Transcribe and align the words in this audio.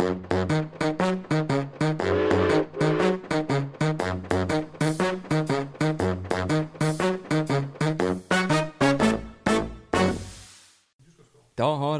Da 0.00 0.06
har 0.06 0.12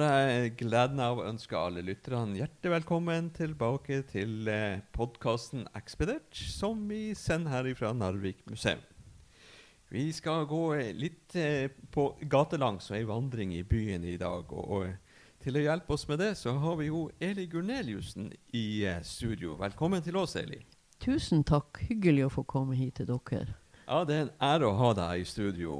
jeg 0.01 0.55
gleden 0.57 0.97
av 1.05 1.21
å 1.21 1.27
ønske 1.29 1.53
alle 1.53 1.85
lytterne 1.85 2.39
hjertelig 2.39 2.73
velkommen 2.73 3.29
tilbake 3.37 4.01
til 4.09 4.49
eh, 4.49 4.81
podkasten 4.97 5.69
Ekspedert, 5.77 6.33
som 6.33 6.89
vi 6.89 7.13
sender 7.13 7.53
her 7.53 7.69
fra 7.77 7.93
Narvik 7.93 8.41
museum. 8.49 8.81
Vi 9.93 10.07
skal 10.17 10.49
gå 10.49 10.73
litt 10.97 11.37
eh, 11.37 11.69
på 11.93 12.15
gatelangs 12.33 12.89
og 12.89 12.97
ei 12.97 13.05
vandring 13.05 13.53
i 13.59 13.65
byen 13.69 14.09
i 14.09 14.17
dag. 14.17 14.49
Og, 14.57 14.89
til 15.41 15.57
å 15.57 15.63
hjelpe 15.65 15.95
oss 15.97 16.07
med 16.09 16.21
det, 16.21 16.35
så 16.37 16.53
har 16.61 16.77
vi 16.81 16.91
jo 16.91 17.07
Eli 17.21 17.47
Gurneliussen 17.51 18.29
i 18.57 18.85
eh, 18.85 19.01
studio. 19.07 19.57
Velkommen 19.61 20.05
til 20.05 20.19
oss, 20.21 20.37
Eli. 20.37 20.61
Tusen 21.01 21.45
takk. 21.49 21.81
Hyggelig 21.89 22.27
å 22.27 22.35
få 22.35 22.45
komme 22.49 22.77
hit 22.77 22.99
til 23.01 23.09
dere. 23.09 23.57
Ja, 23.87 24.03
det 24.05 24.17
er 24.17 24.27
en 24.27 24.35
ære 24.51 24.69
å 24.69 24.77
ha 24.79 24.91
deg 24.99 25.23
i 25.23 25.29
studio. 25.29 25.79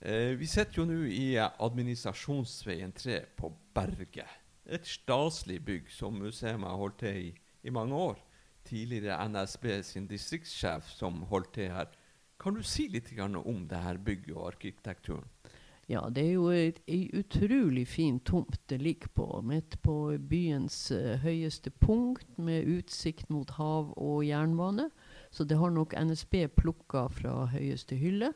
Eh, 0.00 0.34
vi 0.40 0.48
sitter 0.50 0.82
jo 0.82 0.88
nå 0.90 1.04
i 1.06 1.36
eh, 1.36 1.60
Administrasjonsveien 1.62 2.92
3 2.98 3.20
på 3.38 3.52
Berget. 3.76 4.38
Et 4.66 4.86
staselig 4.86 5.60
bygg 5.66 5.88
som 5.94 6.18
museet 6.18 6.58
har 6.58 6.82
holdt 6.82 7.00
til 7.04 7.22
i 7.28 7.30
i 7.62 7.70
mange 7.70 7.94
år. 7.94 8.18
Tidligere 8.64 9.28
NSB 9.28 9.82
sin 9.84 10.06
distriktssjef 10.08 10.88
som 10.88 11.22
holdt 11.30 11.54
til 11.56 11.72
her. 11.72 11.90
Kan 12.40 12.56
du 12.56 12.62
si 12.64 12.88
litt 12.88 13.10
om 13.20 13.66
det 13.68 13.78
her 13.78 13.98
bygget 13.98 14.36
og 14.36 14.46
arkitekturen? 14.54 15.28
Ja, 15.90 16.04
det 16.06 16.22
er 16.22 16.34
jo 16.36 16.50
ei 16.54 17.08
utrolig 17.18 17.82
fin 17.90 18.20
tomt 18.22 18.60
det 18.70 18.76
ligger 18.78 19.10
på. 19.14 19.24
Midt 19.42 19.74
på 19.82 19.94
byens 20.30 20.92
uh, 20.94 21.16
høyeste 21.18 21.72
punkt, 21.82 22.28
med 22.38 22.68
utsikt 22.70 23.26
mot 23.30 23.50
hav 23.56 23.90
og 23.98 24.22
jernbane. 24.22 24.86
Så 25.34 25.44
det 25.44 25.58
har 25.58 25.74
nok 25.74 25.96
NSB 25.98 26.46
plukka 26.54 27.08
fra 27.10 27.48
høyeste 27.50 27.98
hylle. 27.98 28.30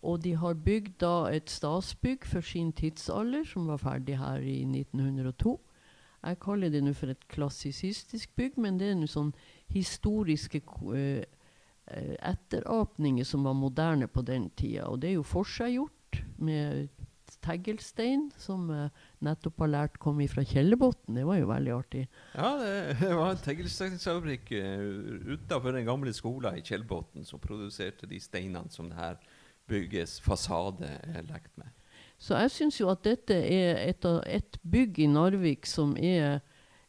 Og 0.00 0.24
de 0.24 0.32
har 0.40 0.56
bygd 0.64 0.96
da 1.04 1.28
et 1.28 1.52
statsbygg 1.52 2.24
for 2.24 2.40
sin 2.40 2.72
tidsalder, 2.72 3.44
som 3.44 3.68
var 3.68 3.82
ferdig 3.84 4.16
her 4.18 4.40
i 4.40 4.62
1902. 4.64 5.58
Jeg 6.22 6.40
kaller 6.40 6.72
det 6.72 6.82
nå 6.86 6.96
for 6.96 7.12
et 7.12 7.28
klassisistisk 7.28 8.32
bygg, 8.36 8.56
men 8.56 8.80
det 8.80 8.88
er 8.88 8.96
nå 8.96 9.06
sånn 9.10 9.34
historiske 9.74 10.62
eh, 10.96 11.24
etterapninger 12.32 13.28
som 13.28 13.44
var 13.44 13.58
moderne 13.58 14.08
på 14.08 14.24
den 14.24 14.48
tida. 14.56 14.88
Og 14.88 15.02
det 15.02 15.12
er 15.12 15.20
jo 15.20 15.26
forseggjort 15.26 15.98
med 16.36 16.88
teggelstein 17.42 18.28
som 18.40 18.68
jeg 18.70 18.90
nettopp 19.24 19.62
har 19.64 19.70
lært 19.72 19.98
kom 20.02 20.20
fra 20.30 20.44
Kjellebotn. 20.46 21.16
Det 21.16 21.24
var 21.26 21.40
jo 21.40 21.50
veldig 21.50 21.74
artig. 21.74 22.02
Ja, 22.36 22.50
det, 22.60 23.10
var 23.16 23.32
en 23.32 23.44
teglsteinsfabrikk 23.44 24.52
uh, 24.52 25.34
utafor 25.34 25.76
den 25.76 25.88
gamle 25.88 26.12
skolen 26.16 26.58
i 26.58 26.64
Kjellbotn 26.66 27.26
som 27.28 27.42
produserte 27.42 28.08
de 28.10 28.20
steinene 28.22 28.70
som 28.70 28.90
det 28.90 29.00
her 29.00 29.20
bygges 29.70 30.18
fasade 30.22 30.88
er 30.88 31.26
lekt 31.28 31.52
med. 31.56 31.70
Så 32.22 32.38
jeg 32.38 32.54
syns 32.54 32.78
jo 32.78 32.90
at 32.92 33.02
dette 33.02 33.34
er 33.34 33.80
et, 33.88 34.06
et 34.30 34.58
bygg 34.62 35.00
i 35.02 35.10
Narvik 35.10 35.66
som 35.66 35.96
er 35.98 36.42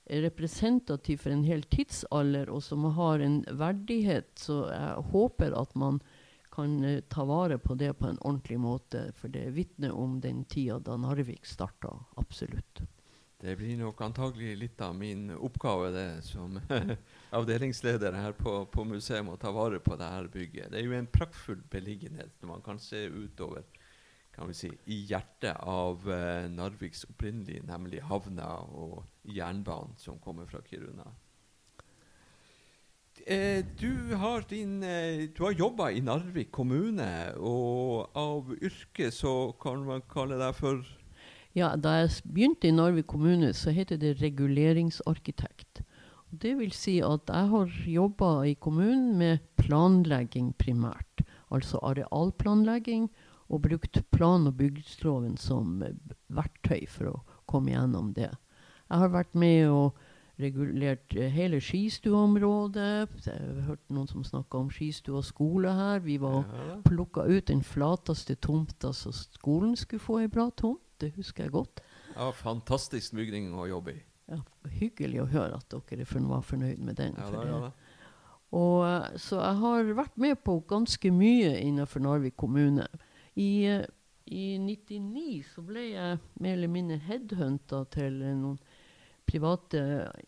representativ 0.04 1.24
for 1.24 1.34
en 1.34 1.46
hel 1.48 1.64
tidsalder, 1.72 2.52
og 2.52 2.62
som 2.62 2.86
har 2.98 3.24
en 3.24 3.40
verdighet. 3.48 4.28
Så 4.38 4.68
jeg 4.70 5.08
håper 5.14 5.56
at 5.58 5.74
man 5.80 6.02
kan 6.54 6.78
eh, 6.86 7.02
ta 7.10 7.26
vare 7.26 7.58
på 7.58 7.76
det 7.76 7.94
på 7.98 8.08
en 8.08 8.20
ordentlig 8.22 8.60
måte. 8.62 9.08
For 9.18 9.34
det 9.34 9.50
vitner 9.58 9.92
om 9.92 10.20
den 10.22 10.44
tida 10.46 10.80
da 10.80 10.98
Narvik 10.98 11.46
starta. 11.50 11.96
Absolutt. 12.16 12.84
Det 13.44 13.58
blir 13.60 13.76
nok 13.78 14.02
antagelig 14.02 14.54
litt 14.58 14.82
av 14.82 14.94
min 14.96 15.28
oppgave 15.36 15.90
det 15.92 16.22
som 16.24 16.60
avdelingsleder 17.40 18.16
her 18.16 18.38
på, 18.38 18.54
på 18.72 18.86
museet 18.88 19.28
å 19.28 19.36
ta 19.42 19.52
vare 19.52 19.82
på 19.84 19.98
dette 20.00 20.30
bygget. 20.32 20.72
Det 20.72 20.80
er 20.80 20.88
jo 20.88 20.96
en 20.96 21.10
praktfull 21.12 21.66
beliggenhet 21.74 22.38
når 22.40 22.54
man 22.54 22.64
kan 22.64 22.80
se 22.80 23.04
utover 23.10 23.66
kan 24.34 24.48
vi 24.48 24.54
si, 24.58 24.70
i 24.90 25.04
hjertet 25.06 25.60
av 25.60 26.08
uh, 26.10 26.50
Narviks 26.50 27.04
opprinnelige, 27.06 27.62
nemlig 27.68 28.02
havna 28.10 28.48
og 28.74 29.04
jernbanen 29.30 29.94
som 30.02 30.18
kommer 30.24 30.48
fra 30.50 30.64
Kiruna. 30.66 31.06
Eh, 33.26 33.66
du 33.80 34.16
har, 34.16 34.44
din, 34.50 34.84
eh, 34.84 35.30
har 35.40 35.52
jobba 35.52 35.92
i 35.92 36.02
Narvik 36.02 36.52
kommune, 36.52 37.32
og 37.40 38.10
av 38.20 38.52
yrke 38.60 39.12
så 39.16 39.54
kan 39.64 39.86
man 39.88 40.04
kalle 40.12 40.36
deg 40.42 40.56
for 40.58 40.84
Ja, 41.56 41.76
da 41.78 42.02
jeg 42.02 42.10
begynte 42.26 42.68
i 42.68 42.74
Narvik 42.76 43.08
kommune, 43.08 43.54
så 43.54 43.72
heter 43.72 43.98
det 43.98 44.18
reguleringsarkitekt. 44.20 45.84
Det 46.34 46.58
vil 46.58 46.72
si 46.76 46.98
at 47.00 47.30
jeg 47.30 47.50
har 47.54 47.76
jobba 47.86 48.32
i 48.50 48.56
kommunen 48.56 49.18
med 49.18 49.40
planlegging 49.56 50.54
primært. 50.58 51.24
Altså 51.54 51.80
arealplanlegging, 51.80 53.08
og 53.50 53.62
brukt 53.62 54.02
plan- 54.12 54.48
og 54.48 54.58
bygdsloven 54.58 55.38
som 55.38 55.82
eh, 55.84 55.96
verktøy 56.28 56.88
for 56.90 57.14
å 57.14 57.22
komme 57.48 57.72
gjennom 57.72 58.12
det. 58.18 58.32
Jeg 58.90 59.00
har 59.00 59.14
vært 59.14 59.36
med 59.36 59.70
og 59.70 59.96
regulert 60.40 61.14
eh, 61.16 61.30
hele 61.32 61.60
skistueområdet. 61.62 63.10
Jeg 63.26 63.34
har 63.40 63.62
hørt 63.68 63.84
noen 63.94 64.08
som 64.10 64.24
snakka 64.26 64.58
om 64.58 64.70
skistue 64.74 65.18
og 65.20 65.26
skole 65.28 65.72
her. 65.74 66.00
Vi 66.00 66.18
var 66.22 66.44
Ja. 66.44 66.78
plukka 66.86 67.26
ut 67.28 67.46
den 67.48 67.62
flateste 67.64 68.36
tomta 68.36 68.94
så 68.94 69.12
skolen 69.14 69.76
skulle 69.76 70.00
få 70.02 70.20
ei 70.22 70.28
bra 70.28 70.50
tomt. 70.50 70.80
Det 71.00 71.14
husker 71.16 71.44
jeg 71.44 71.52
godt. 71.52 71.82
Ja, 72.16 72.32
fantastisk 72.32 73.14
bygning 73.14 73.54
å 73.54 73.68
jobbe 73.68 73.92
i. 73.94 74.02
Ja, 74.30 74.38
hyggelig 74.70 75.22
å 75.22 75.28
høre 75.28 75.56
at 75.56 75.70
dere 75.70 76.06
var 76.28 76.42
fornøyd 76.42 76.78
med 76.80 76.96
den. 76.96 77.14
Ja, 77.18 77.30
da, 77.30 77.44
ja, 77.46 77.60
da. 77.60 77.72
Og, 78.52 78.86
eh, 78.86 79.18
så 79.18 79.42
jeg 79.42 79.56
har 79.60 79.84
vært 79.84 80.18
med 80.18 80.44
på 80.44 80.60
ganske 80.68 81.12
mye 81.12 81.60
innenfor 81.60 82.00
Narvik 82.00 82.38
kommune. 82.38 82.88
I, 83.36 83.66
eh, 83.66 83.86
I 84.26 84.58
99 84.58 85.44
så 85.54 85.62
ble 85.66 85.92
jeg 85.92 86.20
mer 86.40 86.54
eller 86.54 86.68
mindre 86.70 86.98
headhunta 86.98 87.84
til 87.92 88.14
noen 88.14 88.58
private 89.30 89.82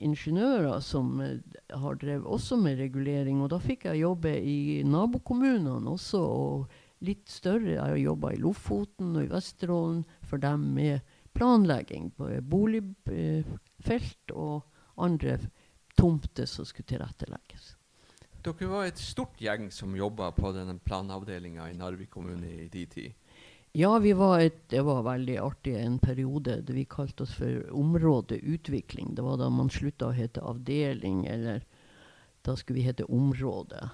ingeniører 0.03 0.79
som 0.83 1.19
eh, 1.23 1.37
har 1.71 1.99
drevet 2.01 2.25
også 2.25 2.57
med 2.61 2.79
regulering. 2.79 3.41
Og 3.43 3.51
da 3.53 3.59
fikk 3.61 3.87
jeg 3.89 4.03
jobbe 4.03 4.33
i 4.39 4.81
nabokommunene 4.87 5.95
også, 5.95 6.21
og 6.21 7.05
litt 7.05 7.29
større. 7.29 7.75
Jeg 7.75 7.83
har 7.83 7.99
jobba 7.99 8.33
i 8.33 8.41
Lofoten 8.41 9.15
og 9.15 9.25
i 9.25 9.31
Vesterålen 9.31 10.03
for 10.25 10.41
dem 10.41 10.69
med 10.77 11.15
planlegging 11.35 12.11
på 12.15 12.29
boligfelt 12.47 14.31
og 14.33 14.63
andre 15.03 15.37
tomter 15.99 16.47
som 16.47 16.67
skulle 16.67 16.87
tilrettelegges. 16.87 17.73
Dere 18.45 18.67
var 18.69 18.85
et 18.85 19.01
stort 19.01 19.39
gjeng 19.41 19.71
som 19.73 19.95
jobba 19.97 20.29
på 20.35 20.51
denne 20.53 20.77
planavdelinga 20.85 21.65
i 21.71 21.77
Narvik 21.77 22.11
kommune 22.13 22.51
i 22.61 22.67
de 22.69 22.85
tid. 22.85 23.13
Ja, 23.75 23.91
vi 23.99 24.13
var 24.15 24.39
et, 24.39 24.59
det 24.71 24.85
var 24.87 25.01
veldig 25.03 25.35
artig 25.43 25.73
en 25.75 25.97
periode. 25.99 26.61
Det 26.63 26.73
vi 26.77 26.85
kalte 26.87 27.25
oss 27.25 27.33
for 27.35 27.65
områdeutvikling. 27.75 29.15
Det 29.17 29.25
var 29.25 29.41
da 29.41 29.49
man 29.51 29.71
slutta 29.73 30.09
å 30.09 30.15
hete 30.15 30.43
avdeling, 30.47 31.25
eller 31.27 31.65
da 32.47 32.55
skulle 32.55 32.79
vi 32.79 32.85
hete 32.87 33.07
område. 33.11 33.89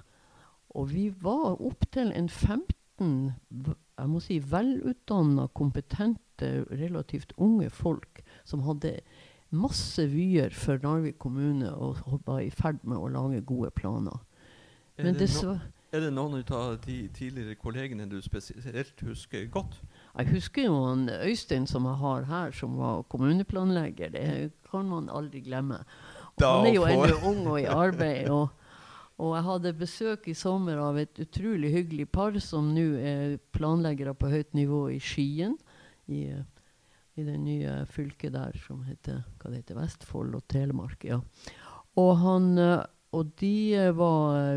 Og 0.77 0.91
vi 0.93 1.07
var 1.23 1.57
opptil 1.57 2.13
en 2.13 2.29
15 2.29 3.31
jeg 4.01 4.09
må 4.09 4.19
si 4.21 4.37
velutdanna, 4.51 5.47
kompetente, 5.57 6.49
relativt 6.69 7.33
unge 7.41 7.69
folk 7.73 8.21
som 8.45 8.63
hadde 8.65 8.99
masse 9.49 10.05
vyer 10.09 10.53
for 10.55 10.81
Narvik 10.81 11.17
kommune 11.21 11.73
og 11.73 12.21
var 12.25 12.41
i 12.41 12.49
ferd 12.53 12.81
med 12.87 12.97
å 12.97 13.09
lage 13.11 13.43
gode 13.45 13.71
planer. 13.75 14.21
Er 14.97 15.09
Men 15.09 15.19
dessverre 15.19 15.71
er 15.91 16.05
det 16.05 16.11
noen 16.15 16.39
av 16.55 16.77
de 16.85 16.97
tidligere 17.11 17.57
kollegene 17.59 18.05
du 18.07 18.21
spesielt 18.23 19.01
husker 19.03 19.43
godt? 19.51 19.75
Jeg 20.15 20.29
husker 20.31 20.67
jo 20.69 20.77
han 20.85 21.09
Øystein 21.11 21.67
som 21.67 21.87
jeg 21.89 21.99
har 21.99 22.27
her, 22.29 22.53
som 22.55 22.77
var 22.79 23.03
kommuneplanlegger. 23.11 24.13
Det 24.13 24.51
kan 24.71 24.87
man 24.87 25.09
aldri 25.11 25.41
glemme. 25.43 25.81
Og 26.39 26.47
han 26.47 26.69
er 26.69 26.75
jo 26.77 26.85
ennå 26.87 27.17
ung 27.27 27.41
og 27.47 27.59
i 27.59 27.67
arbeid. 27.67 28.29
Og, 28.31 28.47
og 29.19 29.35
jeg 29.35 29.45
hadde 29.49 29.73
besøk 29.81 30.31
i 30.31 30.37
sommer 30.37 30.79
av 30.79 30.99
et 31.01 31.19
utrolig 31.19 31.73
hyggelig 31.75 32.07
par 32.11 32.39
som 32.39 32.71
nå 32.75 32.87
er 32.95 33.35
planleggere 33.51 34.15
på 34.15 34.31
høyt 34.31 34.55
nivå 34.55 34.85
i 34.95 34.99
Skien. 35.03 35.57
I, 36.07 36.23
I 37.19 37.27
det 37.27 37.37
nye 37.39 37.81
fylket 37.91 38.33
der 38.37 38.55
som 38.63 38.85
heter, 38.87 39.25
heter 39.43 39.79
Vestfold 39.79 40.39
og 40.39 40.47
Telemark. 40.47 41.03
ja. 41.03 41.19
Og, 41.99 42.13
han, 42.23 42.53
eh, 42.57 42.85
og 43.11 43.33
de 43.41 43.91
var 43.91 44.55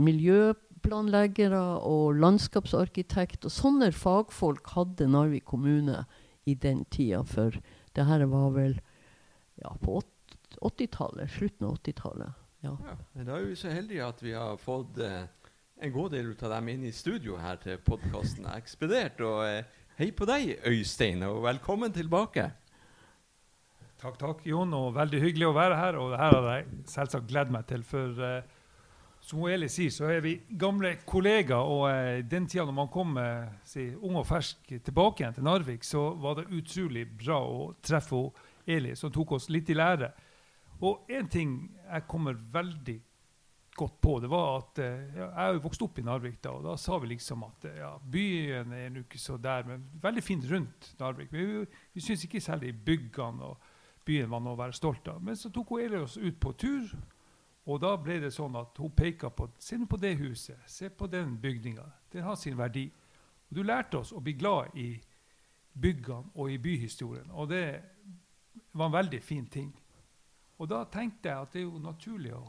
miljøplanleggere 0.00 1.60
og 1.86 2.18
landskapsarkitekt. 2.20 3.44
Og 3.46 3.54
sånne 3.54 3.90
fagfolk 3.96 4.72
hadde 4.76 5.08
Narvik 5.10 5.46
kommune 5.50 6.04
i 6.48 6.54
den 6.54 6.84
tida. 6.92 7.22
For 7.28 7.56
det 7.96 8.06
her 8.08 8.24
var 8.30 8.54
vel 8.56 8.78
ja, 9.60 9.74
på 9.82 10.00
80-tallet. 10.60 11.30
Slutten 11.36 11.68
av 11.68 11.78
80-tallet. 11.80 12.38
Ja. 12.60 12.76
Ja, 12.84 12.96
Da 13.24 13.36
er 13.38 13.46
vi 13.48 13.56
så 13.56 13.72
heldige 13.72 14.04
at 14.06 14.22
vi 14.22 14.34
har 14.36 14.58
fått 14.60 14.98
eh, 15.00 15.22
en 15.80 15.92
god 15.94 16.12
del 16.12 16.34
av 16.36 16.50
dem 16.56 16.68
inn 16.74 16.82
i 16.84 16.92
studio 16.92 17.38
her 17.40 17.60
til 17.62 17.80
podkasten 17.84 18.48
Ekspedert. 18.52 19.20
Og 19.24 19.44
eh, 19.48 19.78
hei 20.00 20.10
på 20.16 20.28
deg, 20.28 20.58
Øystein, 20.68 21.24
og 21.28 21.42
velkommen 21.46 21.92
tilbake. 21.96 22.50
Takk, 24.00 24.16
takk, 24.20 24.44
Jon. 24.48 24.72
og 24.76 24.94
Veldig 24.96 25.20
hyggelig 25.20 25.48
å 25.50 25.56
være 25.56 25.76
her. 25.76 26.00
Og 26.00 26.12
det 26.12 26.20
her 26.20 26.36
har 26.36 26.50
jeg 26.54 26.68
selvsagt 26.88 27.28
gledd 27.28 27.52
meg 27.52 27.66
til. 27.68 27.84
For 27.84 28.20
som 29.30 29.44
Eli 29.46 29.68
sier, 29.70 29.92
så 29.94 30.08
er 30.10 30.22
vi 30.24 30.34
gamle 30.58 30.96
kollegaer. 31.06 31.70
Og 31.70 31.84
uh, 31.86 32.22
den 32.26 32.48
tida 32.50 32.66
når 32.66 32.76
man 32.76 32.90
kom 32.92 33.18
uh, 33.20 33.50
si, 33.66 33.90
ung 34.00 34.18
og 34.20 34.26
fersk 34.28 34.72
tilbake 34.82 35.22
igjen 35.22 35.36
til 35.36 35.46
Narvik, 35.46 35.86
så 35.86 36.08
var 36.20 36.40
det 36.40 36.48
utrolig 36.56 37.06
bra 37.20 37.38
å 37.46 37.70
treffe 37.84 38.24
Eli, 38.70 38.96
som 38.98 39.12
tok 39.14 39.36
oss 39.38 39.48
litt 39.52 39.70
i 39.70 39.78
lære. 39.78 40.10
Og 40.86 41.08
én 41.12 41.28
ting 41.30 41.54
jeg 41.84 42.06
kommer 42.10 42.38
veldig 42.52 42.98
godt 43.76 43.96
på, 44.02 44.16
det 44.20 44.28
var 44.32 44.58
at 44.58 44.80
uh, 44.82 45.18
Jeg 45.20 45.28
er 45.30 45.54
jo 45.54 45.64
vokst 45.68 45.84
opp 45.86 46.00
i 46.00 46.06
Narvik, 46.06 46.40
da, 46.42 46.56
og 46.58 46.66
da 46.66 46.76
sa 46.80 46.98
vi 47.00 47.12
liksom 47.12 47.46
at 47.46 47.68
ja, 47.78 47.94
byen 48.02 48.74
er 48.76 48.98
ikke 49.04 49.20
så 49.20 49.38
der, 49.40 49.62
men 49.68 49.86
veldig 50.02 50.24
fint 50.26 50.48
rundt 50.50 50.94
Narvik. 51.00 51.30
Vi, 51.32 51.46
vi, 51.46 51.84
vi 51.94 52.04
syns 52.04 52.26
ikke 52.26 52.42
særlig 52.42 52.74
byggene 52.84 53.52
og 53.52 53.70
byen 54.06 54.30
var 54.32 54.42
noe 54.42 54.56
å 54.56 54.60
være 54.60 54.76
stolt 54.76 55.06
av. 55.12 55.22
Men 55.22 55.38
så 55.38 55.52
tok 55.54 55.70
hun 55.74 55.84
Eli 55.84 56.02
oss 56.02 56.18
ut 56.18 56.38
på 56.42 56.52
tur, 56.58 56.90
og 57.66 57.80
da 57.82 57.92
ble 58.00 58.18
det 58.22 58.32
sånn 58.34 58.56
at 58.56 58.78
hun 58.80 58.92
peka 58.96 59.30
på 59.36 59.50
Se 59.60 59.76
på 59.86 59.98
det 60.00 60.14
huset, 60.18 60.58
se 60.66 60.88
på 60.88 61.06
den 61.06 61.36
bygninga. 61.40 61.84
Den 62.12 62.24
har 62.24 62.36
sin 62.36 62.56
verdi. 62.58 62.86
Og 63.50 63.56
du 63.56 63.62
lærte 63.62 64.00
oss 64.00 64.12
å 64.12 64.22
bli 64.24 64.32
glad 64.38 64.76
i 64.78 64.94
byggene 65.80 66.32
og 66.34 66.50
i 66.50 66.58
byhistorien, 66.58 67.30
og 67.30 67.50
det 67.50 67.64
var 68.72 68.86
en 68.86 68.96
veldig 68.96 69.20
fin 69.22 69.46
ting. 69.46 69.70
Og 70.58 70.68
da 70.68 70.82
tenkte 70.92 71.30
jeg 71.30 71.44
at 71.44 71.52
det 71.52 71.62
er 71.62 71.68
jo 71.68 71.82
naturlig 71.82 72.34
å 72.36 72.42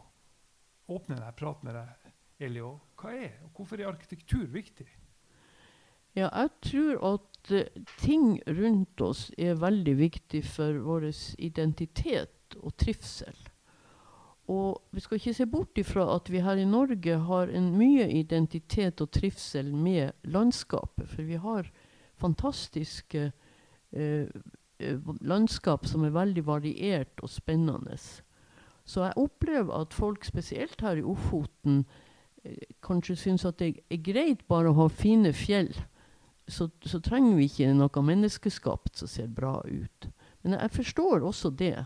åpne 0.92 1.16
denne 1.16 1.36
praten 1.38 1.70
med 1.70 1.78
deg, 1.78 2.12
Eli. 2.42 2.64
Hva 2.98 3.14
er, 3.14 3.38
og 3.46 3.56
hvorfor 3.56 3.80
er 3.80 3.92
arkitektur 3.92 4.48
viktig? 4.52 4.88
Ja, 6.18 6.28
jeg 6.28 6.50
tror 6.66 6.98
at 7.14 7.54
uh, 7.56 7.84
ting 8.02 8.42
rundt 8.48 9.02
oss 9.02 9.30
er 9.38 9.62
veldig 9.62 9.96
viktig 10.02 10.42
for 10.44 10.82
vår 10.84 11.08
identitet 11.40 12.58
og 12.60 12.76
trivsel. 12.82 13.38
Og 14.52 14.82
vi 14.92 15.04
skal 15.04 15.20
ikke 15.20 15.36
se 15.38 15.48
bort 15.48 15.80
ifra 15.80 16.06
at 16.16 16.32
vi 16.32 16.42
her 16.44 16.60
i 16.60 16.68
Norge 16.68 17.20
har 17.28 17.52
en 17.56 17.70
mye 17.78 18.10
identitet 18.20 19.02
og 19.04 19.12
trivsel 19.16 19.72
med 19.72 20.12
landskapet. 20.28 21.08
For 21.08 21.24
vi 21.24 21.40
har 21.40 21.70
fantastiske 22.20 23.30
eh, 23.92 24.42
landskap 25.22 25.88
som 25.88 26.04
er 26.06 26.16
veldig 26.16 26.44
variert 26.48 27.24
og 27.24 27.32
spennende. 27.32 27.98
Så 28.84 29.06
jeg 29.06 29.18
opplever 29.22 29.82
at 29.82 29.94
folk, 29.94 30.26
spesielt 30.26 30.82
her 30.82 31.00
i 31.00 31.06
Ofoten, 31.06 31.86
eh, 32.44 32.58
kanskje 32.84 33.16
syns 33.16 33.46
at 33.46 33.60
det 33.60 33.76
er 33.90 34.04
greit 34.04 34.48
bare 34.48 34.72
å 34.72 34.80
ha 34.82 34.88
fine 34.90 35.34
fjell. 35.34 35.72
Så, 36.48 36.68
så, 36.84 37.00
trenger 37.00 37.38
vi 37.38 37.48
ikke 37.48 37.72
noe 37.78 38.04
menneskeskapt 38.04 38.98
som 39.00 39.08
ser 39.08 39.30
bra 39.32 39.62
ut. 39.64 40.10
Men 40.44 40.58
jeg 40.58 40.74
forstår 40.76 41.24
også 41.24 41.54
det. 41.56 41.86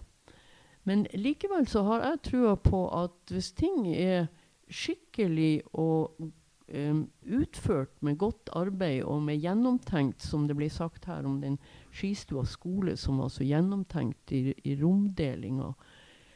Men 0.86 1.08
likevel 1.18 1.66
så 1.68 1.82
har 1.88 2.04
jeg 2.06 2.24
trua 2.30 2.56
på 2.62 2.86
at 2.94 3.34
hvis 3.34 3.52
ting 3.58 3.88
er 3.90 4.28
skikkelig 4.70 5.64
og 5.74 6.14
um, 6.22 7.06
utført 7.26 7.94
med 8.06 8.20
godt 8.22 8.52
arbeid 8.54 9.04
og 9.04 9.24
med 9.26 9.42
gjennomtenkt, 9.42 10.22
som 10.22 10.46
det 10.48 10.58
ble 10.58 10.70
sagt 10.70 11.08
her 11.10 11.26
om 11.26 11.40
den 11.42 11.58
skistua 11.90 12.46
skole 12.46 12.94
som 13.02 13.18
var 13.22 13.34
så 13.34 13.46
gjennomtenkt 13.48 14.32
i, 14.32 14.54
i 14.64 14.76
romdelinga, 14.82 15.74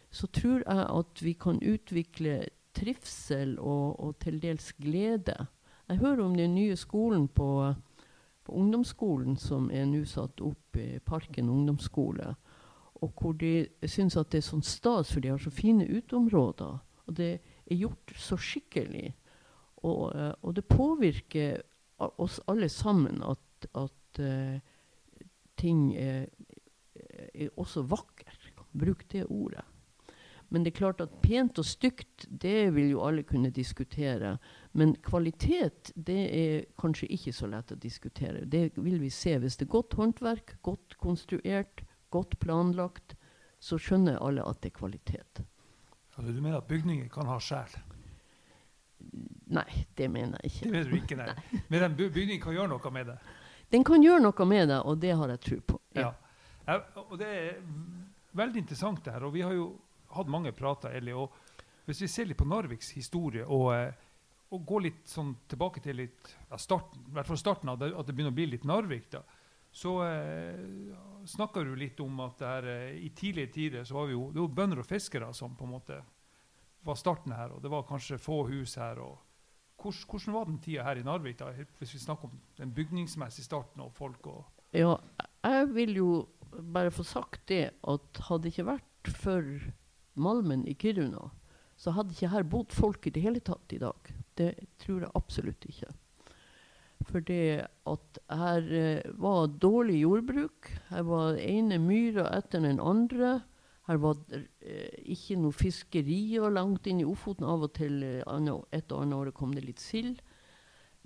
så 0.09 0.27
tror 0.33 0.63
jeg 0.65 0.85
at 0.97 1.21
vi 1.21 1.35
kan 1.37 1.61
utvikle 1.61 2.39
trivsel 2.73 3.57
og, 3.59 3.99
og 3.99 4.17
til 4.23 4.41
dels 4.41 4.73
glede. 4.81 5.35
Jeg 5.89 6.01
hører 6.01 6.25
om 6.25 6.35
den 6.37 6.55
nye 6.55 6.75
skolen 6.77 7.27
på, 7.27 7.73
på 8.45 8.53
ungdomsskolen 8.53 9.37
som 9.37 9.69
er 9.73 9.85
nå 9.89 10.03
satt 10.09 10.41
opp 10.41 10.77
i 10.77 10.97
Parken 11.05 11.49
ungdomsskole. 11.49 12.33
Og 13.01 13.13
hvor 13.15 13.33
de 13.39 13.67
syns 13.87 14.17
at 14.19 14.31
det 14.31 14.41
er 14.41 14.49
sånn 14.49 14.65
stas, 14.65 15.13
for 15.13 15.23
de 15.23 15.31
har 15.31 15.41
så 15.41 15.51
fine 15.53 15.87
uteområder. 15.87 16.79
Og 17.07 17.15
det 17.17 17.31
er 17.39 17.79
gjort 17.79 18.13
så 18.19 18.37
skikkelig. 18.37 19.13
Og, 19.83 20.09
uh, 20.15 20.33
og 20.43 20.55
det 20.57 20.67
påvirker 20.67 21.61
oss 21.99 22.39
alle 22.47 22.69
sammen 22.71 23.23
at, 23.23 23.69
at 23.75 24.21
uh, 24.23 24.59
ting 25.59 25.89
er, 25.95 26.27
er 27.33 27.49
også 27.55 27.87
vakkert. 27.87 28.51
Bruk 28.69 29.07
det 29.11 29.25
ordet. 29.25 29.63
Men 30.49 30.63
det 30.65 30.73
er 30.73 30.79
klart 30.79 31.01
at 31.01 31.13
pent 31.21 31.59
og 31.61 31.65
stygt, 31.65 32.25
det 32.41 32.71
vil 32.73 32.89
jo 32.91 33.03
alle 33.05 33.23
kunne 33.23 33.51
diskutere. 33.53 34.37
Men 34.73 34.95
kvalitet, 35.05 35.91
det 35.95 36.21
er 36.33 36.65
kanskje 36.79 37.09
ikke 37.13 37.33
så 37.37 37.49
lett 37.49 37.73
å 37.73 37.77
diskutere. 37.77 38.45
Det 38.49 38.71
vil 38.77 38.97
vi 39.01 39.11
se. 39.13 39.35
Hvis 39.37 39.59
det 39.59 39.67
er 39.67 39.75
godt 39.77 39.93
håndverk, 39.99 40.57
godt 40.65 40.97
konstruert, 41.01 41.83
godt 42.13 42.37
planlagt, 42.39 43.15
så 43.59 43.79
skjønner 43.81 44.19
alle 44.23 44.45
at 44.47 44.61
det 44.63 44.71
er 44.71 44.77
kvalitet. 44.79 45.41
Altså, 46.15 46.31
du 46.31 46.41
mener 46.41 46.59
at 46.59 46.67
bygninger 46.67 47.07
kan 47.13 47.27
ha 47.31 47.37
sjel? 47.43 47.75
Nei, 49.49 49.67
det 49.97 50.09
mener 50.11 50.41
jeg 50.43 50.51
ikke. 50.51 50.65
Det 50.65 50.71
mener 50.73 50.89
du 50.89 50.97
ikke, 50.97 51.19
nei. 51.19 51.27
nei. 51.53 51.61
Men 51.71 51.85
den 51.85 51.99
bygningen 51.99 52.41
kan 52.43 52.55
gjøre 52.55 52.71
noe 52.73 52.91
med 52.95 53.11
det? 53.11 53.19
Den 53.69 53.85
kan 53.85 54.03
gjøre 54.03 54.23
noe 54.23 54.49
med 54.49 54.71
det, 54.71 54.79
og 54.81 54.99
det 55.01 55.13
har 55.15 55.35
jeg 55.35 55.41
tro 55.45 55.59
på. 55.73 55.79
Ja. 55.97 56.09
ja. 56.67 56.79
Og 57.05 57.15
det 57.21 57.29
er 57.29 57.61
veldig 58.37 58.63
interessant, 58.63 59.03
det 59.05 59.13
her. 59.13 59.25
Og 59.27 59.33
vi 59.35 59.45
har 59.45 59.53
jo 59.55 59.71
hatt 60.15 60.29
mange 60.31 60.53
prater, 60.57 60.95
Eli. 60.97 61.13
Og 61.13 61.33
hvis 61.89 62.03
vi 62.05 62.11
ser 62.11 62.29
litt 62.29 62.39
på 62.39 62.47
Narviks 62.49 62.91
historie 62.97 63.45
og, 63.45 63.71
eh, 63.75 63.93
og 64.53 64.65
går 64.65 64.85
litt 64.87 65.09
sånn 65.09 65.35
tilbake 65.49 65.81
til 65.85 66.01
litt, 66.01 66.33
ja, 66.49 66.57
starten, 66.61 67.05
i 67.07 67.17
hvert 67.17 67.29
fall 67.29 67.41
starten 67.41 67.71
av 67.71 67.79
det, 67.81 67.91
at 67.93 68.09
det 68.09 68.15
begynner 68.17 68.33
å 68.33 68.39
bli 68.39 68.49
litt 68.51 68.67
Narvik, 68.67 69.09
da, 69.13 69.23
så 69.71 69.93
eh, 70.03 70.93
snakker 71.29 71.65
du 71.65 71.75
litt 71.77 71.99
om 72.01 72.19
at 72.25 72.41
her, 72.41 72.67
eh, 72.67 72.97
i 73.05 73.09
tidlige 73.15 73.53
tider 73.53 73.83
så 73.85 73.99
var 73.99 74.09
vi 74.09 74.15
jo, 74.17 74.29
det 74.33 74.41
var 74.41 74.55
bønder 74.61 74.81
og 74.81 74.87
fiskere 74.89 75.29
som 75.37 75.55
på 75.57 75.67
en 75.67 75.75
måte 75.75 75.99
var 76.85 76.97
starten 76.97 77.35
her. 77.35 77.53
Og 77.53 77.61
det 77.63 77.71
var 77.71 77.87
kanskje 77.87 78.21
få 78.21 78.43
hus 78.49 78.75
her. 78.79 78.99
og 78.99 79.19
hvordan 79.79 80.33
var 80.33 80.45
den 80.45 80.59
tida 80.59 80.83
her 80.83 80.99
i 80.99 81.03
Narvik, 81.03 81.39
da, 81.39 81.51
hvis 81.79 81.93
vi 81.93 81.99
snakker 81.99 82.27
om 82.27 82.39
den 82.57 82.73
bygningsmessige 82.73 83.45
starten 83.45 83.81
og 83.81 83.93
folk? 83.93 84.27
og 84.27 84.45
Ja, 84.73 84.97
jeg 85.43 85.69
vil 85.73 85.95
jo 85.95 86.09
bare 86.73 86.91
få 86.91 87.03
sagt 87.03 87.47
det 87.47 87.71
at 87.87 88.23
hadde 88.27 88.43
det 88.43 88.53
ikke 88.53 88.71
vært 88.73 89.11
for 89.15 89.45
malmen 90.19 90.67
i 90.67 90.73
Kiruna, 90.73 91.29
så 91.79 91.93
hadde 91.95 92.11
ikke 92.11 92.33
her 92.33 92.43
bodd 92.43 92.75
folk 92.75 93.07
i 93.07 93.13
det 93.15 93.23
hele 93.23 93.39
tatt 93.39 93.71
i 93.73 93.79
dag. 93.79 94.13
Det 94.35 94.51
tror 94.83 95.05
jeg 95.05 95.15
absolutt 95.15 95.65
ikke. 95.69 95.93
For 97.09 97.25
det 97.25 97.65
at 97.89 98.19
her 98.29 98.65
eh, 98.69 99.11
var 99.17 99.47
dårlig 99.61 100.03
jordbruk. 100.03 100.69
Her 100.91 101.05
var 101.07 101.33
den 101.33 101.41
ene 101.41 101.79
myra 101.81 102.27
etter 102.37 102.61
den 102.61 102.79
andre. 102.79 103.39
Her 103.89 103.97
var 103.97 104.19
eh, 104.29 104.93
ikke 105.09 105.39
noe 105.41 105.55
fiskerier 105.55 106.51
langt 106.53 106.85
inn 106.87 107.01
i 107.01 107.07
Ofoten. 107.09 107.47
Av 107.49 107.65
og 107.65 107.73
til 107.79 108.03
eh, 108.05 108.21
et 108.21 108.91
og 108.93 109.01
annet 109.01 109.17
år 109.17 109.31
kom 109.33 109.55
det 109.57 109.65
litt 109.65 109.81
sild. 109.81 110.21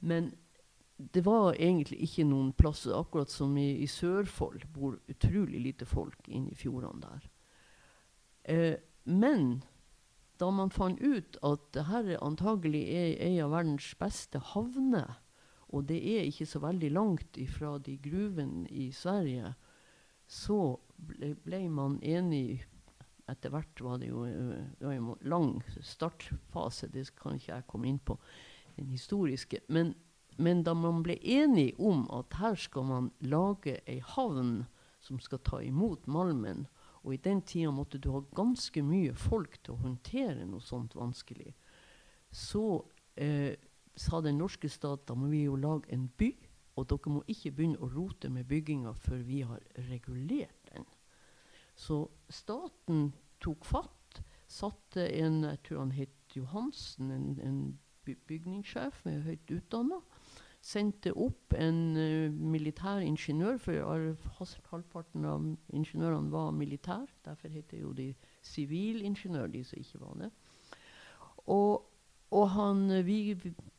Men 0.04 0.34
det 0.98 1.24
var 1.26 1.56
egentlig 1.56 2.02
ikke 2.06 2.26
noen 2.28 2.52
plasser, 2.56 2.94
akkurat 2.96 3.32
som 3.32 3.56
i, 3.58 3.70
i 3.84 3.88
Sørfold 3.90 4.68
bor 4.76 5.00
utrolig 5.10 5.62
lite 5.64 5.88
folk 5.90 6.28
inne 6.28 6.54
i 6.54 6.60
fjordene 6.60 7.08
der. 7.08 7.30
Eh, 8.44 8.76
men 9.06 9.64
da 10.42 10.50
man 10.52 10.72
fant 10.74 11.00
ut 11.02 11.38
at 11.46 11.66
dette 11.76 12.20
antagelig 12.24 12.84
er 12.92 13.16
en 13.30 13.40
av 13.46 13.54
verdens 13.56 13.90
beste 14.00 14.42
havner, 14.54 15.20
og 15.74 15.88
det 15.90 15.98
er 15.98 16.28
ikke 16.28 16.46
så 16.46 16.62
veldig 16.62 16.92
langt 16.94 17.38
ifra 17.42 17.78
de 17.82 17.98
gruvene 17.98 18.68
i 18.70 18.92
Sverige, 18.94 19.56
så 20.30 20.78
ble, 20.98 21.34
ble 21.44 21.66
man 21.70 22.00
enig 22.02 22.64
Etter 23.32 23.54
hvert 23.54 23.80
var 23.80 24.02
det 24.02 24.10
jo 24.10 24.26
det 24.28 24.84
var 24.84 24.98
en 24.98 25.30
lang 25.32 25.52
startfase, 25.80 26.90
det 26.92 27.06
kan 27.16 27.38
ikke 27.38 27.54
jeg 27.54 27.66
komme 27.72 27.88
inn 27.88 28.00
på, 28.04 28.18
den 28.76 28.90
historiske. 28.92 29.62
Men, 29.72 29.94
men 30.36 30.66
da 30.68 30.74
man 30.76 31.00
ble 31.06 31.16
enig 31.24 31.70
om 31.80 32.04
at 32.12 32.36
her 32.42 32.60
skal 32.60 32.84
man 32.90 33.08
lage 33.24 33.78
ei 33.88 34.02
havn 34.04 34.66
som 35.00 35.22
skal 35.24 35.40
ta 35.40 35.62
imot 35.64 36.04
malmen, 36.12 36.66
og 37.04 37.16
i 37.16 37.22
den 37.24 37.40
tida 37.48 37.72
måtte 37.72 38.00
du 38.04 38.10
ha 38.12 38.20
ganske 38.36 38.84
mye 38.84 39.16
folk 39.16 39.56
til 39.64 39.78
å 39.78 39.84
håndtere 39.88 40.44
noe 40.44 40.64
sånt 40.64 40.96
vanskelig. 41.00 41.56
Så 42.28 42.84
eh, 43.16 43.56
sa 43.96 44.22
den 44.22 44.40
norske 44.42 44.70
stat 44.70 45.06
da 45.08 45.16
må 45.18 45.30
vi 45.32 45.44
jo 45.46 45.56
lage 45.60 45.92
en 45.94 46.08
by, 46.18 46.32
og 46.76 46.88
dere 46.90 47.14
må 47.14 47.22
ikke 47.30 47.52
begynne 47.54 47.82
å 47.82 47.92
rote 47.94 48.30
med 48.34 48.48
bygginga 48.50 48.96
før 48.98 49.22
vi 49.28 49.44
har 49.46 49.62
regulert 49.90 50.72
den. 50.72 50.88
Så 51.76 52.08
staten 52.30 53.12
tok 53.44 53.66
fatt, 53.66 54.22
satte 54.50 55.06
en 55.20 55.44
jeg 55.46 55.62
tror 55.66 55.84
han 55.84 55.94
het 55.98 56.38
Johansen, 56.38 57.12
en, 57.14 57.28
en 57.42 57.60
bygningssjef 58.06 59.04
med 59.06 59.24
høyt 59.28 59.54
utdanna, 59.54 60.00
sendte 60.64 61.12
opp 61.20 61.54
en 61.60 61.80
uh, 61.98 62.32
militær 62.32 63.04
ingeniør, 63.04 63.60
for 63.60 64.14
halvparten 64.72 65.26
av 65.28 65.48
ingeniørene 65.76 66.32
var 66.32 66.54
militær. 66.56 67.10
Derfor 67.26 67.52
heter 67.52 67.82
jo 67.84 67.92
de 67.98 68.14
sivilingeniør, 68.48 69.52
de 69.52 69.64
som 69.68 69.82
ikke 69.82 70.02
var 70.06 70.22
det. 70.24 70.30
Og, 71.52 71.84
og 72.34 72.50
han 72.56 72.88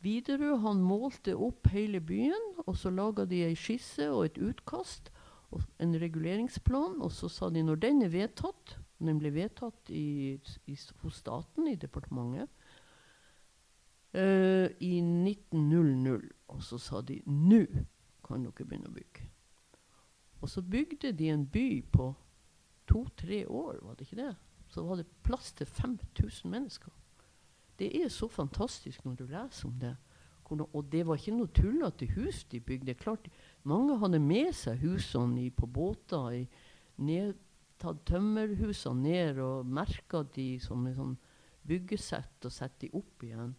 Widerøe 0.04 0.58
han 0.62 0.82
målte 0.84 1.34
opp 1.34 1.70
hele 1.72 2.00
byen, 2.04 2.50
og 2.66 2.76
så 2.78 2.92
laga 2.92 3.24
de 3.26 3.42
ei 3.48 3.56
skisse 3.58 4.06
og 4.12 4.28
et 4.28 4.38
utkast. 4.38 5.10
og 5.54 5.62
en 5.78 5.94
reguleringsplan. 6.00 7.00
Og 7.02 7.12
så 7.12 7.28
sa 7.30 7.50
de 7.50 7.62
når 7.62 7.76
den 7.82 8.02
er 8.02 8.10
vedtatt, 8.10 8.76
den 8.98 9.20
ble 9.20 9.30
vedtatt 9.34 9.90
i, 9.90 10.34
i, 10.66 10.76
hos 11.02 11.20
staten, 11.20 11.68
i 11.70 11.76
departementet, 11.78 12.48
uh, 14.16 14.66
i 14.80 14.98
1900, 14.98 16.26
og 16.48 16.62
så 16.62 16.78
sa 16.78 17.02
de 17.06 17.20
nå 17.26 17.62
kan 18.24 18.42
dere 18.42 18.66
begynne 18.66 18.90
å 18.90 18.96
bygge. 18.96 19.28
Og 20.42 20.50
så 20.50 20.62
bygde 20.62 21.12
de 21.16 21.30
en 21.32 21.46
by 21.46 21.68
på 21.92 22.10
to-tre 22.90 23.44
år, 23.46 23.78
var 23.84 23.94
det 23.94 24.08
ikke 24.08 24.22
det? 24.24 24.34
Så 24.68 24.82
var 24.84 24.98
det 24.98 25.06
plass 25.22 25.52
til 25.56 25.66
5000 25.70 26.50
mennesker. 26.50 26.92
Det 27.78 27.90
er 27.98 28.10
så 28.12 28.28
fantastisk 28.28 29.04
når 29.04 29.14
du 29.18 29.24
leser 29.30 29.68
om 29.68 29.78
det. 29.80 29.94
Og 30.44 30.84
det 30.92 31.02
var 31.08 31.18
ikke 31.18 31.34
noe 31.34 31.50
tullete 31.56 32.06
hus 32.14 32.44
de 32.52 32.60
bygde. 32.60 32.94
Klart, 32.94 33.30
mange 33.64 33.96
hadde 33.98 34.20
med 34.20 34.52
seg 34.54 34.82
husene 34.84 35.46
i, 35.46 35.50
på 35.50 35.66
båter. 35.66 36.44
i 36.44 37.02
ned, 37.02 37.34
Tatt 37.82 38.04
tømmerhusene 38.06 39.02
ned 39.02 39.38
og 39.42 39.66
merka 39.66 40.22
de 40.36 40.60
som 40.62 40.84
en 40.86 40.94
sånn 40.94 41.16
byggesett 41.66 42.46
og 42.46 42.52
satt 42.54 42.76
de 42.80 42.88
opp 42.94 43.24
igjen 43.26 43.56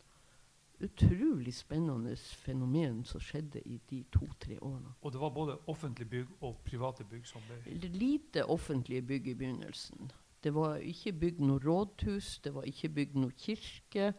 utrolig 0.80 1.54
spennende 1.56 2.16
fenomen 2.16 3.04
som 3.08 3.22
skjedde 3.24 3.62
i 3.66 3.80
de 3.90 4.04
to-tre 4.12 4.58
årene. 4.60 4.96
Og 5.02 5.14
det 5.14 5.22
var 5.22 5.34
både 5.36 5.58
offentlige 5.72 6.10
bygg 6.10 6.44
og 6.44 6.60
private 6.68 7.06
bygg 7.10 7.28
som 7.28 7.44
ble 7.48 7.90
Lite 7.96 8.46
offentlige 8.46 9.02
bygg 9.02 9.28
i 9.28 9.36
begynnelsen. 9.40 10.12
Det 10.46 10.54
var 10.54 10.78
ikke 10.78 11.16
bygd 11.18 11.40
noe 11.42 11.58
rådhus, 11.58 12.40
det 12.46 12.52
var 12.54 12.68
ikke 12.70 12.92
bygd 12.94 13.16
noe 13.18 13.34
kirke. 13.34 14.12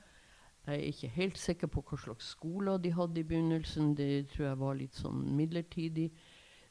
Jeg 0.67 0.75
er 0.75 0.89
ikke 0.91 1.11
helt 1.15 1.39
sikker 1.39 1.71
på 1.71 1.85
hva 1.87 1.99
slags 2.03 2.33
skoler 2.35 2.81
de 2.83 2.91
hadde 2.91 3.21
i 3.23 3.29
begynnelsen. 3.31 3.93
Det 3.95 4.27
tror 4.33 4.49
jeg 4.49 4.59
var 4.59 4.75
litt 4.75 4.99
sånn 4.99 5.21
midlertidig. 5.39 6.09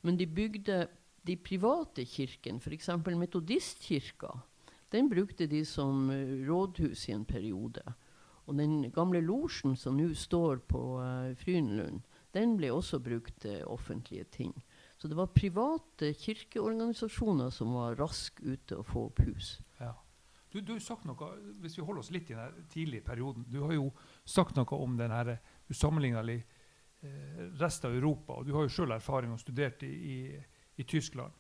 Men 0.04 0.20
de 0.20 0.28
bygde 0.28 0.82
de 1.26 1.38
private 1.40 2.04
kirkene, 2.04 2.60
f.eks. 2.60 2.92
metodistkirka. 3.16 4.34
Den 4.92 5.08
brukte 5.10 5.48
de 5.48 5.64
som 5.66 6.10
uh, 6.12 6.36
rådhus 6.50 7.08
i 7.08 7.16
en 7.16 7.24
periode. 7.26 7.82
Og 8.46 8.60
den 8.60 8.92
gamle 8.92 9.24
losjen 9.24 9.80
som 9.80 9.96
nå 9.96 10.12
står 10.14 10.66
på 10.68 10.84
uh, 11.00 11.32
Frynlund, 11.40 12.04
den 12.36 12.58
ble 12.60 12.74
også 12.76 13.00
brukt 13.00 13.40
til 13.48 13.64
offentlige 13.72 14.28
ting. 14.36 14.52
Så 15.06 15.10
det 15.10 15.18
var 15.20 15.28
private 15.28 16.08
kirkeorganisasjoner 16.18 17.52
som 17.54 17.76
var 17.78 17.94
raskt 18.00 18.40
ute 18.42 18.80
å 18.80 18.86
få 18.88 19.04
opp 19.12 19.20
hus. 19.22 19.60
Ja. 19.78 19.92
Du, 20.50 20.64
du, 20.66 20.72
har 20.72 20.80
sagt 20.82 21.06
noe, 21.06 21.28
Hvis 21.62 21.76
vi 21.78 21.84
holder 21.86 22.02
oss 22.02 22.10
litt 22.10 22.32
i 22.34 22.38
den 22.40 22.66
tidlige 22.74 23.06
perioden 23.06 23.46
Du 23.46 23.60
har 23.62 23.76
jo 23.76 23.92
sagt 24.26 24.58
noe 24.58 24.80
om 24.82 24.96
den 24.98 25.14
sammenligna 25.70 26.24
eh, 26.26 27.38
resten 27.62 27.92
av 27.92 28.00
Europa. 28.00 28.40
og 28.40 28.50
Du 28.50 28.56
har 28.56 28.66
jo 28.66 28.74
sjøl 28.74 28.96
erfaring 28.98 29.36
og 29.36 29.44
studert 29.44 29.86
i, 29.86 29.94
i, 29.94 30.18
i 30.82 30.88
Tyskland 30.90 31.38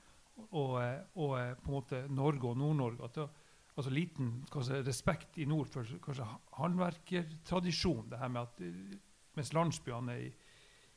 og, 0.52 0.78
eh, 0.84 1.02
og, 1.16 1.34
eh, 1.40 1.58
på 1.58 1.74
en 1.74 1.78
måte 1.80 2.06
Norge 2.06 2.52
og 2.52 2.62
Nord-Norge. 2.62 3.04
at 3.04 3.16
det 3.16 3.30
altså 3.76 3.90
liten 3.90 4.46
kanskje, 4.54 4.84
respekt 4.86 5.42
i 5.42 5.50
nord 5.50 5.74
for 5.74 5.90
kanskje 6.06 6.30
håndverkertradisjon. 6.62 8.10
det 8.14 8.22
her 8.22 8.28
med 8.28 8.42
at 8.42 8.62
eh, 8.62 8.98
Mens 9.36 9.54
landsbyene 9.54 10.14
i, 10.22 10.30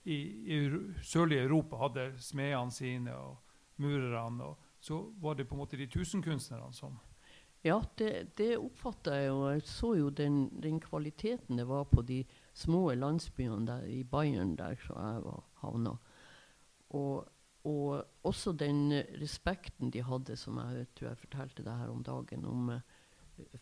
i, 0.05 0.17
i 0.55 0.59
sørlige 1.03 1.45
Europa 1.47 1.77
hadde 1.83 2.13
smedene 2.23 2.73
sine 2.73 3.15
og 3.17 3.37
murerne, 3.77 4.45
og 4.45 4.59
så 4.81 5.01
var 5.21 5.35
det 5.35 5.49
på 5.49 5.55
en 5.57 5.63
måte 5.63 5.79
de 5.79 5.87
tusenkunstnerne 5.87 6.73
som 6.73 6.99
Ja, 7.65 7.81
det, 7.99 8.37
det 8.39 8.53
oppfatta 8.55 9.17
jeg 9.19 9.33
og 9.35 9.49
Jeg 9.51 9.63
så 9.67 9.89
jo 9.99 10.11
den, 10.11 10.63
den, 10.63 10.79
kvaliteten 10.81 11.59
det 11.59 11.67
var 11.67 11.89
på 11.91 12.03
de 12.07 12.25
små 12.55 12.93
landsbyene 12.95 13.67
der, 13.67 13.83
i 13.85 14.05
Bayern, 14.05 14.55
der 14.57 14.77
som 14.87 14.97
jeg 14.97 15.25
var 15.25 15.43
havna. 15.63 15.97
Og 16.91 17.27
og 17.69 18.05
også 18.25 18.53
den 18.53 18.93
respekten 19.21 19.91
de 19.91 20.03
hadde, 20.03 20.37
som 20.37 20.59
jeg 20.59 20.87
tror 20.97 21.11
jeg 21.11 21.23
fortalte 21.25 21.65
deg 21.67 21.81
her 21.81 21.93
om 21.93 22.05
dagen, 22.07 22.47
om 22.47 22.71
uh, 22.77 22.81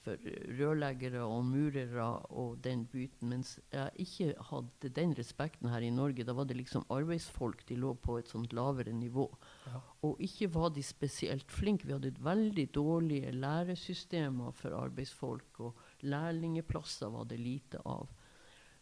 for 0.05 0.21
rørleggere 0.59 1.23
og 1.25 1.45
murere 1.47 2.07
og 2.31 2.59
den 2.65 2.85
biten. 2.91 3.31
Mens 3.33 3.57
jeg 3.73 4.07
ikke 4.07 4.35
hadde 4.51 4.91
den 4.97 5.15
respekten 5.19 5.71
her 5.73 5.85
i 5.85 5.93
Norge. 5.95 6.27
Da 6.27 6.35
var 6.37 6.49
det 6.49 6.59
liksom 6.59 6.87
arbeidsfolk. 6.93 7.65
De 7.69 7.79
lå 7.81 7.95
på 8.01 8.19
et 8.21 8.31
sånt 8.33 8.55
lavere 8.57 8.95
nivå. 8.97 9.27
Ja. 9.67 9.81
Og 10.09 10.23
ikke 10.23 10.51
var 10.55 10.71
de 10.75 10.85
spesielt 10.87 11.51
flinke. 11.53 11.89
Vi 11.89 11.97
hadde 11.97 12.15
veldig 12.21 12.69
dårlige 12.75 13.33
læresystemer 13.35 14.55
for 14.57 14.77
arbeidsfolk, 14.77 15.61
og 15.61 16.07
lærlingeplasser 16.07 17.13
var 17.13 17.29
det 17.31 17.41
lite 17.41 17.83
av. 17.85 18.09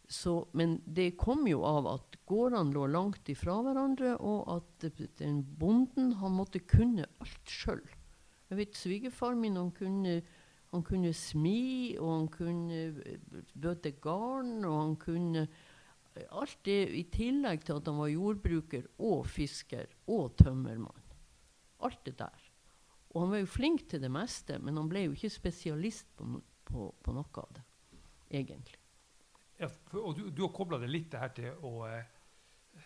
Så, 0.07 0.47
men 0.53 0.77
det 0.85 1.15
kom 1.17 1.47
jo 1.49 1.63
av 1.65 1.87
at 1.89 2.17
gårdene 2.29 2.73
lå 2.75 2.85
langt 2.93 3.29
ifra 3.31 3.57
hverandre, 3.65 4.15
og 4.21 4.49
at 4.59 5.01
den 5.19 5.41
bonden 5.57 6.13
han 6.21 6.35
måtte 6.37 6.61
kunne 6.61 7.07
alt 7.23 7.49
sjøl. 7.49 7.81
Jeg 8.51 8.59
vet 8.59 8.77
Svigerfaren 8.77 9.41
min 9.41 9.57
han 9.57 9.71
kunne, 9.73 10.19
han 10.75 10.83
kunne 10.85 11.13
smi, 11.15 11.95
og 11.99 12.11
han 12.11 12.27
kunne 12.33 12.81
eh, 13.05 13.39
bøte 13.53 13.95
garn, 14.03 14.59
og 14.63 14.81
han 14.81 14.99
kunne 15.01 15.47
Alt 16.15 16.61
det 16.63 16.93
i 16.95 17.01
tillegg 17.11 17.65
til 17.67 17.75
at 17.75 17.89
han 17.89 17.97
var 17.99 18.07
jordbruker 18.07 18.85
og 19.03 19.25
fisker 19.27 19.89
og 20.07 20.37
tømmermann. 20.39 21.09
Alt 21.83 22.05
det 22.07 22.13
der. 22.21 22.45
Og 23.11 23.25
han 23.25 23.33
var 23.33 23.41
jo 23.41 23.49
flink 23.51 23.83
til 23.91 23.99
det 23.99 24.11
meste, 24.11 24.55
men 24.63 24.79
han 24.79 24.87
ble 24.87 25.01
jo 25.09 25.17
ikke 25.17 25.33
spesialist 25.33 26.07
på, 26.15 26.39
på, 26.71 26.85
på 27.03 27.15
noe 27.17 27.43
av 27.43 27.51
det, 27.57 27.65
egentlig. 28.31 28.79
Ja, 29.59 29.67
for, 29.91 30.07
og 30.07 30.15
du, 30.15 30.29
du 30.31 30.45
har 30.45 30.55
kobla 30.55 30.79
det 30.79 30.91
litt 30.91 31.11
det 31.11 31.21
her 31.21 31.35
til 31.35 31.67
og, 31.67 31.83
eh, 31.91 32.83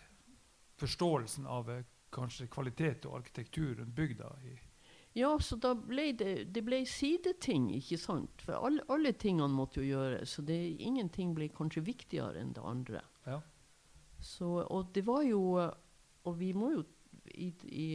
forståelsen 0.82 1.46
av 1.50 1.70
eh, 1.70 1.86
kanskje 2.14 2.50
kvalitet 2.50 3.06
og 3.06 3.20
arkitektur 3.20 3.76
rundt 3.78 3.94
bygda. 3.94 4.30
Ja, 5.12 5.30
så 5.42 5.56
da 5.58 5.72
ble 5.74 6.12
det, 6.14 6.34
det 6.54 6.62
ble 6.62 6.84
sideting, 6.86 7.70
ikke 7.74 7.98
sant? 7.98 8.44
For 8.46 8.54
alle, 8.68 8.84
alle 8.94 9.10
tingene 9.18 9.50
måtte 9.50 9.82
jo 9.82 9.88
gjøres. 9.88 10.36
Så 10.36 10.44
det, 10.46 10.58
ingenting 10.78 11.32
ble 11.34 11.48
kanskje 11.54 11.82
viktigere 11.82 12.38
enn 12.38 12.52
det 12.54 12.62
andre. 12.62 13.02
Ja. 13.26 13.40
Så, 14.22 14.52
og 14.62 14.92
det 14.94 15.06
var 15.06 15.22
jo 15.24 15.40
Og 16.28 16.34
vi 16.36 16.50
må 16.52 16.66
jo 16.74 16.82
I, 17.32 17.48
i 17.72 17.86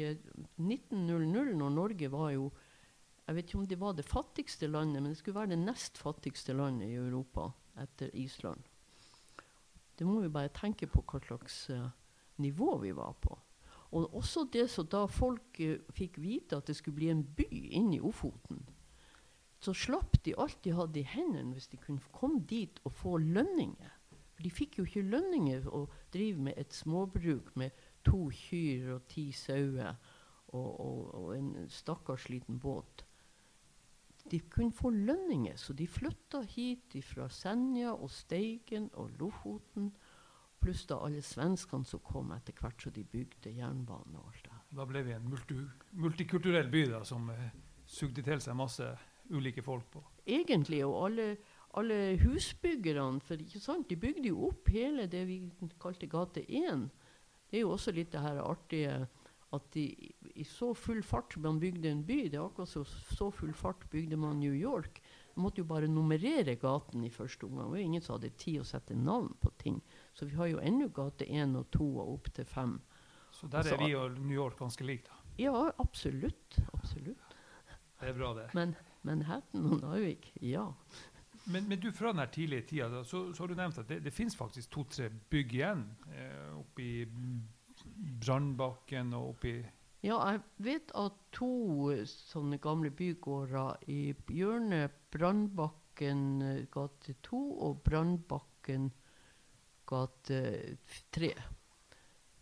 1900, 0.57 1.53
når 1.53 1.69
Norge 1.69 2.09
var 2.09 2.31
jo 2.33 2.47
Jeg 3.27 3.35
vet 3.35 3.45
ikke 3.45 3.59
om 3.59 3.67
det 3.69 3.77
var 3.77 3.93
det 3.93 4.07
fattigste 4.09 4.67
landet, 4.67 5.03
men 5.03 5.13
det 5.13 5.19
skulle 5.19 5.37
være 5.37 5.53
det 5.53 5.61
nest 5.61 6.01
fattigste 6.01 6.53
landet 6.53 6.89
i 6.89 6.97
Europa 6.97 7.51
etter 7.81 8.09
Island. 8.15 8.61
Det 9.97 10.05
må 10.05 10.19
vi 10.21 10.29
bare 10.29 10.53
tenke 10.53 10.87
på 10.87 11.01
hva 11.01 11.19
slags 11.23 11.69
uh, 11.73 11.89
nivå 12.37 12.77
vi 12.83 12.91
var 12.95 13.15
på. 13.21 13.37
Og 13.95 14.15
også 14.19 14.45
det 14.51 14.67
så 14.71 14.83
da 14.83 15.05
folk 15.07 15.59
uh, 15.63 15.77
fikk 15.95 16.19
vite 16.21 16.59
at 16.59 16.67
det 16.67 16.75
skulle 16.75 16.99
bli 16.99 17.11
en 17.13 17.23
by 17.37 17.47
inne 17.51 17.97
i 17.97 18.03
Ofoten, 18.03 18.65
så 19.63 19.73
slapp 19.73 20.19
de 20.25 20.35
alt 20.37 20.59
de 20.65 20.75
hadde 20.75 20.99
i 20.99 21.07
hendene 21.09 21.55
hvis 21.55 21.71
de 21.71 21.79
kunne 21.81 22.13
komme 22.13 22.43
dit 22.45 22.79
og 22.83 22.93
få 22.93 23.15
lønninger. 23.17 23.93
For 24.35 24.43
de 24.43 24.51
fikk 24.51 24.77
jo 24.77 24.85
ikke 24.85 25.05
lønninger 25.07 25.65
å 25.71 25.85
drive 26.13 26.43
med 26.49 26.59
et 26.59 26.75
småbruk 26.75 27.55
med 27.55 27.71
to 28.05 28.27
kyr 28.35 28.97
og 28.97 29.07
ti 29.09 29.29
sauer 29.33 29.95
og, 30.51 30.69
og, 30.69 30.99
og 31.15 31.29
en 31.37 31.51
stakkars 31.71 32.27
liten 32.29 32.59
båt 32.59 33.05
de 34.31 34.39
kunne 34.39 34.73
få 34.73 34.89
lønninger, 34.89 35.55
så 35.55 35.73
de 35.73 35.87
flytta 35.87 36.41
hit 36.49 36.95
fra 37.05 37.27
Senja 37.29 37.93
og 37.93 38.09
Steigen 38.11 38.89
og 38.93 39.11
Lofoten. 39.19 39.91
Pluss 40.65 40.85
da 40.89 40.97
alle 41.05 41.21
svenskene 41.21 41.85
som 41.85 42.01
kom 42.01 42.31
etter 42.33 42.55
hvert 42.57 42.81
så 42.81 42.91
de 42.93 43.03
bygde 43.05 43.53
jernbane. 43.53 44.17
og 44.17 44.31
alt 44.31 44.47
det 44.47 44.61
Da 44.79 44.85
ble 44.89 45.03
vi 45.05 45.13
en 45.13 45.27
multi 45.29 45.57
multikulturell 45.93 46.71
by 46.73 46.85
da, 46.89 47.03
som 47.05 47.29
eh, 47.29 47.51
sugde 47.85 48.23
til 48.25 48.41
seg 48.41 48.57
masse 48.57 48.87
ulike 49.29 49.61
folk 49.65 49.85
på. 49.93 50.01
Egentlig. 50.25 50.81
Og 50.85 50.97
alle, 51.05 51.27
alle 51.77 52.17
husbyggerne. 52.23 53.21
For 53.21 53.41
ikke 53.41 53.61
sant, 53.61 53.89
de 53.89 53.99
bygde 53.99 54.31
jo 54.31 54.49
opp 54.49 54.71
hele 54.73 55.05
det 55.11 55.25
vi 55.29 55.43
kalte 55.81 56.09
gate 56.09 56.45
1. 56.49 56.89
Det 57.49 57.59
er 57.59 57.65
jo 57.65 57.75
også 57.75 57.93
litt 57.93 58.11
det 58.15 58.25
her 58.25 58.41
artige 58.41 59.05
at 59.55 59.67
de 59.75 59.85
i 60.35 60.43
så 60.47 60.71
full 60.75 61.03
fart 61.05 61.35
man 61.39 61.61
bygde 61.61 61.87
en 61.91 62.01
by 62.03 62.25
Det 62.27 62.39
er 62.39 62.43
akkurat 62.43 62.69
så, 62.69 62.83
så 62.83 63.29
full 63.31 63.53
fart 63.55 63.85
bygde 63.91 64.17
man 64.19 64.39
New 64.41 64.53
York. 64.53 64.99
Man 65.35 65.45
måtte 65.45 65.61
jo 65.61 65.69
bare 65.69 65.87
nummerere 65.87 66.57
gaten 66.59 67.03
i 67.05 67.13
første 67.13 67.45
omgang. 67.45 67.69
Det 67.69 67.77
var 67.77 67.85
ingen 67.85 68.03
som 68.03 68.17
hadde 68.17 68.33
tid 68.39 68.61
å 68.61 68.67
sette 68.67 68.97
navn 68.97 69.31
på 69.41 69.51
ting. 69.61 69.79
Så 70.15 70.25
vi 70.25 70.35
har 70.39 70.47
jo 70.47 70.61
ennå 70.63 70.87
gate 70.95 71.27
1 71.27 71.57
og 71.59 71.67
2 71.75 71.87
og 71.99 72.13
opp 72.13 72.29
til 72.35 72.47
5. 72.47 72.75
Så 73.35 73.49
der 73.51 73.67
er 73.67 73.81
vi 73.81 73.95
og 73.99 74.15
New 74.19 74.37
York 74.37 74.57
ganske 74.59 74.85
like, 74.87 75.03
da? 75.09 75.17
Ja, 75.37 75.71
absolutt. 75.77 76.59
Absolutt. 76.73 77.35
Det 77.99 78.09
er 78.09 78.15
bra, 78.15 78.31
det. 78.37 78.47
Men 78.55 78.75
Manhattan 79.03 79.65
og 79.65 79.81
Narvik, 79.81 80.31
ja. 80.41 80.69
Men, 81.45 81.67
men, 81.69 81.79
du, 81.79 81.91
fra 81.91 82.13
den 82.13 82.27
tidlige 82.31 82.61
tida 82.71 82.87
da, 82.89 83.03
så, 83.03 83.33
så, 83.33 83.43
har 83.43 83.51
du 83.51 83.59
nevnt 83.59 83.77
at 83.77 83.89
det, 83.89 83.99
det 84.05 84.13
fins 84.13 84.35
faktisk 84.35 84.71
to-tre 84.73 85.11
bygg 85.29 85.53
igjen 85.53 85.83
eh, 86.09 86.55
oppe 86.57 86.81
i 86.81 86.93
Brannbakken 88.25 89.13
og 89.13 89.35
oppi 89.35 89.59
Ja, 90.05 90.17
jeg 90.31 90.41
vet 90.65 90.93
at 90.97 91.19
to 91.33 91.91
sånne 92.09 92.57
gamle 92.61 92.89
bygårder 92.93 93.85
i 93.93 94.15
hjørnet 94.33 94.97
Brannbakken 95.13 96.25
eh, 96.41 96.63
gate 96.73 97.17
2 97.29 97.43
og 97.67 97.83
Brannbakken 97.85 98.89
gate 99.87 100.39
3. 101.15 101.33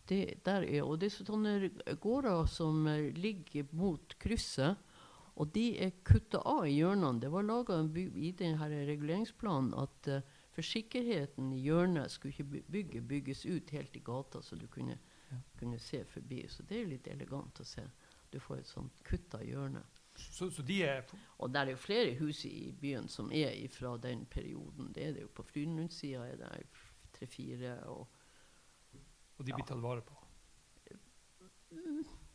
Det, 0.10 0.44
der 0.44 0.66
er, 0.68 0.82
og 0.84 1.00
det 1.00 1.10
er 1.10 1.26
sånne 1.28 1.96
gårder 2.04 2.48
som 2.52 2.88
eh, 2.92 3.12
ligger 3.16 3.70
mot 3.72 4.16
krysset. 4.20 4.80
Og 5.40 5.50
de 5.56 5.72
er 5.82 5.96
kutta 6.06 6.44
av 6.46 6.68
i 6.68 6.76
hjørnene. 6.76 7.22
Det 7.24 7.32
var 7.34 7.46
laga 7.48 7.80
i 7.98 8.30
denne 8.38 8.68
reguleringsplanen 8.86 9.72
at 9.82 10.10
uh, 10.12 10.20
for 10.54 10.62
sikkerheten 10.62 11.50
i 11.56 11.64
hjørnet 11.66 12.14
skulle 12.14 12.36
ikke 12.36 12.62
bygget 12.70 13.08
bygges 13.10 13.46
ut 13.46 13.74
helt 13.74 13.96
i 13.98 14.04
gata, 14.06 14.42
så 14.42 14.56
du 14.56 14.68
kunne, 14.68 15.00
ja. 15.32 15.40
kunne, 15.58 15.80
se 15.80 16.04
forbi. 16.06 16.44
Så 16.50 16.64
det 16.70 16.82
er 16.82 16.92
litt 16.92 17.10
elegant 17.10 17.64
å 17.64 17.66
se. 17.66 17.88
Du 18.30 18.38
får 18.40 18.62
et 18.62 18.70
sånt 18.70 19.02
kutta 19.08 19.42
hjørne. 19.42 19.82
Så, 20.14 20.52
så 20.54 20.62
de 20.62 20.84
er 20.86 21.08
og 21.42 21.50
der 21.50 21.66
er 21.66 21.74
jo 21.74 21.82
flere 21.82 22.14
hus 22.20 22.44
i 22.46 22.70
byen 22.78 23.08
som 23.10 23.32
er 23.34 23.56
fra 23.74 23.96
den 23.98 24.28
perioden. 24.30 24.92
Det 24.94 25.08
er 25.08 25.16
det 25.16 25.24
jo 25.24 25.32
På 25.34 25.46
Frydenlundsida 25.48 26.28
er 26.30 26.38
det 26.38 26.52
tre-fire. 27.24 27.78
Og, 27.88 28.08
og 29.38 29.46
de 29.48 29.54
blir 29.54 29.66
tatt 29.68 29.82
vare 29.82 30.04
på? 30.06 30.20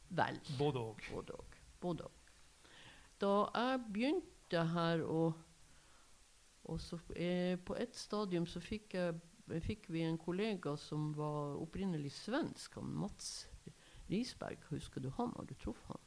Vel. 0.08 0.40
Både 0.58 0.82
òg. 0.82 1.04
Både 1.80 2.08
òg. 2.08 2.24
Da 3.18 3.32
jeg 3.54 3.84
begynte 3.92 4.64
her 4.72 5.02
og, 5.04 5.32
og 6.64 6.80
så, 6.80 6.98
eh, 7.16 7.58
På 7.58 7.74
et 7.74 7.96
stadium 7.96 8.46
så 8.46 8.60
fikk, 8.60 8.94
jeg, 8.94 9.62
fikk, 9.62 9.88
vi 9.90 10.02
en 10.02 10.18
kollega 10.18 10.76
som 10.76 11.12
var 11.16 11.58
opprinnelig 11.58 12.12
svensk, 12.12 12.74
han 12.74 12.92
Mats 12.94 13.48
Risberg. 14.10 14.58
Husker 14.70 15.00
du 15.00 15.10
han? 15.10 15.32
Har 15.36 15.44
du 15.44 15.54
truffet 15.54 15.86
han? 15.88 16.04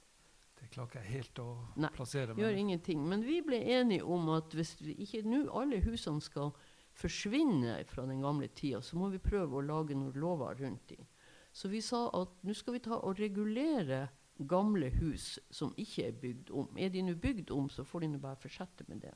Det 0.61 0.69
klarer 0.69 1.01
jeg 1.01 1.11
helt 1.11 1.39
å 1.41 1.47
Nei, 1.75 1.89
plassere. 1.93 2.35
Gjør 2.37 2.57
ingenting. 2.57 3.01
Men 3.09 3.23
vi 3.25 3.41
ble 3.41 3.57
enige 3.79 4.05
om 4.05 4.29
at 4.29 4.53
hvis 4.53 4.75
vi 4.81 4.93
ikke 5.03 5.23
nå 5.25 5.47
alle 5.57 5.81
husene 5.81 6.21
skal 6.21 6.53
forsvinne 7.01 7.79
fra 7.89 8.05
den 8.07 8.21
gamle 8.23 8.47
tida, 8.55 8.81
så 8.85 8.97
må 8.99 9.09
vi 9.11 9.21
prøve 9.21 9.57
å 9.59 9.65
lage 9.65 9.97
noen 9.97 10.17
lover 10.21 10.61
rundt 10.61 10.93
dem. 10.93 11.05
Så 11.51 11.67
vi 11.71 11.81
sa 11.83 12.05
at 12.15 12.43
nå 12.47 12.55
skal 12.55 12.77
vi 12.77 12.83
ta 12.85 13.01
og 13.01 13.19
regulere 13.19 14.05
gamle 14.47 14.89
hus 14.95 15.35
som 15.53 15.73
ikke 15.79 16.07
er 16.07 16.19
bygd 16.21 16.51
om. 16.55 16.77
Er 16.79 16.91
de 16.93 17.03
nå 17.05 17.15
bygd 17.19 17.51
om, 17.53 17.67
så 17.69 17.83
får 17.85 18.05
de 18.05 18.13
nå 18.13 18.21
bare 18.23 18.39
fortsette 18.39 18.87
med 18.87 19.03
det. 19.03 19.13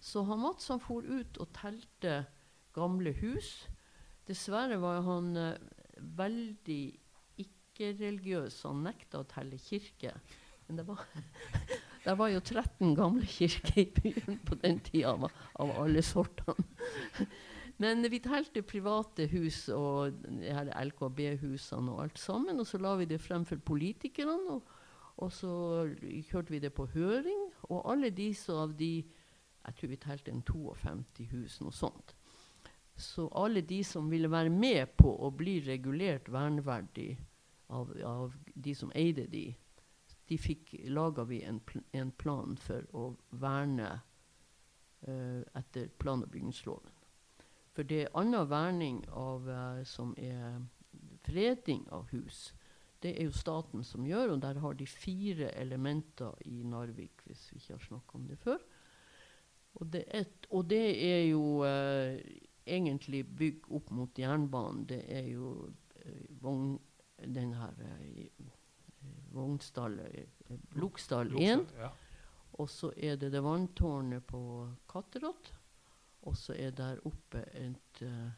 Så 0.00 0.22
han 0.28 0.40
Mats 0.42 0.68
han 0.70 0.82
for 0.82 1.04
ut 1.04 1.40
og 1.42 1.50
telte 1.56 2.20
gamle 2.76 3.12
hus. 3.20 3.66
Dessverre 4.28 4.78
var 4.82 5.02
han 5.06 5.32
uh, 5.36 5.58
veldig 6.18 6.82
ikke-religiøs. 7.42 8.62
Han 8.68 8.84
nekta 8.86 9.22
å 9.22 9.28
telle 9.30 9.58
kirke. 9.60 10.12
Men 10.66 10.80
det 10.80 10.86
var, 10.88 11.02
det 12.06 12.14
var 12.14 12.30
jo 12.30 12.40
13 12.40 12.94
gamle 12.94 13.26
kirker 13.26 13.80
i 13.82 13.86
byen 13.90 14.38
på 14.46 14.54
den 14.62 14.78
tida, 14.86 15.12
av, 15.16 15.26
av 15.58 15.72
alle 15.82 16.02
sortene. 16.06 16.62
Men 17.82 18.06
vi 18.08 18.20
telte 18.24 18.62
private 18.64 19.26
hus 19.28 19.66
og 19.74 20.14
LKB-husene 20.30 21.92
og 21.92 22.04
alt 22.06 22.20
sammen. 22.20 22.62
Og 22.62 22.68
så 22.68 22.80
la 22.80 22.94
vi 22.96 23.08
det 23.10 23.20
frem 23.20 23.44
for 23.44 23.60
politikerne. 23.60 24.54
Og, 24.54 24.70
og, 25.16 25.32
så 25.32 25.50
kjørte 26.30 26.54
vi 26.54 26.62
det 26.62 26.72
på 26.76 26.86
høring. 26.94 27.50
Og 27.68 27.82
alle 27.90 28.12
de 28.14 28.30
som 28.38 28.68
av 28.68 28.76
de 28.78 29.04
Jeg 29.66 29.74
tror 29.74 29.90
vi 29.90 29.96
telte 29.98 30.30
en 30.30 30.42
52 30.46 31.24
hus, 31.32 31.54
noe 31.58 31.74
sånt. 31.74 32.12
Så 32.94 33.24
alle 33.34 33.64
de 33.66 33.80
som 33.84 34.06
ville 34.06 34.30
være 34.30 34.52
med 34.54 34.92
på 34.94 35.10
å 35.10 35.32
bli 35.34 35.56
regulert 35.66 36.30
verneverdig 36.30 37.16
av, 37.74 37.90
av 38.06 38.36
de 38.54 38.74
som 38.78 38.92
eide 38.94 39.26
de, 39.26 39.48
de 40.28 40.38
fikk 40.38 40.74
laga 40.90 41.24
vi 41.24 41.42
en, 41.46 41.60
pl 41.60 41.82
en, 41.94 42.10
plan 42.18 42.56
for 42.58 42.86
å 42.96 43.06
verne 43.30 43.90
uh, 45.06 45.42
etter 45.54 45.90
plan- 46.02 46.24
og 46.24 46.32
bygningsloven. 46.34 46.94
For 47.76 47.86
det 47.86 48.00
er 48.02 48.16
annen 48.18 48.48
verning 48.50 49.02
av, 49.12 49.46
uh, 49.46 49.82
som 49.86 50.14
er 50.18 50.64
fredning 51.26 51.84
av 51.94 52.08
hus. 52.10 52.48
Det 53.02 53.12
er 53.14 53.28
jo 53.28 53.36
staten 53.36 53.84
som 53.84 54.06
gjør, 54.08 54.34
og 54.34 54.42
der 54.42 54.58
har 54.64 54.74
de 54.74 54.88
fire 54.88 55.52
elementer 55.54 56.34
i 56.48 56.62
Narvik, 56.66 57.22
hvis 57.26 57.46
vi 57.52 57.60
ikke 57.60 57.76
har 57.76 57.86
snakka 57.86 58.18
om 58.18 58.26
det 58.26 58.40
før. 58.42 58.58
Og 59.76 59.92
det, 59.92 60.04
er, 60.08 60.24
og 60.50 60.70
det 60.70 60.84
er 61.04 61.22
jo 61.28 61.42
uh, 61.62 62.16
egentlig 62.66 63.22
bygg 63.38 63.70
opp 63.78 63.92
mot 63.94 64.18
jernbanen. 64.18 64.86
Det 64.88 65.04
er 65.12 65.28
jo 65.30 65.68
vogn, 66.40 66.78
den 67.18 67.52
her 67.58 67.74
vognstall, 69.36 70.00
Lokstall 70.80 71.32
1. 71.36 71.66
Ja. 71.78 71.92
Og 72.56 72.70
så 72.72 72.90
er 72.96 73.18
det 73.20 73.30
det 73.34 73.42
vanntårnet 73.44 74.24
på 74.26 74.40
Katterått. 74.88 75.52
Og 76.26 76.36
så 76.36 76.56
er 76.58 76.72
der 76.74 76.98
oppe 77.06 77.44
et, 77.54 78.02
uh, 78.02 78.30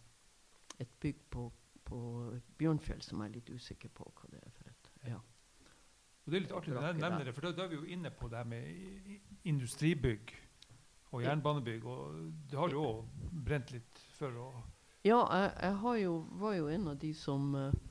et 0.79 0.91
bygg 1.01 1.21
på, 1.31 1.47
på, 1.85 2.01
Bjørnfjell 2.59 3.01
som 3.05 3.23
jeg 3.23 3.31
er 3.31 3.37
litt 3.39 3.53
usikker 3.55 3.93
på 3.95 4.09
hva 4.11 4.33
det 4.33 4.43
er 4.43 4.51
for 4.57 4.73
et. 4.73 4.91
Ja. 5.09 5.21
Og 5.23 6.33
det 6.33 6.37
er 6.37 6.45
litt 6.45 6.57
artig 6.59 6.75
å 6.77 6.83
nevne 6.83 7.23
det, 7.25 7.33
for 7.33 7.47
da, 7.47 7.55
da, 7.57 7.65
er 7.65 7.73
vi 7.73 7.79
jo 7.79 7.87
inne 7.95 8.11
på 8.13 8.29
det 8.29 8.43
med 8.51 9.47
industribygg 9.49 10.35
og 11.15 11.23
jernbanebygg. 11.25 11.87
Og 11.89 12.19
det 12.51 12.59
har 12.61 12.75
du 12.75 12.81
òg 12.83 13.31
brent 13.47 13.73
litt 13.73 14.03
for 14.19 14.37
Ja, 15.07 15.23
jeg, 15.23 15.55
jeg 15.63 16.03
jo, 16.03 16.19
var 16.43 16.59
jo 16.59 16.69
en 16.75 16.91
av 16.93 16.99
de 17.01 17.15
som 17.17 17.55
uh, 17.57 17.71
eh, 17.71 17.88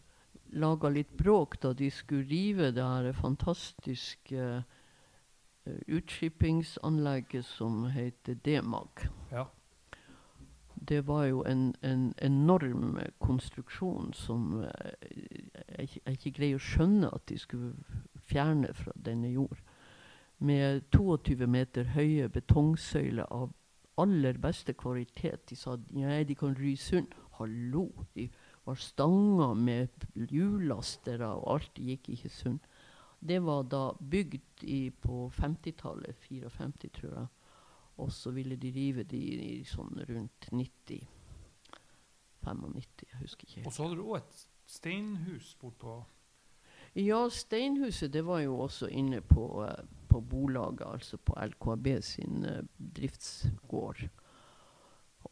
laga 0.53 0.89
litt 0.93 1.11
bråk 1.17 1.59
da 1.61 1.73
de 1.73 1.89
skulle 1.91 2.27
rive 2.29 2.71
det 2.75 2.83
her 2.83 3.11
fantastiske 3.17 4.47
uh, 4.63 5.77
utskippingsanlegget 5.87 7.45
som 7.45 7.85
heter 7.91 8.39
D-Mag. 8.45 9.07
Ja 9.31 9.47
det 10.89 11.07
var 11.07 11.25
jo 11.25 11.43
en, 11.43 11.75
en 11.81 12.13
enorm 12.21 12.99
konstruksjon 13.19 14.13
som 14.13 14.53
uh, 14.63 14.67
jeg, 15.77 15.89
jeg, 16.05 16.17
ikke 16.17 16.33
greier 16.37 16.59
å 16.59 16.63
skjønne 16.63 17.09
at 17.13 17.25
de 17.29 17.37
skulle 17.41 17.73
fjerne 18.29 18.73
fra 18.77 18.93
denne 18.95 19.31
jord. 19.31 19.59
Med 20.37 20.85
22 20.93 21.47
meter 21.49 21.93
høye 21.95 22.29
betongsøyler 22.29 23.25
av 23.33 23.51
aller 23.97 24.37
beste 24.37 24.73
kvalitet. 24.77 25.49
De 25.49 25.57
sa 25.57 25.77
nei, 25.89 26.23
de 26.23 26.35
kan 26.37 26.55
ry 26.55 26.75
sund. 26.77 27.15
Hallo! 27.39 27.89
De 28.15 28.29
var 28.67 28.81
stanger 28.81 29.55
med 29.57 30.07
hjullaster 30.31 31.23
og 31.25 31.47
alt. 31.55 31.79
Gikk 31.79 32.11
ikke 32.13 32.31
sund. 32.33 32.59
Det 33.19 33.39
var 33.41 33.65
da 33.71 33.83
bygd 33.97 34.63
i, 34.63 34.89
på 34.91 35.27
50-tallet, 35.33 36.15
54, 36.27 36.91
tror 36.99 37.13
jeg. 37.13 37.27
Og 37.97 38.11
så 38.13 38.31
ville 38.35 38.55
de 38.61 38.71
rive 38.75 39.03
de 39.09 39.21
i 39.41 39.53
sånn 39.65 40.03
rundt 40.05 40.51
90 40.53 41.07
95, 42.47 43.07
jeg 43.11 43.19
husker 43.19 43.47
ikke. 43.47 43.65
Og 43.65 43.73
så 43.73 43.83
hadde 43.83 43.97
du 43.97 44.05
òg 44.05 44.19
et 44.21 44.45
steinhus 44.67 45.55
bortpå 45.59 45.97
Ja, 46.97 47.19
steinhuset 47.29 48.13
det 48.13 48.23
var 48.25 48.39
jo 48.41 48.59
også 48.63 48.87
inne 48.89 49.19
på, 49.21 49.43
uh, 49.63 49.83
på 50.09 50.21
bolaget, 50.21 50.85
altså 50.87 51.17
på 51.17 51.35
LKAB 51.35 51.89
sin 52.01 52.45
uh, 52.45 52.63
driftsgård. 52.77 54.07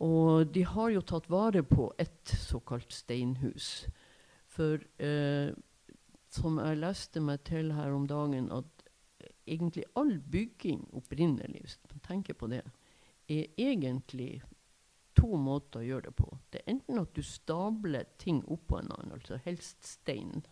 Og 0.03 0.47
de 0.51 0.65
har 0.67 0.89
jo 0.91 1.03
tatt 1.07 1.29
vare 1.31 1.63
på 1.63 1.87
et 2.01 2.33
såkalt 2.39 2.91
steinhus. 2.93 3.85
For 4.51 4.79
eh, 4.99 5.53
som 6.35 6.59
jeg 6.59 6.81
leste 6.81 7.21
meg 7.23 7.45
til 7.47 7.71
her 7.75 7.93
om 7.95 8.07
dagen, 8.07 8.51
at 8.51 8.75
egentlig 9.47 9.85
all 9.95 10.17
bygging 10.19 10.83
opprinnelig, 10.97 11.61
hvis 11.61 11.77
man 11.91 12.03
tenker 12.07 12.35
på 12.35 12.49
det, 12.51 12.63
er 13.31 13.45
egentlig 13.57 14.41
to 15.15 15.37
måter 15.39 15.81
å 15.81 15.85
gjøre 15.85 16.09
det 16.09 16.15
på. 16.17 16.27
Det 16.51 16.61
er 16.61 16.73
enten 16.75 16.99
at 17.01 17.13
du 17.15 17.23
stabler 17.23 18.09
ting 18.21 18.41
oppå 18.51 18.81
en 18.81 18.91
annen, 18.97 19.15
altså 19.15 19.39
helst 19.45 19.85
stein, 19.87 20.43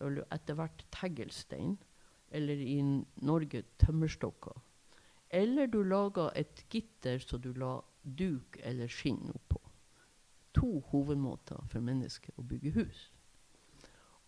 eller 0.00 0.26
etter 0.34 0.58
hvert 0.58 0.84
teglstein, 0.94 1.76
eller 2.34 2.60
i 2.60 2.78
Norge 3.22 3.64
tømmerstokker. 3.82 4.56
Eller 5.34 5.66
du 5.70 5.80
lager 5.82 6.30
et 6.38 6.64
gitter 6.70 7.18
så 7.22 7.38
du 7.42 7.52
la 7.58 7.78
duk 8.04 8.58
eller 8.62 8.88
skinn 8.88 9.32
oppå. 9.34 9.60
To 10.54 10.78
hovedmåter 10.92 11.64
for 11.72 11.82
mennesker 11.82 12.36
å 12.38 12.46
bygge 12.46 12.74
hus. 12.76 13.08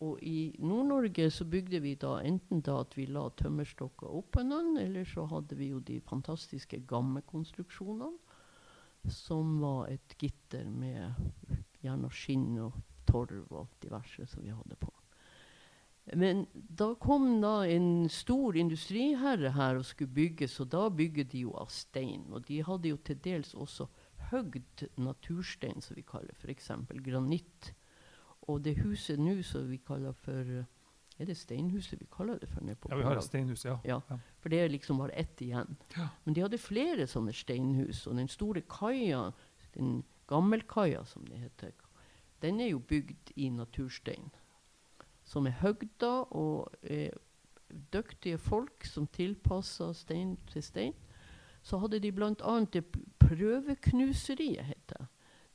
Og 0.05 0.21
i 0.21 0.57
Nord-Norge 0.61 1.31
så 1.33 1.47
bygde 1.49 1.81
vi 1.81 1.95
da 1.97 2.19
enten 2.21 2.61
da 2.61 2.81
at 2.83 2.97
vi 2.99 3.07
la 3.09 3.29
tømmerstokker 3.39 4.11
oppå 4.19 4.43
hverandre, 4.43 4.85
eller 4.85 5.09
så 5.09 5.25
hadde 5.31 5.57
vi 5.57 5.71
jo 5.71 5.81
de 5.81 6.01
fantastiske 6.05 6.83
gammekonstruksjonene, 6.89 8.13
som 9.09 9.57
var 9.63 9.87
et 9.93 10.17
gitter 10.19 10.67
med 10.67 11.15
gjerne 11.81 12.11
skinn 12.11 12.59
og 12.59 12.77
torv 13.07 13.53
og 13.55 13.79
diverse 13.81 14.27
som 14.29 14.43
vi 14.45 14.53
hadde 14.53 14.77
på. 14.81 14.91
Men 16.15 16.47
da 16.53 16.93
kom 16.95 17.41
da 17.43 17.65
en 17.67 18.09
stor 18.13 18.57
industriherre 18.57 19.51
her 19.57 19.81
og 19.81 19.89
skulle 19.89 20.15
bygge, 20.15 20.47
så 20.49 20.65
da 20.65 20.89
bygger 20.89 21.27
de 21.33 21.41
jo 21.49 21.55
av 21.59 21.73
stein. 21.75 22.29
Og 22.31 22.47
de 22.47 22.61
hadde 22.63 22.93
jo 22.93 23.01
til 23.03 23.19
dels 23.25 23.55
også 23.55 23.89
høgd 24.31 24.87
naturstein, 25.03 25.83
som 25.83 25.99
vi 25.99 26.07
kaller 26.07 26.35
f.eks. 26.39 26.71
granitt 27.03 27.73
og 28.47 28.63
det 28.63 28.77
huset 28.79 29.19
nå 29.19 29.41
som 29.43 29.67
vi 29.71 29.79
kaller 29.83 30.15
for 30.15 30.67
Er 31.17 31.25
det 31.25 31.37
steinhuset 31.37 32.01
vi 32.01 32.07
kaller 32.13 32.39
det 32.39 32.49
for? 32.49 32.61
ja, 32.69 32.97
vi 32.97 33.03
har 33.03 33.17
et 33.17 33.25
steinhus, 33.25 33.65
ja. 33.65 33.79
ja. 33.85 34.01
For 34.39 34.53
det 34.53 34.61
er 34.61 34.69
liksom 34.69 34.99
bare 34.99 35.17
ett 35.17 35.41
igjen. 35.41 35.77
Ja. 35.97 36.09
Men 36.25 36.35
de 36.35 36.43
hadde 36.45 36.59
flere 36.61 37.07
sånne 37.07 37.33
steinhus. 37.33 38.07
Og 38.07 38.17
den 38.17 38.29
store 38.29 38.61
kaia, 38.61 39.33
den 39.75 40.05
gammelkaia 40.29 41.05
som 41.05 41.25
det 41.25 41.39
heter, 41.41 41.73
den 42.43 42.61
er 42.61 42.69
jo 42.69 42.79
bygd 42.79 43.33
i 43.35 43.49
naturstein. 43.49 44.29
Som 45.27 45.49
er 45.49 45.59
høgda, 45.61 46.13
og 46.31 46.71
eh, 46.83 47.13
dyktige 47.93 48.39
folk 48.39 48.87
som 48.87 49.09
tilpassa 49.11 49.91
stein 49.95 50.37
til 50.53 50.63
stein. 50.63 50.95
Så 51.67 51.81
hadde 51.83 51.99
de 51.99 52.13
bl.a. 52.15 52.55
det 52.73 52.85
prøveknuseriet, 53.19 54.65
het 54.65 54.89
det. 54.93 55.07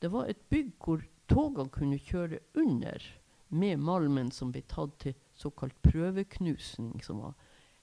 Det 0.02 0.12
var 0.12 0.28
et 0.28 0.42
bygg 0.50 0.74
hvor 0.82 1.04
togene 1.30 1.72
kunne 1.72 2.00
kjøre 2.02 2.42
under 2.58 3.04
med 3.52 3.80
malmen 3.80 4.32
som 4.32 4.52
ble 4.52 4.64
tatt 4.68 4.98
til 5.04 5.16
såkalt 5.38 5.78
prøveknusing, 5.86 7.00
som 7.04 7.22
var 7.24 7.36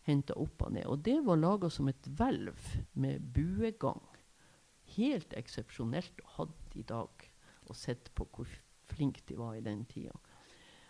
henta 0.09 0.37
opp 0.41 0.65
og 0.65 0.73
ned. 0.77 0.87
Og 0.89 1.03
det 1.05 1.19
var 1.25 1.41
laga 1.41 1.71
som 1.73 1.89
et 1.91 2.09
hvelv 2.19 2.57
med 2.93 3.25
buegang. 3.35 4.03
Helt 4.97 5.35
eksepsjonelt 5.37 6.25
å 6.25 6.33
ha 6.39 6.49
i 6.75 6.85
dag, 6.89 7.29
og 7.69 7.77
sett 7.77 8.11
på 8.17 8.27
hvor 8.33 8.51
flinke 8.89 9.25
de 9.29 9.37
var 9.37 9.59
i 9.59 9.65
den 9.65 9.85
tida. 9.89 10.17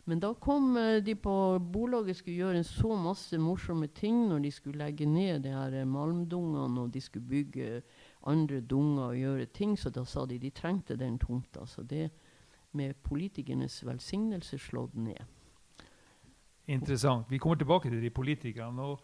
Men 0.09 0.21
da 0.21 0.31
kom 0.41 0.77
eh, 0.77 1.03
de 1.05 1.15
på 1.21 1.33
Bolaget 1.73 2.17
skulle 2.17 2.39
gjøre 2.41 2.63
så 2.65 2.97
masse 2.97 3.39
morsomme 3.39 3.91
ting 3.93 4.23
når 4.31 4.39
de 4.47 4.53
skulle 4.53 4.81
legge 4.81 5.07
ned 5.07 5.43
de 5.45 5.53
her 5.53 5.75
eh, 5.83 5.89
malmdungene 5.89 6.87
og 6.87 6.95
de 6.95 7.03
skulle 7.05 7.29
bygge 7.29 7.83
andre 8.29 8.61
dunger 8.61 9.03
og 9.11 9.17
gjøre 9.17 9.47
ting, 9.53 9.77
så 9.79 9.93
da 9.93 10.05
sa 10.09 10.25
de 10.27 10.39
de 10.41 10.51
trengte 10.51 10.97
den 10.97 11.19
tomta. 11.21 11.67
Så 11.67 11.83
det 11.83 12.09
med 12.73 12.95
politikernes 13.05 13.85
velsignelse 13.87 14.59
slått 14.59 14.95
ned. 14.95 15.21
Interessant. 16.69 17.31
Vi 17.31 17.39
kommer 17.39 17.57
tilbake 17.57 17.91
til 17.91 18.03
de 18.03 18.11
politikerne. 18.11 18.83
Og, 18.83 19.01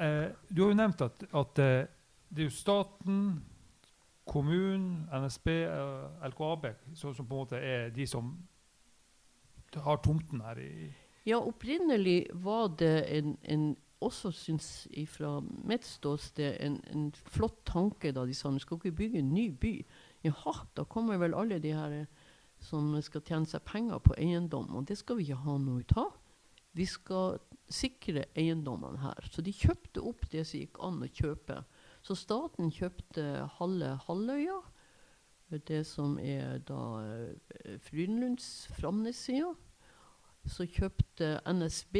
eh, 0.00 0.32
du 0.56 0.62
har 0.62 0.72
jo 0.72 0.80
nevnt 0.80 1.00
at, 1.00 1.24
at 1.34 1.58
eh, 1.58 1.86
det 2.28 2.42
er 2.42 2.44
jo 2.44 2.50
staten, 2.50 3.44
kommunen, 4.26 5.08
NSB, 5.12 5.46
eh, 5.48 6.28
LKAB 6.28 6.66
som, 6.94 7.14
som 7.14 7.26
på 7.26 7.34
en 7.34 7.38
måte 7.38 7.56
er 7.56 7.90
de 7.90 8.06
som 8.06 8.36
har 9.74 9.98
tomten 10.04 10.40
her 10.40 10.60
i 10.62 10.70
Ja, 11.26 11.40
opprinnelig 11.42 12.28
var 12.32 12.68
det 12.78 13.08
en, 13.10 13.36
en 13.42 13.74
også 14.04 14.30
syns 14.30 14.68
fra 15.10 15.40
mitt 15.66 15.86
ståsted 15.86 16.58
en, 16.62 16.76
en 16.92 17.08
flott 17.32 17.64
tanke 17.66 18.12
da 18.14 18.26
de 18.28 18.34
sa 18.36 18.52
vi 18.54 18.62
skal 18.62 18.78
ikke 18.78 18.98
bygge 19.00 19.22
en 19.22 19.32
ny 19.34 19.48
by. 19.50 19.74
Jaha, 20.26 20.66
da 20.76 20.84
kommer 20.84 21.18
vel 21.18 21.34
alle 21.34 21.58
de 21.62 21.72
her 21.74 21.96
eh, 22.02 22.06
som 22.62 22.94
skal 23.02 23.24
tjene 23.26 23.48
seg 23.48 23.64
penger 23.68 24.00
på 24.04 24.14
eiendom, 24.16 24.70
og 24.76 24.86
det 24.88 24.98
skal 25.00 25.18
vi 25.18 25.26
ikke 25.26 25.42
ha 25.44 25.56
noe 25.60 25.82
ut 25.82 25.96
av. 26.00 26.14
Vi 26.76 26.86
skal 26.88 27.40
sikre 27.72 28.26
eiendommene 28.36 29.00
her. 29.02 29.28
Så 29.32 29.42
de 29.42 29.52
kjøpte 29.54 30.02
opp 30.04 30.26
det 30.32 30.44
som 30.46 30.60
gikk 30.60 30.80
an 30.84 31.02
å 31.02 31.10
kjøpe. 31.10 31.60
Så 32.06 32.16
staten 32.18 32.70
kjøpte 32.72 33.46
halve 33.58 33.96
halvøya, 34.06 34.60
det 35.48 35.84
som 35.86 36.18
er 36.18 36.58
da 36.66 36.80
eh, 37.04 37.76
Frydenlunds 37.86 38.68
Framnes-sida. 38.76 39.52
Så 40.46 40.66
kjøpte 40.70 41.40
NSB 41.46 41.96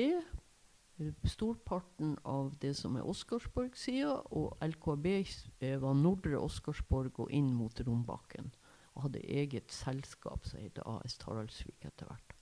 storparten 1.29 2.17
av 2.25 2.55
det 2.61 2.73
som 2.79 2.97
er 2.97 3.07
Oscarsborg-sida, 3.09 4.15
og 4.33 4.57
LKAB 4.65 5.07
eh, 5.11 5.77
var 5.83 5.97
Nordre 5.99 6.39
Oscarsborg 6.41 7.21
og 7.21 7.33
inn 7.35 7.53
mot 7.55 7.81
Rombakken. 7.87 8.53
Og 8.97 9.09
hadde 9.09 9.25
eget 9.29 9.73
selskap 9.73 10.47
som 10.49 10.63
het 10.63 10.81
AS 10.89 11.19
Taraldsvik 11.21 11.85
etter 11.85 12.09
hvert. 12.09 12.37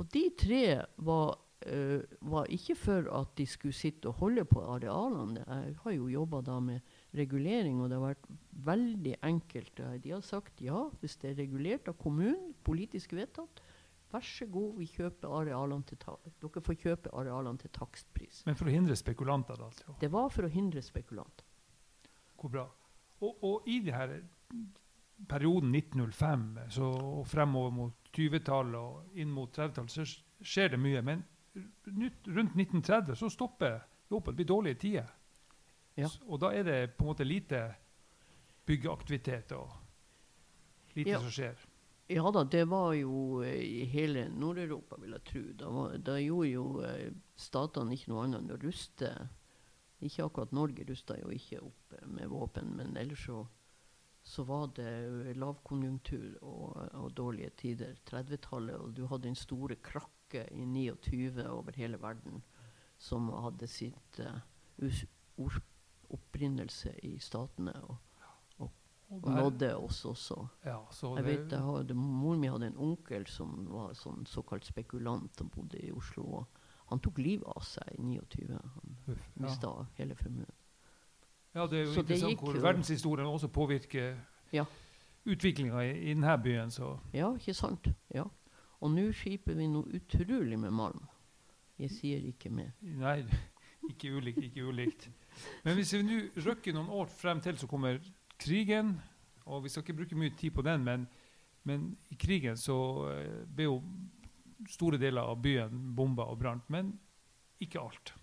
Og 0.00 0.08
de 0.12 0.22
tre 0.36 0.62
var, 1.04 1.36
uh, 1.68 2.00
var 2.20 2.48
ikke 2.52 2.74
for 2.76 3.08
at 3.16 3.30
de 3.36 3.46
skulle 3.48 3.76
sitte 3.76 4.08
og 4.08 4.20
holde 4.20 4.44
på 4.48 4.60
arealene. 4.60 5.44
Jeg 5.44 5.76
har 5.82 5.94
jo 5.96 6.08
jobba 6.12 6.40
da 6.44 6.58
med 6.60 6.95
regulering, 7.14 7.80
og 7.80 7.90
det 7.90 7.98
har 7.98 8.14
vært 8.14 8.28
veldig 8.66 9.14
enkelt. 9.24 9.82
De 10.02 10.12
har 10.12 10.24
sagt 10.26 10.60
ja, 10.64 10.86
hvis 11.00 11.16
det 11.22 11.32
er 11.32 11.40
regulert 11.42 11.88
av 11.88 11.96
kommunen, 12.00 12.54
politisk 12.66 13.14
vedtatt, 13.16 13.62
vær 14.12 14.24
så 14.24 14.46
god, 14.50 14.72
vi 14.78 14.86
kjøper 14.90 15.34
arealene 15.40 15.86
til 15.88 15.98
dere 16.00 16.62
får 16.62 16.78
kjøpe 16.82 17.12
arealene 17.12 17.62
til 17.62 17.72
takstpris. 17.74 18.42
Men 18.46 18.58
for 18.58 18.70
å 18.70 18.74
hindre 18.74 18.96
spekulanter, 18.98 19.58
da. 19.58 19.70
Altså. 19.70 19.96
Det 20.00 20.10
var 20.12 20.30
for 20.34 20.46
å 20.46 20.52
hindre 20.52 20.82
spekulanter. 20.84 21.46
Hvor 22.36 22.52
bra. 22.52 22.66
Og, 23.24 23.44
og 23.48 23.68
i 23.72 23.80
det 23.84 23.94
her 23.96 24.12
perioden 25.28 25.74
1905 25.74 26.46
så, 26.76 26.90
og 27.20 27.26
fremover 27.28 27.72
mot 27.72 28.10
20-tallet 28.12 28.78
og 28.80 29.20
inn 29.20 29.32
mot 29.32 29.50
30-tallet, 29.52 29.92
så 29.92 30.44
skjer 30.44 30.74
det 30.74 30.80
mye. 30.80 31.02
Men 31.04 31.24
rundt 31.56 32.56
1930 32.56 33.16
så 33.16 33.30
stopper 33.32 33.80
opp. 34.10 34.28
Det 34.28 34.36
blir 34.36 34.50
dårlige 34.52 34.80
tider. 34.84 35.15
Ja. 35.96 36.08
Og 36.28 36.40
da 36.42 36.50
er 36.52 36.62
det 36.66 36.78
på 36.96 37.04
en 37.04 37.10
måte 37.12 37.24
lite 37.24 37.60
byggeaktivitet 38.66 39.52
og 39.56 39.70
lite 40.96 41.10
Ja. 41.10 41.20
som 41.20 41.30
skjer. 41.30 41.56
Ja 42.08 42.30
da, 42.30 42.44
det 42.44 42.68
var 42.70 42.92
jo 42.94 43.42
eh, 43.42 43.56
i 43.64 43.84
hele 43.90 44.28
Nord-Europa, 44.28 44.96
vil 45.00 45.10
jeg 45.16 45.24
tro. 45.24 45.42
Da, 45.58 45.70
var, 45.74 45.96
da 45.98 46.18
gjorde 46.22 46.50
jo 46.52 46.66
eh, 46.86 47.10
statene 47.34 47.96
ikke 47.96 48.12
noe 48.12 48.24
annet 48.24 48.44
enn 48.44 48.52
å 48.54 48.60
ruste. 48.62 49.10
Ikke 50.04 50.26
akkurat 50.28 50.52
Norge 50.54 50.84
rusta 50.86 51.16
jo 51.18 51.32
ikke 51.34 51.58
opp 51.66 51.96
eh, 51.98 52.06
med 52.06 52.28
våpen, 52.30 52.70
men 52.78 52.94
ellers 52.96 53.24
så, 53.26 53.40
så 54.22 54.44
var 54.46 54.68
det 54.76 55.34
lavkonjunktur 55.36 56.38
og, 56.42 56.76
og 56.94 57.10
dårlige 57.18 57.50
tider. 57.58 57.96
30-tallet, 58.06 58.76
og 58.78 58.94
du 58.94 59.06
hadde 59.10 59.28
en 59.32 59.34
store 59.38 59.74
krakke 59.82 60.46
i 60.54 60.62
29 60.64 61.42
over 61.50 61.72
hele 61.80 61.98
verden 62.02 62.42
som 62.98 63.28
hadde 63.34 63.66
sitt 63.68 64.20
ors- 64.78 65.62
opprinnelse 66.10 66.94
i 67.02 67.18
statene, 67.18 67.72
og, 67.84 67.96
Og 69.08 69.30
nådde 69.30 69.76
oss 69.76 70.04
også. 70.04 70.46
ja, 70.64 70.78
så 70.90 71.14
Jeg 71.16 71.24
det- 71.24 71.38
vet, 71.38 71.50
jeg 71.52 71.60
hadde, 71.60 71.94
Moren 71.94 72.40
min 72.40 72.50
hadde 72.50 72.66
en 72.66 72.76
onkel 72.76 73.26
som 73.26 73.66
var 73.70 73.92
sånn 73.94 74.26
såkalt 74.26 74.64
spekulant 74.64 75.40
og 75.40 75.50
bodde 75.50 75.78
i 75.78 75.92
Oslo. 75.92 76.22
og 76.24 76.46
Han 76.88 76.98
tok 77.00 77.18
livet 77.18 77.44
av 77.56 77.62
seg 77.62 77.84
i 77.98 78.02
29. 78.02 78.48
Han 78.74 78.96
Uff, 79.08 79.30
ja. 79.36 79.42
mista 79.42 79.86
hele 79.96 80.14
formuen. 80.14 80.50
Ja, 81.54 81.66
det 81.66 81.72
er 81.78 81.84
jo 81.84 81.92
Så 81.94 82.00
interessant 82.00 82.38
hvor 82.40 82.52
verdenshistorien 82.60 83.26
også 83.26 83.48
påvirker 83.48 84.16
Ja. 84.52 84.64
utviklinga 85.26 85.80
i, 85.80 86.10
i 86.10 86.14
denne 86.14 86.38
byen. 86.42 86.70
Så 86.70 86.98
Ja, 87.12 87.32
ikke 87.34 87.54
sant? 87.54 87.86
Ja. 88.14 88.24
Og 88.80 88.90
nå 88.90 89.12
skiper 89.12 89.54
vi 89.54 89.66
noe 89.66 89.84
utrolig 89.84 90.58
med 90.58 90.70
malm. 90.72 91.06
Jeg 91.78 91.90
sier 91.90 92.18
ikke 92.26 92.50
mer. 92.50 92.72
nei, 92.82 93.22
ikke 93.90 94.16
ulikt. 94.16 94.38
Ikke 94.42 94.66
ulikt. 94.68 95.08
Men 95.64 95.78
hvis 95.78 95.94
vi 95.96 96.02
nå 96.06 96.20
røkker 96.46 96.76
noen 96.76 96.92
år 97.00 97.10
frem 97.12 97.40
til, 97.44 97.58
så 97.58 97.68
kommer 97.70 98.00
krigen. 98.40 98.96
Og 99.46 99.64
vi 99.64 99.72
skal 99.72 99.84
ikke 99.84 99.98
bruke 100.00 100.18
mye 100.18 100.34
tid 100.38 100.54
på 100.56 100.64
den, 100.66 100.84
men, 100.86 101.06
men 101.68 101.90
i 102.10 102.18
krigen 102.18 102.58
så 102.58 102.76
eh, 103.12 103.42
ble 103.46 103.68
jo 103.68 103.80
store 104.70 104.98
deler 104.98 105.28
av 105.28 105.38
byen 105.42 105.90
bomba 105.94 106.26
og 106.32 106.40
brant. 106.40 106.66
Men 106.72 106.94
ikke 107.62 107.82
alt. 107.82 108.14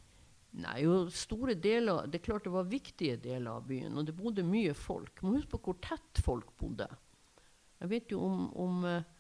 Nei, 0.54 0.84
jo 0.84 1.08
store 1.10 1.56
deler 1.58 2.06
Det 2.06 2.20
er 2.20 2.26
klart 2.28 2.46
det 2.46 2.52
var 2.54 2.68
viktige 2.70 3.18
deler 3.18 3.56
av 3.56 3.66
byen, 3.66 3.96
og 3.98 4.06
det 4.06 4.18
bodde 4.18 4.46
mye 4.46 4.76
folk. 4.78 5.24
Må 5.24 5.38
huske 5.38 5.56
på 5.56 5.64
hvor 5.70 5.80
tett 5.82 6.22
folk 6.26 6.54
bodde. 6.60 6.90
Jeg 7.82 7.92
vet 7.92 8.14
jo 8.14 8.22
om, 8.24 8.44
om 8.60 8.86
eh, 8.88 9.13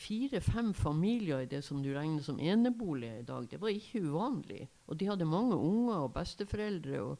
fire-fem 0.00 0.70
familier 0.74 1.42
i 1.44 1.48
det 1.50 1.60
som 1.64 1.82
du 1.82 1.90
regner 1.94 2.22
som 2.24 2.40
eneboliger 2.40 3.20
i 3.20 3.26
dag. 3.28 3.48
Det 3.50 3.60
var 3.60 3.68
ikke 3.74 4.00
uvanlig. 4.06 4.62
Og 4.86 4.96
de 4.96 5.08
hadde 5.10 5.28
mange 5.28 5.56
unger 5.56 6.06
og 6.06 6.14
besteforeldre. 6.14 7.02
og 7.02 7.18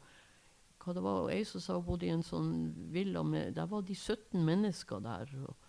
hva 0.81 0.95
det 0.97 1.03
var, 1.05 1.19
og 1.21 1.31
Ei 1.33 1.43
som 1.45 1.61
sa 1.61 1.75
hun 1.77 1.85
bodde 1.85 2.07
i 2.07 2.13
en 2.13 2.23
sånn 2.25 2.53
villa 2.89 3.21
med 3.23 3.53
Der 3.53 3.67
var 3.69 3.83
de 3.85 3.93
17 3.95 4.41
mennesker 4.45 5.03
der. 5.05 5.29
Og, 5.45 5.67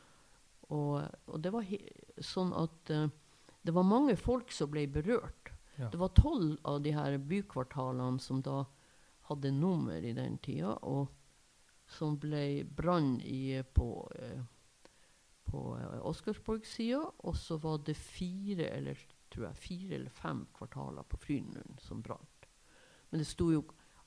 og, 0.72 0.92
og 1.26 1.42
det 1.44 1.52
var 1.52 1.68
sånn 2.16 2.54
at 2.56 2.92
uh, 2.96 3.08
det 3.62 3.74
var 3.76 3.86
mange 3.86 4.16
folk 4.16 4.52
som 4.52 4.70
ble 4.72 4.86
berørt. 4.90 5.52
Ja. 5.76 5.90
Det 5.92 6.00
var 6.00 6.14
tolv 6.16 6.56
av 6.68 6.80
de 6.82 6.94
her 6.96 7.18
bykvartalene 7.18 8.20
som 8.20 8.40
da 8.42 8.64
hadde 9.28 9.52
nummer 9.54 10.02
i 10.02 10.14
den 10.16 10.38
tida, 10.42 10.74
og 10.82 11.12
som 11.92 12.16
ble 12.20 12.64
brann 12.64 13.20
i 13.20 13.60
på, 13.74 13.88
eh, 14.18 14.40
på 15.52 15.62
eh, 15.78 16.00
Oscarsborg-sida. 16.08 17.02
Og 17.28 17.36
så 17.36 17.58
var 17.60 17.82
det 17.86 17.96
fire 17.98 18.70
eller, 18.72 18.98
jeg, 19.36 19.54
fire 19.60 20.00
eller 20.00 20.10
fem 20.16 20.46
kvartaler 20.56 21.06
på 21.08 21.20
Frynlund 21.20 21.80
som 21.84 22.02
brant. 22.02 22.48
Men 23.10 23.20
det 23.20 23.28
sto 23.28 23.50
jo 23.52 23.64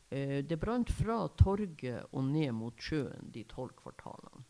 eh, 0.09 0.41
Det 0.45 0.59
brant 0.59 0.91
fra 0.91 1.21
torget 1.37 2.11
og 2.11 2.23
ned 2.31 2.51
mot 2.57 2.81
sjøen, 2.81 3.31
de 3.33 3.45
tolv 3.49 3.75
kvartalene. 3.77 4.45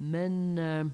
Men 0.00 0.58
eh, 0.58 0.90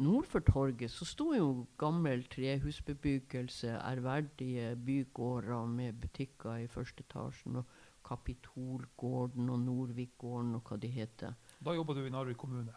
nord 0.00 0.28
for 0.28 0.44
torget 0.44 0.92
så 0.92 1.08
sto 1.08 1.32
jo 1.36 1.66
gammel 1.80 2.24
trehusbebyggelse, 2.32 3.74
ærverdige 3.76 4.74
bygårder 4.76 5.66
med 5.68 6.00
butikker 6.00 6.64
i 6.64 6.68
første 6.68 7.04
etasjen, 7.04 7.60
og 7.60 7.78
Kapitolgården 8.10 9.50
og 9.52 9.58
Nordvikgården 9.60 10.54
og 10.56 10.64
hva 10.66 10.78
de 10.80 10.88
heter. 10.90 11.36
Da 11.60 11.74
jobba 11.76 11.94
du 11.94 12.06
i 12.06 12.12
Narvik 12.12 12.40
kommune. 12.40 12.72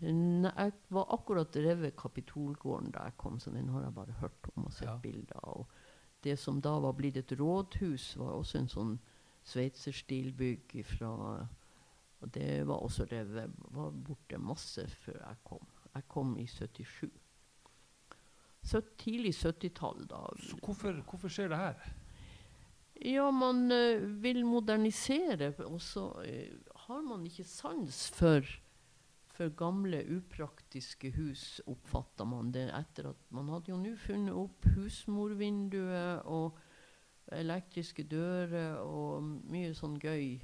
Nei, 0.00 0.52
jeg 0.54 0.72
var 0.94 1.08
akkurat 1.10 1.50
drevet 1.52 1.96
Kapitolgården 1.98 2.92
da 2.94 3.08
jeg 3.08 3.16
kom, 3.18 3.38
så 3.42 3.50
den 3.50 3.68
har 3.74 3.82
jeg 3.82 3.94
bare 3.96 4.12
hørt 4.20 4.46
om 4.56 4.66
og 4.68 4.72
sett 4.72 4.86
Ja. 4.88 4.96
bilder 5.02 5.40
av. 5.42 5.66
Det 6.22 6.36
som 6.38 6.60
da 6.60 6.76
var 6.78 6.92
blitt 6.92 7.16
et 7.16 7.32
rådhus, 7.38 8.16
var 8.16 8.32
også 8.38 8.58
en 8.58 8.68
sånn 8.68 8.98
sveitserstilbygg 9.44 10.84
fra 10.86 11.48
Og 12.20 12.32
det 12.34 12.66
var 12.66 12.82
også 12.82 13.04
revet. 13.12 13.50
Var 13.70 13.90
borte 13.92 14.38
masse 14.42 14.82
før 15.04 15.20
jeg 15.20 15.36
kom. 15.44 15.66
Jeg 15.94 16.02
kom 16.08 16.36
i 16.38 16.46
77. 16.46 17.10
Så 18.64 18.80
tidlig 18.98 19.34
70-tall, 19.38 20.06
da. 20.10 20.24
Så 20.42 20.56
hvorfor, 20.58 20.92
hvorfor 21.06 21.28
skjer 21.30 21.48
det 21.48 21.58
her? 21.60 21.74
Ja, 23.06 23.30
man 23.30 23.70
ø, 23.70 23.98
vil 24.20 24.44
modernisere, 24.46 25.52
og 25.64 25.80
så 25.80 26.08
ø, 26.26 26.58
har 26.88 27.00
man 27.06 27.22
ikke 27.26 27.44
sans 27.46 28.10
for, 28.10 28.42
for 29.38 29.54
gamle, 29.54 30.00
upraktiske 30.16 31.12
hus, 31.14 31.60
oppfatta 31.70 32.26
man 32.26 32.50
det 32.54 32.66
etter 32.74 33.12
at 33.12 33.20
Man 33.34 33.50
hadde 33.52 33.70
jo 33.70 33.78
nå 33.78 33.94
funnet 34.02 34.34
opp 34.34 34.66
husmorvinduet 34.74 36.26
og 36.26 36.58
elektriske 37.36 38.06
dører 38.08 38.80
og 38.82 39.22
mye 39.52 39.74
sånn 39.78 39.98
gøy. 40.02 40.40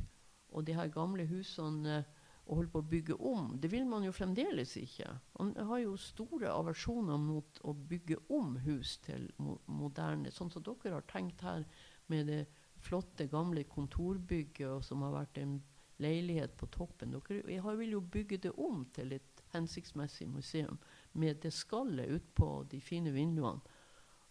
Og 0.54 0.66
de 0.68 0.76
her 0.78 0.92
gamle 0.94 1.26
husene 1.26 1.96
eh, 1.98 2.12
å 2.44 2.58
holde 2.58 2.70
på 2.70 2.82
å 2.82 2.88
bygge 2.92 3.14
om, 3.24 3.54
det 3.56 3.70
vil 3.72 3.86
man 3.88 4.04
jo 4.04 4.12
fremdeles 4.12 4.76
ikke. 4.76 5.08
Man 5.38 5.54
har 5.56 5.80
jo 5.80 5.94
store 5.98 6.52
aversjoner 6.52 7.16
mot 7.18 7.60
å 7.64 7.72
bygge 7.72 8.18
om 8.36 8.52
hus 8.66 8.98
til 9.06 9.30
mo 9.40 9.56
moderne, 9.64 10.30
sånn 10.30 10.52
som 10.52 10.62
dere 10.62 10.98
har 10.98 11.06
tenkt 11.08 11.40
her 11.42 11.64
med 12.12 12.28
det 12.28 12.42
flotte, 12.84 13.30
gamle 13.32 13.64
kontorbygget 13.64 14.84
som 14.84 15.02
har 15.06 15.16
vært 15.16 15.40
en 15.40 15.56
leilighet 16.02 16.56
på 16.56 16.66
toppen. 16.66 17.14
Dere 17.14 17.76
vil 17.78 17.96
jo 17.96 18.00
bygge 18.00 18.38
det 18.46 18.52
om 18.58 18.84
til 18.94 19.12
et 19.12 19.42
hensiktsmessig 19.54 20.28
museum 20.28 20.78
med 21.12 21.42
det 21.42 21.52
skallet 21.52 22.10
utpå 22.10 22.66
de 22.70 22.80
fine 22.80 23.12
vinduene. 23.14 23.60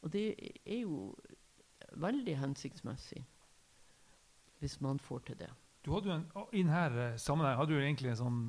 Og 0.02 0.12
det 0.12 0.36
er 0.66 0.82
jo 0.82 1.14
veldig 1.94 2.38
hensiktsmessig 2.38 3.24
hvis 4.60 4.80
man 4.82 5.00
får 5.00 5.20
til 5.28 5.40
det. 5.40 5.50
Du 5.86 5.92
hadde 5.92 6.08
jo 6.08 6.16
en, 6.16 6.26
I 6.54 6.64
denne 6.64 7.08
sammenheng 7.20 7.58
hadde 7.60 7.76
du 7.76 7.82
egentlig 7.82 8.14
en 8.14 8.22
sånn 8.22 8.40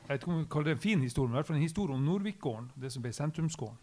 jeg 0.00 0.16
vet 0.16 0.22
ikke 0.24 0.32
om 0.32 0.38
vi 0.40 0.46
kaller 0.50 0.66
det 0.66 0.72
en 0.72 0.82
fin 0.82 1.02
historie, 1.04 1.28
men 1.28 1.36
i 1.36 1.38
hvert 1.38 1.46
fall 1.46 1.56
en 1.56 1.62
historie 1.62 1.94
om 1.94 2.02
Norvikgården, 2.02 2.70
det 2.82 2.88
som 2.90 3.02
ble 3.04 3.12
sentrumsgården. 3.14 3.76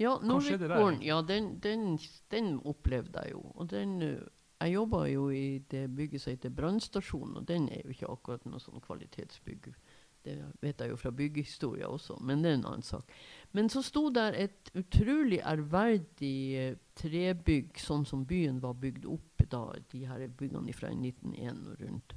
Ja, 0.00 0.14
Norvikgården 0.22 1.02
ja, 1.04 1.18
den, 1.26 1.50
den, 1.60 1.98
den, 2.32 2.60
opplevde 2.64 3.24
jeg 3.24 3.34
jo. 3.34 3.42
Og 3.54 3.68
den, 3.70 3.98
jeg 4.60 4.72
jobba 4.72 5.04
jo 5.10 5.28
i 5.30 5.58
det 5.70 5.84
bygget 5.96 6.22
som 6.22 6.32
heter 6.32 6.54
brannstasjonen, 6.56 7.36
og 7.40 7.48
den 7.48 7.68
er 7.68 7.84
jo 7.84 7.92
ikke 7.92 8.10
akkurat 8.12 8.46
noe 8.48 8.60
sånn 8.62 8.82
kvalitetsbygg. 8.84 9.70
Det 10.26 10.36
vet 10.62 10.80
jeg 10.82 10.90
jo 10.90 10.98
fra 10.98 11.12
byggehistoria 11.14 11.86
også, 11.86 12.16
men 12.26 12.42
det 12.42 12.50
er 12.50 12.56
en 12.58 12.68
annen 12.72 12.86
sak. 12.86 13.12
Men 13.54 13.68
så 13.70 13.82
sto 13.84 14.08
der 14.10 14.34
et 14.34 14.72
utrolig 14.74 15.38
ærverdig 15.46 16.38
eh, 16.58 16.78
trebygg, 16.98 17.76
sånn 17.78 18.06
som 18.08 18.24
byen 18.26 18.58
var 18.64 18.74
bygd 18.80 19.06
opp 19.06 19.44
da, 19.46 19.68
de 19.92 20.02
her 20.08 20.26
byggene 20.26 20.74
fra 20.74 20.90
1901 20.90 21.62
og 21.70 21.84
rundt 21.84 22.16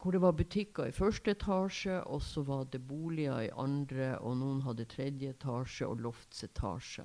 hvor 0.00 0.14
det 0.14 0.22
var 0.22 0.32
butikker 0.32 0.88
i 0.88 0.94
første 0.94 1.34
etasje, 1.34 1.98
og 2.08 2.22
så 2.22 2.42
var 2.46 2.64
det 2.72 2.80
boliger 2.88 3.40
i 3.44 3.50
andre, 3.60 4.14
og 4.18 4.38
noen 4.40 4.62
hadde 4.64 4.88
tredje 4.88 5.32
etasje 5.34 5.86
og 5.86 6.00
loftsetasje. 6.06 7.04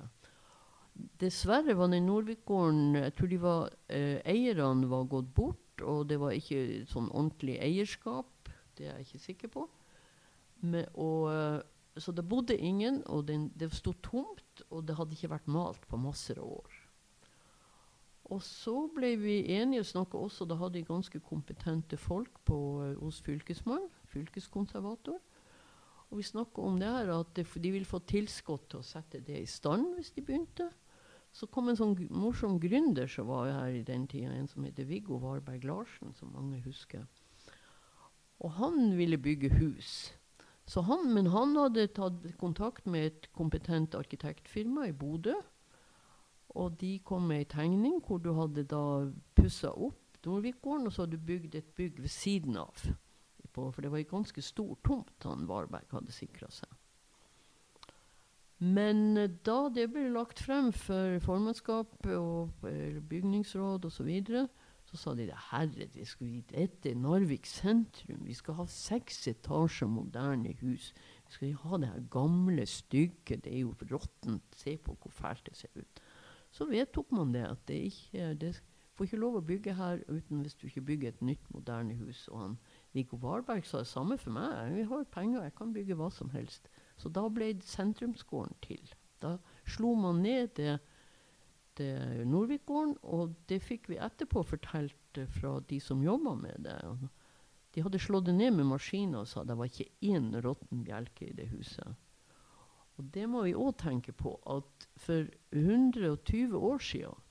Dessverre 1.18 1.76
var 1.78 1.90
den 1.92 2.06
Nordvik-gården 2.06 2.94
Jeg 2.98 3.14
tror 3.14 3.28
de 3.30 3.40
var, 3.42 3.70
eh, 3.88 4.18
eierne 4.26 4.88
var 4.90 5.04
gått 5.10 5.34
bort, 5.34 5.82
og 5.82 6.08
det 6.10 6.18
var 6.18 6.34
ikke 6.34 6.86
sånn 6.90 7.10
ordentlig 7.10 7.58
eierskap. 7.62 8.50
Det 8.74 8.86
er 8.86 8.98
jeg 8.98 9.06
ikke 9.06 9.26
sikker 9.26 9.52
på. 9.54 9.68
Men, 10.60 10.86
og, 10.94 11.30
eh, 11.30 11.62
så 11.98 12.14
det 12.14 12.28
bodde 12.28 12.56
ingen, 12.56 13.02
og 13.06 13.26
den, 13.26 13.48
det 13.58 13.72
sto 13.74 13.92
tomt, 14.02 14.62
og 14.70 14.86
det 14.86 14.96
hadde 14.98 15.14
ikke 15.14 15.34
vært 15.34 15.46
malt 15.50 15.86
på 15.88 15.98
masser 15.98 16.38
av 16.38 16.50
år. 16.58 16.78
Og 18.28 18.42
så 18.44 18.74
ble 18.92 19.14
vi 19.16 19.38
enige 19.56 19.80
og 19.80 19.88
snakka 19.88 20.18
også 20.20 20.44
Da 20.44 20.58
hadde 20.60 20.76
de 20.76 20.84
ganske 20.84 21.20
kompetente 21.24 21.96
folk 21.96 22.34
på, 22.44 22.58
uh, 22.84 22.98
hos 23.00 23.22
fylkesmann, 23.24 23.88
fylkeskonservator. 24.12 25.16
Og 26.10 26.18
vi 26.20 26.24
snakka 26.24 26.64
om 26.64 26.76
det 26.80 26.88
her 26.88 27.12
at 27.14 27.34
de 27.36 27.70
ville 27.72 27.88
få 27.88 28.00
tilskudd 28.08 28.68
til 28.68 28.80
å 28.80 28.86
sette 28.86 29.20
det 29.24 29.42
i 29.42 29.48
stand 29.48 29.94
hvis 29.96 30.12
de 30.16 30.24
begynte. 30.24 30.68
Så 31.32 31.46
kom 31.52 31.68
en 31.68 31.78
sånn 31.78 31.94
morsom 32.10 32.56
gründer 32.60 33.10
som 33.10 33.28
var 33.28 33.50
her 33.52 33.80
i 33.80 33.84
den 33.86 34.06
tida, 34.10 34.32
en 34.32 34.48
som 34.48 34.64
heter 34.64 34.88
Viggo 34.88 35.20
Varberg 35.22 35.66
Larsen, 35.68 36.14
som 36.16 36.32
mange 36.34 36.62
husker. 36.64 37.04
Og 38.42 38.54
han 38.58 38.96
ville 38.98 39.18
bygge 39.18 39.52
hus. 39.58 40.14
Han, 40.74 41.08
men 41.14 41.30
han 41.32 41.54
hadde 41.56 41.86
tatt 41.96 42.26
kontakt 42.40 42.86
med 42.86 43.06
et 43.06 43.28
kompetent 43.32 43.94
arkitektfirma 43.96 44.90
i 44.90 44.96
Bodø 44.96 45.36
og 46.56 46.78
de 46.80 46.98
kom 47.04 47.28
med 47.28 47.44
ei 47.44 47.48
tegning 47.50 47.98
hvor 48.04 48.20
du 48.22 48.32
hadde 48.36 48.64
da 48.68 48.82
pussa 49.36 49.72
opp 49.72 50.04
Nordvikgården, 50.28 50.84
og 50.84 50.92
så 50.92 51.04
hadde 51.04 51.16
du 51.16 51.24
bygd 51.24 51.54
et 51.56 51.68
bygg 51.78 52.00
ved 52.02 52.10
siden 52.12 52.58
av. 52.60 52.82
For 53.54 53.80
det 53.80 53.88
var 53.88 54.02
ei 54.02 54.08
ganske 54.10 54.42
stor 54.44 54.74
tomt 54.84 55.24
han 55.24 55.46
Varberg 55.48 55.88
hadde 55.94 56.12
sikra 56.12 56.50
seg. 56.52 56.68
Men 58.58 59.16
eh, 59.16 59.30
da 59.46 59.68
det 59.74 59.90
ble 59.94 60.08
lagt 60.14 60.42
frem 60.42 60.72
for 60.74 61.18
formannskapet 61.24 62.14
og 62.16 62.66
eh, 62.68 62.98
bygningsråd 63.10 63.86
osv., 63.86 63.96
så, 64.00 64.06
videre, 64.08 64.46
så 64.88 64.98
sa 64.98 65.14
de 65.14 65.28
herre, 65.50 65.88
det 65.94 66.06
skal, 66.08 66.38
dette 66.50 66.90
er 66.90 66.98
Narvik 66.98 67.46
sentrum. 67.46 68.24
Vi 68.26 68.34
skal 68.34 68.58
ha 68.62 68.68
seks 68.72 69.26
etasjer 69.30 69.90
moderne 69.92 70.56
hus. 70.62 70.92
Vi 71.28 71.36
skal 71.36 71.56
ha 71.64 71.82
det 71.82 71.92
her 71.92 72.06
gamle, 72.10 72.66
stygge. 72.66 73.36
Det 73.36 73.52
er 73.52 73.66
jo 73.66 73.76
råttent. 73.92 74.56
Se 74.56 74.76
på 74.76 74.96
hvor 74.96 75.12
fælt 75.12 75.46
det 75.46 75.56
ser 75.60 75.74
ut 75.76 76.02
så 76.50 76.66
vedtok 76.68 77.12
man 77.12 77.34
det. 77.34 77.44
At 77.46 77.68
det 77.68 77.74
ikke 77.74 78.34
det 78.34 78.62
får 78.94 79.04
ikke 79.04 79.22
lov 79.22 79.38
å 79.38 79.46
bygge 79.46 79.74
her 79.78 80.02
uten 80.08 80.42
hvis 80.42 80.56
du 80.58 80.66
ikke 80.66 80.86
bygger 80.90 81.14
et 81.14 81.22
nytt, 81.22 81.50
moderne 81.54 81.94
hus. 82.00 82.26
Og 82.32 82.40
han 82.40 82.56
Viggo 82.96 83.18
Varberg 83.20 83.66
sa 83.68 83.82
det 83.82 83.90
samme 83.90 84.16
for 84.18 84.34
meg. 84.34 84.72
Vi 84.74 84.86
har 84.88 85.04
penger, 85.12 85.42
jeg 85.44 85.54
kan 85.58 85.74
bygge 85.74 85.96
hva 85.98 86.08
som 86.14 86.30
helst. 86.32 86.70
Så 86.96 87.10
da 87.12 87.26
ble 87.32 87.52
sentrumsgården 87.64 88.56
til. 88.64 88.94
Da 89.22 89.36
slo 89.68 89.94
man 89.98 90.22
ned 90.24 90.54
det, 90.56 90.78
det 91.78 91.92
Nordvikgården, 92.26 92.96
og 93.02 93.36
det 93.50 93.60
fikk 93.62 93.90
vi 93.92 94.00
etterpå 94.02 94.42
fortalt 94.46 95.22
fra 95.38 95.58
de 95.68 95.80
som 95.82 96.02
jobba 96.02 96.34
med 96.38 96.64
det. 96.66 96.78
De 97.74 97.84
hadde 97.84 98.00
slått 98.00 98.26
det 98.26 98.34
ned 98.38 98.56
med 98.56 98.70
maskiner 98.72 99.22
og 99.22 99.30
sa 99.30 99.44
det 99.44 99.58
var 99.58 99.70
ikke 99.70 99.90
én 100.08 100.32
råtten 100.42 100.84
bjelke 100.86 101.28
i 101.28 101.36
det 101.36 101.50
huset. 101.52 101.96
Og 102.98 103.10
det 103.14 103.28
må 103.30 103.44
vi 103.46 103.54
òg 103.54 103.76
tenke 103.78 104.12
på, 104.16 104.34
at 104.42 104.88
for 104.98 105.28
120 105.54 106.56
år 106.56 106.82
siden 106.82 107.24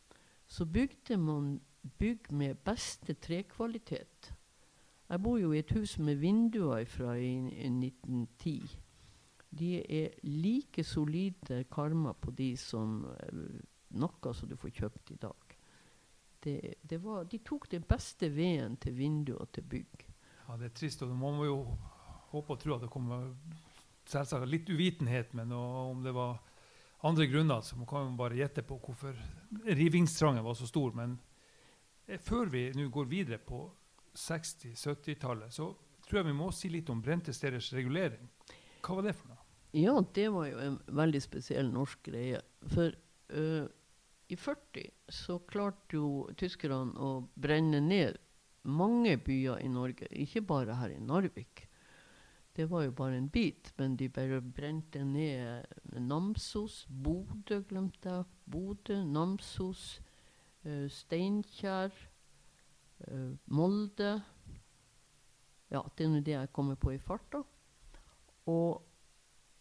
så 0.48 0.63
bygde 0.63 1.17
man 1.20 1.58
bygg 2.00 2.32
med 2.32 2.62
beste 2.63 3.17
trekvalitet. 3.20 4.32
Jeg 5.08 5.24
bor 5.24 5.38
jo 5.39 5.54
i 5.54 5.62
et 5.62 5.72
hus 5.72 5.98
med 6.04 6.20
vinduer 6.20 6.86
fra 6.91 7.15
i, 7.15 7.32
i 7.38 7.70
1910. 7.70 8.80
De 9.58 9.70
er 9.80 10.17
like 10.28 10.84
solide 10.84 11.63
karmer 11.72 12.17
på 12.20 12.34
de 12.36 12.50
som 12.60 13.06
uh, 13.08 13.62
noe 13.96 14.34
som 14.36 14.50
du 14.50 14.58
får 14.60 14.74
kjøpt 14.82 15.13
i 15.15 15.20
dag. 15.22 15.56
Det, 16.43 16.58
det 16.84 17.00
var, 17.04 17.24
de 17.24 17.39
tok 17.39 17.70
den 17.72 17.86
beste 17.88 18.30
veden 18.36 18.76
til 18.84 18.98
vinduer 18.98 19.46
og 19.46 19.52
til 19.56 19.63
bygg. 19.63 20.04
Ja, 20.48 20.58
Det 20.58 20.70
er 20.70 20.76
trist, 20.76 21.02
og 21.02 21.15
man 21.15 21.39
må 21.39 21.48
jo 21.48 21.58
håpe 22.34 22.54
og 22.54 22.60
tro 22.60 22.76
at 22.76 22.84
det 22.84 22.91
kommer 22.91 23.32
selvsagt 24.08 24.48
litt 24.48 24.70
uvitenhet, 24.70 25.34
men 25.36 25.52
om 25.56 26.04
det 26.04 26.13
var 26.15 26.38
andre 27.08 27.28
grunner, 27.28 27.62
så 27.62 27.78
man 27.80 27.88
kan 27.88 28.08
jo 28.08 28.20
bare 28.20 28.38
gjette 28.39 28.63
på 28.65 28.80
hvorfor 28.84 29.17
rivingstrangen 29.65 30.43
var 30.43 30.56
så 30.58 30.67
stor. 30.67 30.96
Men 30.96 31.17
eh, 32.08 32.20
før 32.20 32.52
vi 32.52 32.70
nå 32.76 32.88
går 32.93 33.12
videre 33.12 33.39
på 33.43 33.65
60-70-tallet, 34.17 35.53
så 35.53 35.71
tror 36.08 36.21
jeg 36.21 36.30
vi 36.30 36.38
må 36.38 36.51
si 36.56 36.71
litt 36.73 36.89
om 36.89 37.01
brente 37.03 37.34
steders 37.36 37.69
regulering. 37.75 38.30
Hva 38.82 38.97
var 38.97 39.10
det 39.10 39.15
for 39.17 39.32
noe? 39.32 39.43
Ja, 39.77 39.93
det 40.15 40.30
var 40.34 40.47
jo 40.47 40.62
en 40.63 40.77
veldig 40.95 41.21
spesiell 41.21 41.69
norsk 41.69 42.08
greie. 42.08 42.39
For 42.71 42.95
uh, 43.36 43.67
i 44.27 44.38
40 44.39 44.88
så 45.13 45.38
klarte 45.49 45.99
jo 45.99 46.10
tyskerne 46.39 46.95
å 46.97 47.12
brenne 47.36 47.82
ned 47.84 48.17
mange 48.67 49.15
byer 49.23 49.62
i 49.63 49.69
Norge, 49.71 50.10
ikke 50.12 50.43
bare 50.47 50.75
her 50.80 50.95
i 50.95 50.99
Narvik. 51.03 51.67
Det 52.58 52.65
var 52.71 52.88
jo 52.88 52.95
bare 52.97 53.19
en 53.19 53.30
bit, 53.30 53.69
men 53.77 53.95
de 53.95 54.10
bare 54.10 54.41
brente 54.41 55.03
ned 55.06 55.67
Namsos. 56.01 56.88
Bodø 56.89 57.62
glemte 57.69 58.10
jeg. 58.10 58.25
Bodø, 58.49 58.97
Namsos, 59.06 59.99
uh, 60.65 60.88
Steinkjer, 60.89 61.93
Molde. 63.53 64.12
Ja, 65.71 65.83
det 65.97 66.05
er 66.05 66.12
nå 66.12 66.23
det 66.23 66.36
jeg 66.36 66.51
kommer 66.55 66.77
på 66.79 66.93
i 66.95 66.99
farta. 67.01 67.41
Og, 68.47 68.83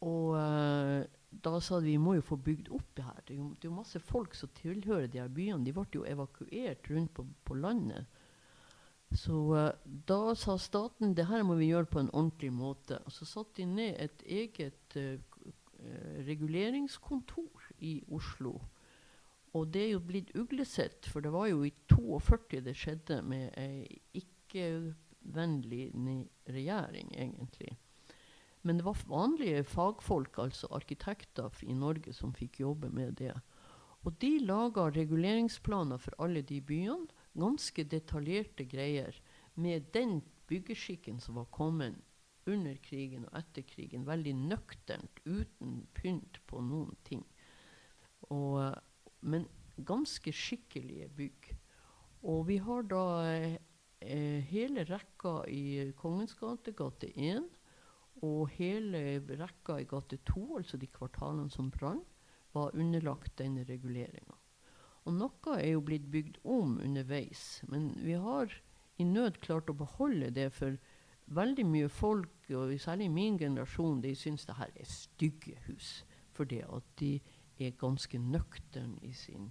og 0.06 0.36
uh, 0.38 1.02
da 1.30 1.58
sa 1.60 1.80
de 1.82 1.90
vi 1.90 1.98
må 2.00 2.14
jo 2.16 2.26
få 2.26 2.38
bygd 2.38 2.70
opp 2.76 2.92
det 2.96 3.06
her. 3.06 3.18
Det 3.24 3.34
er, 3.34 3.40
jo, 3.40 3.48
det 3.54 3.66
er 3.66 3.72
jo 3.72 3.80
masse 3.80 4.02
folk 4.02 4.36
som 4.38 4.52
tilhører 4.56 5.10
de 5.10 5.20
her 5.20 5.32
byene. 5.32 5.64
De 5.66 5.74
ble 5.74 5.86
jo 5.98 6.06
evakuert 6.06 6.90
rundt 6.92 7.14
på, 7.16 7.26
på 7.44 7.58
landet. 7.58 8.06
Så 9.16 9.40
uh, 9.54 9.72
da 9.84 10.20
sa 10.38 10.56
staten 10.62 11.14
det 11.18 11.26
her 11.30 11.42
må 11.46 11.58
vi 11.58 11.72
gjøre 11.72 11.90
på 11.90 12.04
en 12.04 12.12
ordentlig 12.12 12.52
måte. 12.54 13.00
Og 13.02 13.14
så 13.14 13.26
satte 13.26 13.62
de 13.62 13.68
ned 13.74 13.98
et 14.06 14.26
eget 14.38 14.98
uh, 15.00 15.18
reguleringskontor 16.26 17.70
i 17.84 17.98
Oslo. 18.14 18.60
Og 19.56 19.70
det 19.72 19.82
er 19.86 19.92
jo 19.94 20.04
blitt 20.04 20.34
uglesett, 20.36 21.08
for 21.08 21.24
det 21.24 21.32
var 21.32 21.48
jo 21.48 21.62
i 21.64 21.72
42 21.88 22.60
det 22.66 22.76
skjedde 22.76 23.22
med 23.24 23.56
ei 23.60 24.00
ikke-vennlig 24.20 25.86
regjering, 26.52 27.12
egentlig. 27.16 27.76
Men 28.66 28.80
det 28.80 28.84
var 28.84 29.04
vanlige 29.08 29.62
fagfolk, 29.64 30.38
altså 30.42 30.68
arkitekter 30.74 31.54
i 31.62 31.72
Norge, 31.72 32.12
som 32.12 32.34
fikk 32.34 32.60
jobbe 32.60 32.90
med 32.90 33.14
det. 33.20 33.34
Og 34.06 34.16
de 34.22 34.38
laga 34.42 34.88
reguleringsplaner 34.90 35.98
for 36.02 36.14
alle 36.22 36.42
de 36.42 36.60
byene. 36.60 37.06
Ganske 37.36 37.84
detaljerte 37.84 38.64
greier 38.64 39.14
med 39.54 39.90
den 39.94 40.20
byggeskikken 40.48 41.20
som 41.20 41.38
var 41.40 41.48
kommet 41.54 41.98
under 42.46 42.76
krigen 42.82 43.26
og 43.26 43.38
etter 43.38 43.66
krigen. 43.66 44.06
Veldig 44.06 44.34
nøkternt, 44.46 45.22
uten 45.26 45.86
pynt 45.94 46.40
på 46.46 46.62
noen 46.62 46.94
ting. 47.04 47.24
Og, 48.30 48.74
men 49.20 49.46
ganske 49.76 50.32
skikkelige 50.32 51.08
bygg. 51.16 51.52
Og 52.26 52.46
vi 52.48 52.56
har 52.62 52.86
da 52.90 53.04
eh, 54.00 54.40
hele 54.50 54.84
rekka 54.88 55.42
i 55.48 55.92
Kongens 55.98 56.34
gate, 56.38 56.72
gate 56.76 57.12
1, 57.12 57.46
og 58.24 58.48
hele 58.56 59.20
rekka 59.38 59.78
i 59.80 59.88
gate 59.88 60.18
2, 60.26 60.46
altså 60.58 60.80
de 60.80 60.88
kvartalene 60.88 61.50
som 61.52 61.70
brann, 61.70 62.02
var 62.56 62.74
underlagt 62.74 63.36
denne 63.38 63.66
reguleringa. 63.68 64.36
Og 65.06 65.14
noe 65.14 65.58
er 65.60 65.76
jo 65.76 65.84
blitt 65.86 66.06
bygd 66.10 66.40
om 66.42 66.78
underveis, 66.82 67.60
men 67.70 67.92
vi 68.02 68.16
har 68.18 68.50
i 68.98 69.04
nød 69.04 69.38
klart 69.44 69.70
å 69.70 69.76
beholde 69.76 70.32
det, 70.34 70.48
for 70.56 70.78
veldig 71.36 71.66
mye 71.68 71.88
folk, 71.92 72.32
og 72.50 72.72
særlig 72.80 73.10
min 73.12 73.38
generasjon, 73.38 74.00
de 74.02 74.14
syns 74.18 74.46
det 74.48 74.56
her 74.58 74.72
er 74.74 74.88
stygge 74.90 75.58
hus. 75.66 76.00
Fordi 76.36 76.62
at 76.64 76.88
de 77.00 77.12
er 77.58 77.76
ganske 77.80 78.18
nøktern 78.20 78.96
i 79.02 79.12
sin, 79.16 79.50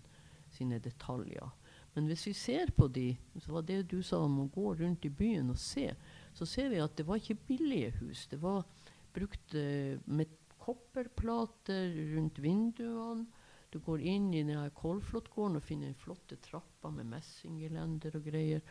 sine 0.53 0.79
detaljer. 0.79 1.49
Men 1.95 2.09
hvis 2.09 2.25
vi 2.27 2.33
ser 2.35 2.71
på 2.75 2.87
de, 2.91 3.13
så 3.39 3.55
var 3.55 3.63
det 3.67 3.85
du 3.91 4.01
sa 4.03 4.19
om 4.25 4.41
å 4.43 4.49
gå 4.51 4.73
rundt 4.81 5.05
i 5.07 5.13
byen 5.13 5.53
og 5.53 5.59
se, 5.59 5.87
så 6.35 6.47
ser 6.49 6.69
vi 6.73 6.81
at 6.83 6.97
det 6.97 7.07
var 7.07 7.21
ikke 7.21 7.47
billige 7.47 7.93
hus. 8.01 8.25
Det 8.31 8.41
var 8.41 8.65
brukt 9.15 9.55
eh, 9.55 9.95
med 10.05 10.33
kopperplater 10.59 11.95
rundt 12.15 12.41
vinduene. 12.43 13.25
Du 13.71 13.79
går 13.83 14.03
inn 14.07 14.29
i 14.33 14.43
denne 14.43 14.69
Kolflotgården 14.75 15.59
og 15.59 15.65
finner 15.65 15.95
flotte 15.99 16.37
trapper 16.43 16.93
med 16.95 17.09
messinggelender 17.11 18.19
og 18.19 18.27
greier. 18.27 18.63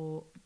Og 0.00 0.36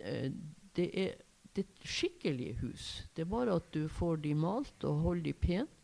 eh, 0.00 0.32
det 0.76 0.88
er 1.06 1.20
det 1.52 1.66
er 1.66 1.88
skikkelige 1.88 2.54
hus. 2.62 3.08
Det 3.12 3.26
er 3.26 3.28
bare 3.28 3.58
at 3.60 3.66
du 3.74 3.84
får 3.88 4.22
de 4.24 4.34
malt 4.34 4.84
og 4.88 5.02
holder 5.04 5.24
de 5.26 5.32
pene. 5.36 5.81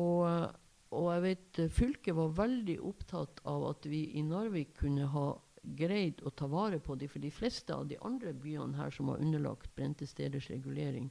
Og, 0.00 0.54
og 0.94 1.08
jeg 1.12 1.24
vet 1.24 1.58
eh, 1.62 1.72
fylket 1.72 2.16
var 2.18 2.36
veldig 2.38 2.78
opptatt 2.82 3.42
av 3.50 3.68
at 3.70 3.86
vi 3.90 4.06
i 4.18 4.24
Narvik 4.26 4.74
kunne 4.80 5.06
ha 5.12 5.28
greid 5.64 6.20
å 6.26 6.32
ta 6.36 6.46
vare 6.50 6.80
på 6.82 6.96
dem. 7.00 7.08
for 7.08 7.20
de 7.20 7.30
fleste 7.30 7.74
av 7.74 7.86
de 7.88 7.96
andre 8.02 8.32
byene 8.32 8.76
her 8.76 8.90
som 8.90 9.06
var 9.06 9.22
underlagt 9.22 9.74
brente 9.76 10.06
steders 10.06 10.50
regulering, 10.50 11.10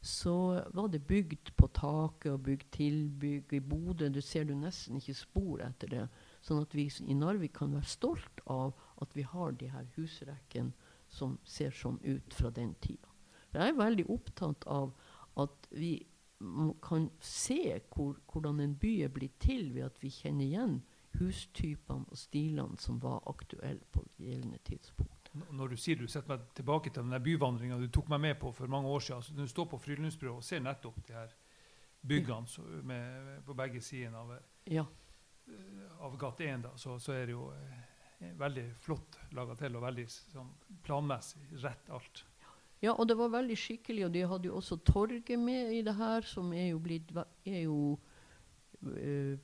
så 0.00 0.62
var 0.74 0.88
det 0.88 1.06
bygd 1.06 1.52
på 1.56 1.68
taket 1.74 2.32
og 2.32 2.42
bygd 2.46 2.66
tilbygg. 2.70 3.52
I 3.52 3.60
Bodø 3.60 4.08
du 4.08 4.20
ser 4.22 4.44
du 4.44 4.54
nesten 4.54 5.00
ikke 5.00 5.14
spor 5.14 5.62
etter 5.66 5.90
det. 5.90 6.04
Sånn 6.46 6.62
at 6.62 6.74
vi 6.74 6.86
i 7.06 7.14
Narvik 7.14 7.56
kan 7.58 7.74
være 7.74 7.90
stolt 7.90 8.42
av 8.46 8.74
at 9.02 9.16
vi 9.16 9.24
har 9.26 9.56
de 9.58 9.70
her 9.72 9.88
husrekkene 9.96 10.72
som 11.08 11.38
ser 11.44 11.74
sånn 11.74 11.98
ut 12.04 12.34
fra 12.34 12.50
den 12.50 12.74
tida. 12.80 13.10
Jeg 13.56 13.72
er 13.72 13.78
veldig 13.78 14.06
opptatt 14.12 14.66
av 14.68 14.92
at 15.42 15.68
vi 15.70 16.06
kan 16.82 17.08
se 17.20 17.80
hvor, 17.92 18.16
hvordan 18.32 18.60
en 18.60 18.74
by 18.80 18.92
er 19.06 19.12
blitt 19.14 19.38
til 19.42 19.70
ved 19.74 19.88
at 19.90 19.98
vi 20.02 20.10
kjenner 20.14 20.44
igjen 20.46 20.76
hustypene 21.16 22.04
og 22.12 22.18
stilene 22.20 22.76
som 22.80 22.98
var 23.02 23.22
aktuelle 23.30 23.84
på 23.92 24.02
gjeldende 24.20 24.58
tidspunkt. 24.66 25.30
Når 25.52 25.72
du 25.74 25.76
sier 25.80 25.98
du 26.00 26.06
setter 26.08 26.32
meg 26.36 26.44
tilbake 26.56 26.90
til 26.92 27.04
den 27.08 27.22
byvandringa 27.24 27.78
du 27.80 27.88
tok 27.92 28.08
meg 28.12 28.20
med 28.24 28.38
på 28.40 28.52
for 28.56 28.70
mange 28.72 28.88
år 28.88 29.02
siden, 29.04 29.22
så 29.24 29.34
når 29.36 29.48
du 29.48 29.52
står 29.52 29.66
på 29.72 29.80
Frydenlundsbrua 29.84 30.36
og 30.38 30.44
ser 30.44 30.62
nettopp 30.64 31.00
de 31.08 31.16
her 31.16 31.34
byggene 32.06 32.48
så, 32.48 32.62
med, 32.86 33.42
på 33.44 33.56
begge 33.58 33.80
sidene 33.84 34.20
av, 34.22 34.36
Ja. 34.70 34.84
eh, 35.48 35.98
av 36.00 36.16
gate 36.20 36.44
1, 36.52 36.62
da, 36.68 36.72
så, 36.76 36.98
så 37.02 37.12
er 37.16 37.26
det 37.26 37.34
jo 37.36 37.50
eh, 37.52 38.32
veldig 38.38 38.66
flott 38.80 39.18
laga 39.36 39.56
til 39.60 39.76
og 39.76 39.82
veldig 39.84 40.06
sånn, 40.12 40.52
planmessig 40.86 41.42
rett 41.64 41.90
alt. 41.92 42.24
Ja, 42.84 42.92
og 42.92 43.08
det 43.08 43.16
var 43.16 43.32
veldig 43.32 43.56
skikkelig, 43.56 44.04
og 44.06 44.12
de 44.12 44.24
hadde 44.28 44.50
jo 44.50 44.56
også 44.58 44.76
torget 44.84 45.38
med 45.40 45.72
i 45.78 45.82
det 45.84 45.94
her, 45.96 46.26
som 46.28 46.52
er 46.52 46.68
jo 46.70 46.80
blitt 46.82 47.12
er 47.16 47.62
jo, 47.62 47.96
eh, 48.92 49.38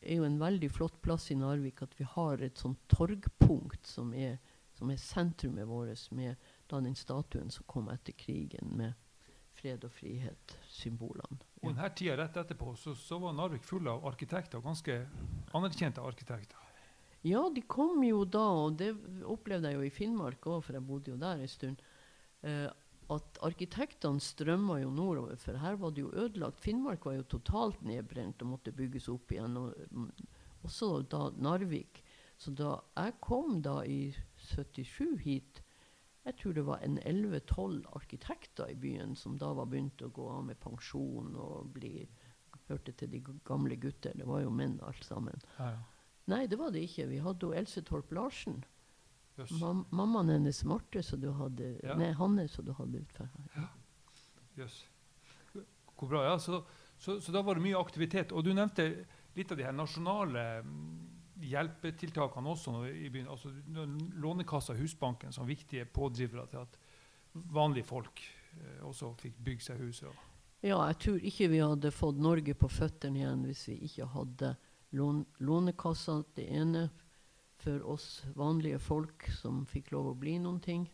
er 0.00 0.20
jo 0.20 0.28
en 0.28 0.38
veldig 0.38 0.70
flott 0.70 1.00
plass 1.02 1.30
i 1.34 1.38
Narvik 1.38 1.82
at 1.82 1.98
vi 1.98 2.06
har 2.06 2.44
et 2.44 2.58
sånt 2.58 2.78
torgpunkt 2.88 3.86
som 3.86 4.14
er, 4.14 4.38
som 4.78 4.90
er 4.94 5.02
sentrumet 5.02 5.66
vårt, 5.66 6.06
med 6.14 6.38
da 6.70 6.80
den 6.80 6.94
statuen 6.94 7.50
som 7.50 7.66
kom 7.66 7.90
etter 7.90 8.14
krigen, 8.14 8.76
med 8.78 8.94
fred 9.58 9.82
og 9.82 9.90
frihet-symbolene. 9.90 11.42
Og 11.64 11.72
denne 11.72 11.90
tida 11.98 12.14
rett 12.20 12.36
etterpå 12.38 12.76
så, 12.78 12.94
så 12.94 13.18
var 13.18 13.34
Narvik 13.34 13.66
full 13.66 13.90
av 13.90 14.06
arkitekter, 14.06 14.62
ganske 14.62 15.00
anerkjente 15.58 16.04
arkitekter. 16.04 16.68
Ja, 17.26 17.42
de 17.50 17.64
kom 17.66 18.04
jo 18.06 18.22
da, 18.22 18.44
og 18.62 18.76
det 18.78 18.92
opplevde 19.26 19.72
jeg 19.72 19.80
jo 19.80 19.86
i 19.88 19.94
Finnmark 19.94 20.46
òg, 20.46 20.60
for 20.62 20.78
jeg 20.78 20.86
bodde 20.86 21.10
jo 21.10 21.18
der 21.18 21.42
en 21.42 21.50
stund, 21.50 21.82
eh, 22.42 22.68
at 23.08 23.38
arkitektene 23.46 24.20
strømma 24.20 24.82
jo 24.82 24.90
nordover, 24.92 25.38
for 25.40 25.56
her 25.56 25.78
var 25.80 25.94
det 25.96 26.04
jo 26.04 26.12
ødelagt. 26.12 26.60
Finnmark 26.60 27.06
var 27.08 27.16
jo 27.16 27.28
totalt 27.36 27.80
nedbrent 27.88 28.42
og 28.44 28.52
måtte 28.52 28.74
bygges 28.76 29.08
opp 29.08 29.32
igjen. 29.32 29.56
Og, 29.56 30.10
også 30.66 31.02
da 31.08 31.28
Narvik. 31.38 32.02
Så 32.38 32.52
da 32.54 32.76
jeg 32.98 33.16
kom 33.24 33.62
da 33.62 33.80
i 33.86 34.12
77 34.52 35.18
hit, 35.24 35.62
jeg 36.28 36.36
tror 36.38 36.54
det 36.54 36.64
var 36.66 36.82
en 36.84 36.98
11-12 36.98 37.86
arkitekter 37.96 38.68
i 38.68 38.76
byen 38.76 39.14
som 39.16 39.38
da 39.40 39.54
var 39.56 39.70
begynt 39.70 40.02
å 40.04 40.10
gå 40.12 40.26
av 40.28 40.42
med 40.50 40.60
pensjon 40.60 41.32
og 41.40 41.70
bli, 41.72 42.04
hørte 42.68 42.92
til 42.92 43.10
de 43.14 43.22
gamle 43.48 43.78
gutter. 43.80 44.12
Det 44.18 44.26
var 44.28 44.42
jo 44.44 44.52
menn 44.52 44.76
alt 44.84 45.06
sammen. 45.06 45.40
Ja, 45.56 45.72
ja. 45.78 45.86
Nei, 46.28 46.42
det 46.46 46.58
var 46.60 46.74
det 46.74 46.82
ikke. 46.84 47.06
Vi 47.08 47.22
hadde 47.24 47.48
jo 47.48 47.56
Else 47.56 47.80
Torp 47.88 48.12
Larsen. 48.12 48.60
Jøss. 49.38 49.54
Mam 49.60 49.84
mammaen 49.94 50.32
hennes 50.34 50.64
Marte, 50.66 51.02
så 51.02 51.16
du 51.20 51.30
hadde 51.32 51.76
Ja. 51.82 51.94
Nei, 51.98 52.12
Hanne, 52.18 52.48
som 52.50 52.66
du 52.66 52.72
hadde 52.74 53.02
utfor 53.04 53.28
her. 53.54 53.68
Jøss. 54.58 54.80
Hvor 55.98 56.08
bra. 56.10 56.24
Ja, 56.24 56.38
så, 56.38 56.62
så, 56.98 57.20
så 57.20 57.32
da 57.34 57.42
var 57.42 57.58
det 57.58 57.64
mye 57.66 57.78
aktivitet. 57.78 58.32
Og 58.32 58.44
du 58.44 58.52
nevnte 58.54 58.88
litt 59.38 59.52
av 59.52 59.58
de 59.58 59.66
her 59.66 59.74
nasjonale 59.74 60.44
mm, 60.66 61.42
hjelpetiltakene 61.48 62.50
også 62.54 62.82
i 62.90 63.10
byen. 63.14 63.30
Altså 63.30 63.52
Lånekassa 64.18 64.74
og 64.74 64.82
Husbanken 64.82 65.34
som 65.34 65.46
viktige 65.48 65.86
pådrivere 65.86 66.46
til 66.50 66.64
at 66.64 66.78
vanlige 67.54 67.86
folk 67.86 68.22
eh, 68.58 68.80
også 68.86 69.12
fikk 69.20 69.38
bygge 69.44 69.68
seg 69.70 69.84
hus. 69.84 70.02
Og, 70.08 70.24
Ja, 70.58 70.80
jeg 70.90 70.96
tror 70.98 71.18
ikke 71.22 71.46
vi 71.52 71.58
hadde 71.62 71.90
fått 71.94 72.16
Norge 72.18 72.54
på 72.58 72.66
føttene 72.66 73.20
igjen 73.20 73.44
hvis 73.46 73.68
vi 73.68 73.76
ikke 73.86 74.08
hadde 74.10 74.56
lån 74.98 75.20
Lånekassa, 75.46 76.22
det 76.34 76.48
ene, 76.50 76.88
for 77.62 77.84
oss 77.90 78.24
vanlige 78.38 78.78
folk 78.78 79.26
som 79.34 79.64
fikk 79.66 79.92
lov 79.94 80.12
å 80.12 80.18
bli 80.18 80.36
noen 80.42 80.60
ting, 80.64 80.86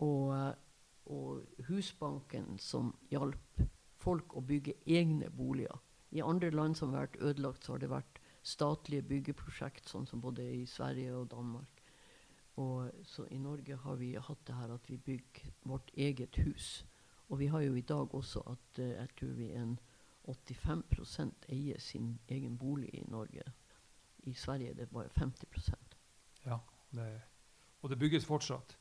og, 0.00 0.32
og 1.12 1.66
Husbanken 1.68 2.56
som 2.62 2.94
hjalp 3.12 3.62
folk 4.02 4.36
å 4.36 4.42
bygge 4.44 4.78
egne 4.86 5.30
boliger. 5.30 5.78
I 6.12 6.24
andre 6.24 6.50
land 6.50 6.76
som 6.76 6.92
har 6.92 7.06
vært 7.06 7.20
ødelagt, 7.20 7.64
så 7.64 7.74
har 7.74 7.82
det 7.82 7.92
vært 7.92 8.20
statlige 8.42 9.06
byggeprosjekt, 9.08 9.88
sånn 9.88 10.08
som 10.08 10.20
både 10.20 10.44
i 10.44 10.64
Sverige 10.66 11.14
og 11.16 11.30
Danmark. 11.30 11.82
Og 12.60 12.90
så 13.08 13.24
i 13.30 13.38
Norge 13.40 13.78
har 13.84 13.96
vi 13.96 14.12
hatt 14.16 14.42
det 14.46 14.56
her 14.58 14.74
at 14.74 14.90
vi 14.90 14.98
bygger 15.00 15.54
vårt 15.68 15.92
eget 15.96 16.36
hus. 16.44 16.82
Og 17.30 17.38
vi 17.40 17.48
har 17.48 17.62
jo 17.64 17.74
i 17.74 17.86
dag 17.88 18.14
også 18.14 18.42
at 18.50 18.78
eh, 18.82 18.96
jeg 18.98 19.08
tror 19.16 19.32
vi 19.38 19.52
en 19.56 19.78
85% 20.28 21.48
eier 21.48 21.80
sin 21.80 22.18
egen 22.28 22.58
bolig 22.58 22.90
i 22.92 23.04
Norge. 23.08 23.46
I 24.22 24.34
Sverige 24.34 24.70
er 24.70 24.74
det 24.74 24.90
bare 24.90 25.08
50% 25.18 25.96
ja, 26.44 26.58
det, 26.90 27.20
og 27.82 27.90
det 27.90 27.98
bygges 27.98 28.26
fortsatt. 28.26 28.76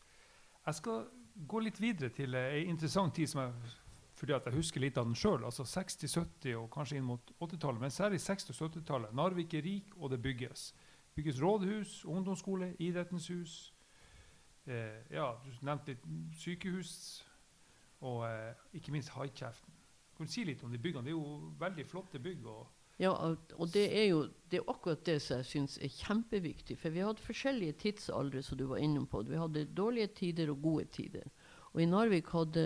Jeg 0.65 0.75
skal 0.77 1.05
gå 1.47 1.59
litt 1.59 1.79
videre 1.81 2.09
til 2.13 2.35
ei 2.37 2.65
interessant 2.69 3.15
tid 3.15 3.29
som 3.29 3.41
jeg, 3.43 3.73
fordi 4.17 4.35
jeg 4.35 4.53
husker 4.53 4.83
litt 4.83 4.97
av 5.01 5.07
den 5.09 5.17
sjøl. 5.17 5.45
Altså 5.45 5.65
60-, 5.65 6.05
70- 6.45 6.57
og 6.59 6.69
kanskje 6.73 6.99
inn 6.99 7.07
mot 7.07 7.31
80-tallet. 7.39 7.81
Men 7.81 7.93
særlig 7.93 8.21
60- 8.21 8.53
og 8.53 8.59
70-tallet. 8.59 9.13
Narvik 9.17 9.53
er 9.57 9.65
rik, 9.65 9.95
og 9.97 10.11
det 10.11 10.21
bygges. 10.21 10.73
bygges 11.15 11.41
rådhus, 11.41 12.05
ungdomsskole, 12.05 12.75
idrettens 12.79 13.27
hus. 13.27 13.73
Eh, 14.65 15.01
ja, 15.09 15.31
du 15.41 15.65
nevnte 15.65 15.95
litt 15.95 16.05
sykehus. 16.37 16.91
Og 18.01 18.27
eh, 18.29 18.53
ikke 18.77 18.91
minst 18.91 19.09
Haikjeften. 19.09 19.73
Kan 20.17 20.29
du 20.29 20.31
si 20.31 20.43
litt 20.45 20.61
om 20.63 20.71
de 20.71 20.77
byggene? 20.77 21.05
Det 21.05 21.15
er 21.15 21.17
jo 21.17 21.53
veldig 21.59 21.85
flotte 21.89 22.19
bygg. 22.21 22.45
og 22.45 22.67
Ja, 23.01 23.15
og 23.57 23.71
det 23.73 23.87
er 23.97 24.11
jo 24.11 24.25
det 24.51 24.59
er 24.59 24.69
akkurat 24.69 25.03
det 25.07 25.17
som 25.23 25.39
jeg 25.39 25.47
syns 25.47 25.77
er 25.79 25.93
kjempeviktig. 25.95 26.75
For 26.79 26.93
vi 26.93 27.03
hadde 27.05 27.23
forskjellige 27.23 27.77
tidsaldre, 27.85 28.43
som 28.43 28.59
du 28.59 28.65
var 28.67 28.81
innom 28.83 29.07
på. 29.07 29.23
Vi 29.25 29.39
hadde 29.39 29.69
dårlige 29.77 30.11
tider 30.19 30.51
og 30.51 30.61
gode 30.61 30.89
tider. 30.91 31.29
Og 31.71 31.81
i 31.81 31.87
Narvik 31.87 32.29
hadde 32.35 32.65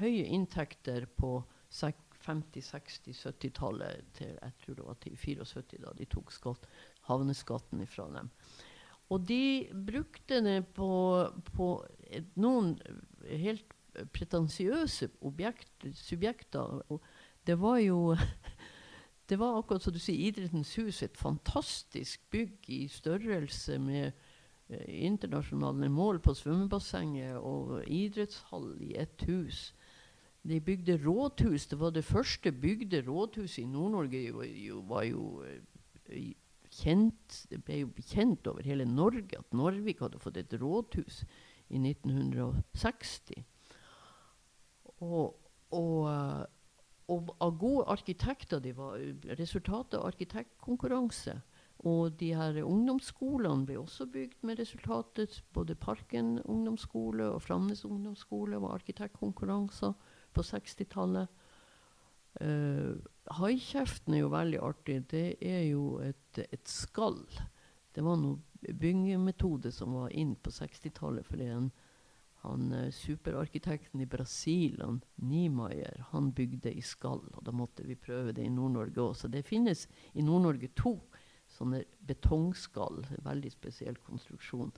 høye 0.00 0.24
inntekter 0.32 1.04
på 1.20 1.34
50-, 1.70 2.64
60-, 2.72 3.20
70-tallet 3.20 4.08
til 4.16 4.32
jeg 4.32 4.56
tror 4.62 4.78
det 4.78 4.86
var 4.86 4.98
til 5.04 5.18
74, 5.20 5.82
da 5.84 5.92
de 5.98 6.08
tok 6.08 6.32
skatt, 6.32 6.66
havneskatten 7.10 7.84
ifra 7.84 8.08
dem. 8.16 8.32
Og 9.10 9.26
de 9.28 9.68
brukte 9.74 10.40
det 10.44 10.58
på, 10.74 10.90
på 11.52 11.68
et, 12.08 12.28
noen 12.40 12.76
helt 13.26 13.76
pretensiøse 14.14 15.10
objekt, 15.26 15.88
subjekter. 15.98 16.80
Og 16.88 17.02
det 17.44 17.58
var 17.60 17.80
jo 17.82 18.14
Det 19.30 19.38
var 19.38 19.58
akkurat 19.58 19.82
som 19.82 19.94
du 19.94 20.00
sier, 20.02 20.18
Idrettens 20.26 20.72
hus, 20.74 21.04
et 21.06 21.18
fantastisk 21.18 22.24
bygg 22.34 22.66
i 22.66 22.80
størrelse 22.90 23.76
med 23.78 24.08
eh, 24.68 25.04
internasjonale 25.06 25.86
mål 25.88 26.18
på 26.24 26.34
svømmebassenget 26.34 27.36
og 27.38 27.84
idrettshall 27.86 28.72
i 28.82 28.96
ett 28.98 29.22
hus. 29.28 29.68
De 30.42 30.58
bygde 30.60 30.98
rådhus. 31.04 31.66
Det 31.70 31.78
var 31.78 31.94
det 31.94 32.04
første 32.04 32.52
bygde 32.52 33.04
rådhuset 33.06 33.62
i 33.62 33.70
Nord-Norge. 33.70 34.26
Jo, 34.66 34.82
var 34.88 35.06
jo 35.06 35.44
eh, 35.46 36.34
kjent, 36.70 37.46
Det 37.50 37.62
ble 37.64 37.84
jo 37.84 37.90
kjent 38.10 38.46
over 38.50 38.66
hele 38.66 38.84
Norge 38.84 39.38
at 39.38 39.54
Norvik 39.54 40.02
hadde 40.02 40.18
fått 40.18 40.42
et 40.42 40.58
rådhus 40.58 41.22
i 41.70 41.78
1960. 41.78 43.44
Og, 44.98 45.36
og, 45.70 46.08
eh, 46.10 46.46
og 47.10 47.32
av 47.42 47.56
gode 47.58 47.86
arkitekter 47.90 48.62
de 48.62 48.72
var 48.76 49.00
resultatet 49.38 49.98
av 49.98 50.06
arkitektkonkurranse. 50.12 51.40
Og 51.88 52.12
de 52.20 52.34
her 52.36 52.58
ungdomsskolene 52.60 53.64
ble 53.68 53.78
også 53.80 54.06
bygd 54.12 54.44
med 54.44 54.60
resultatet. 54.60 55.40
Både 55.56 55.78
Parken 55.80 56.36
ungdomsskole 56.44 57.30
og 57.34 57.42
Framnes 57.42 57.86
ungdomsskole 57.88 58.60
var 58.60 58.76
arkitektkonkurranser 58.76 59.94
på 60.36 60.44
60-tallet. 60.44 61.32
Uh, 62.40 63.00
Haikjeften 63.40 64.14
er 64.14 64.22
jo 64.22 64.34
veldig 64.34 64.60
artig. 64.62 65.00
Det 65.10 65.26
er 65.40 65.64
jo 65.70 65.96
et, 66.04 66.42
et 66.44 66.68
skall. 66.68 67.24
Det 67.96 68.04
var 68.04 68.20
noe 68.20 68.38
byggemetode 68.60 69.72
som 69.72 69.96
var 69.96 70.12
inn 70.12 70.36
på 70.36 70.52
60-tallet. 70.52 71.26
fordi 71.26 71.48
en 71.48 71.70
han 72.42 72.72
uh, 72.72 72.90
superarkitekten 72.94 74.00
i 74.00 74.08
Brasil, 74.08 74.80
han 74.80 75.00
Niemeyer, 75.16 76.06
han 76.10 76.32
bygde 76.32 76.72
i 76.72 76.82
skall. 76.84 77.22
Og 77.36 77.44
da 77.46 77.52
måtte 77.52 77.84
vi 77.86 77.98
prøve 77.98 78.32
det 78.36 78.46
i 78.46 78.52
Nord-Norge 78.52 79.02
òg. 79.02 79.16
Så 79.16 79.28
det 79.28 79.44
finnes 79.48 79.86
i 80.14 80.24
Nord-Norge 80.24 80.72
to 80.78 80.96
sånne 81.50 81.82
betongskall. 82.08 83.02
Veldig 83.26 83.52
spesiell 83.52 83.98
konstruksjon. 84.06 84.72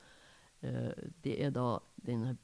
Uh, 0.62 0.90
det 1.24 1.38
er 1.44 1.54
da 1.54 1.76
denne 2.06 2.36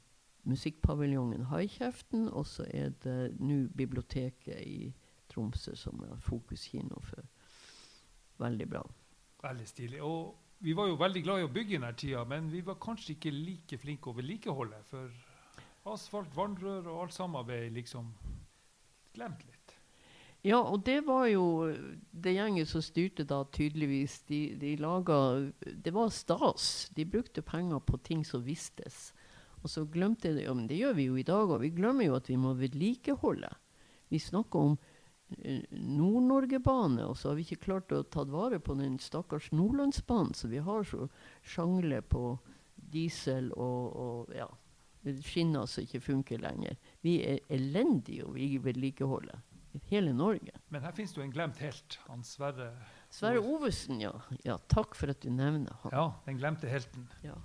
musikkpaviljongen 0.47 1.49
Haikjeften, 1.51 2.29
og 2.31 2.47
så 2.47 2.65
er 2.73 2.93
det 3.03 3.35
nå 3.43 3.65
biblioteket 3.75 4.61
i 4.63 4.93
Tromsø 5.29 5.75
som 5.77 5.99
er 6.07 6.15
Fokus 6.23 6.63
kino 6.71 7.01
for. 7.05 7.27
Veldig 8.39 8.69
bra. 8.69 8.81
Veldig 9.43 9.67
stilig. 9.67 9.99
Og 10.03 10.48
vi 10.59 10.73
var 10.75 10.89
jo 10.89 10.97
veldig 10.99 11.23
glad 11.23 11.41
i 11.41 11.47
å 11.47 11.51
bygge 11.53 11.75
i 11.75 11.79
denne 11.79 11.93
tida, 11.95 12.25
men 12.27 12.49
vi 12.51 12.61
var 12.65 12.79
kanskje 12.83 13.15
ikke 13.15 13.31
like 13.31 13.79
flinke 13.79 14.11
å 14.11 14.15
vedlikeholde. 14.17 14.81
For 14.89 15.93
asfalt, 15.93 16.33
vannrør 16.35 16.89
og 16.91 17.05
alt 17.05 17.15
samarbeid 17.15 17.71
liksom 17.77 18.11
glemt 19.15 19.45
litt. 19.47 19.55
Ja, 20.45 20.59
og 20.61 20.85
det 20.87 21.01
var 21.07 21.25
jo 21.27 21.45
det 22.11 22.35
gjengen 22.37 22.67
som 22.67 22.83
styrte 22.83 23.25
da, 23.27 23.41
tydeligvis. 23.51 24.21
De, 24.29 24.39
de 24.59 24.75
laga 24.79 25.17
Det 25.59 25.91
var 25.91 26.13
stas. 26.15 26.87
De 26.95 27.03
brukte 27.03 27.43
penger 27.43 27.83
på 27.83 27.99
ting 28.03 28.23
som 28.27 28.45
vistes. 28.45 29.09
Og 29.59 29.67
så 29.71 29.83
glemte 29.83 30.31
de 30.35 30.45
ja, 30.45 30.53
men 30.55 30.69
det 30.69 30.79
gjør 30.79 30.95
vi 30.95 31.09
jo 31.09 31.17
i 31.19 31.27
dag 31.27 31.51
òg. 31.51 31.59
Vi 31.65 31.73
glemmer 31.75 32.07
jo 32.07 32.15
at 32.15 32.31
vi 32.31 32.39
må 32.39 32.53
vedlikeholde. 32.55 33.51
Vi 34.09 34.19
snakker 34.23 34.71
om 34.71 34.79
Nord-Norge-bane, 35.29 37.03
og 37.05 37.17
så 37.17 37.29
har 37.29 37.37
vi 37.37 37.45
ikke 37.45 37.65
klart 37.67 37.93
å 37.93 38.01
ta 38.03 38.23
vare 38.29 38.59
på 38.59 38.73
den 38.79 38.97
stakkars 39.01 39.51
Nordlandsbanen, 39.53 40.33
så 40.33 40.49
vi 40.49 40.61
har 40.65 40.87
så 40.89 41.05
sjangle 41.45 42.01
på 42.01 42.23
diesel 42.89 43.51
og, 43.53 43.93
og 43.93 44.33
ja, 44.33 44.47
skinner 45.25 45.69
som 45.69 45.85
ikke 45.85 46.01
funker 46.01 46.41
lenger. 46.41 46.79
Vi 47.05 47.19
er 47.25 47.43
elendige 47.53 48.25
å 48.25 48.33
vedlikeholde. 48.33 49.37
Hele 49.85 50.15
Norge. 50.17 50.55
Men 50.73 50.81
her 50.81 50.95
finnes 50.97 51.13
det 51.13 51.21
jo 51.21 51.27
en 51.27 51.33
glemt 51.33 51.59
helt. 51.61 51.99
Han 52.07 52.23
Sverre 52.25 52.71
Sverre 53.13 53.41
Ovesen, 53.41 54.01
ja. 54.01 54.15
ja. 54.43 54.57
Takk 54.69 54.97
for 54.97 55.13
at 55.13 55.21
du 55.21 55.29
nevner 55.33 55.77
han. 55.83 55.93
Ja, 55.93 56.05
den 56.25 56.39
glemte 56.41 56.69
helten. 56.69 57.05
Ja. 57.25 57.37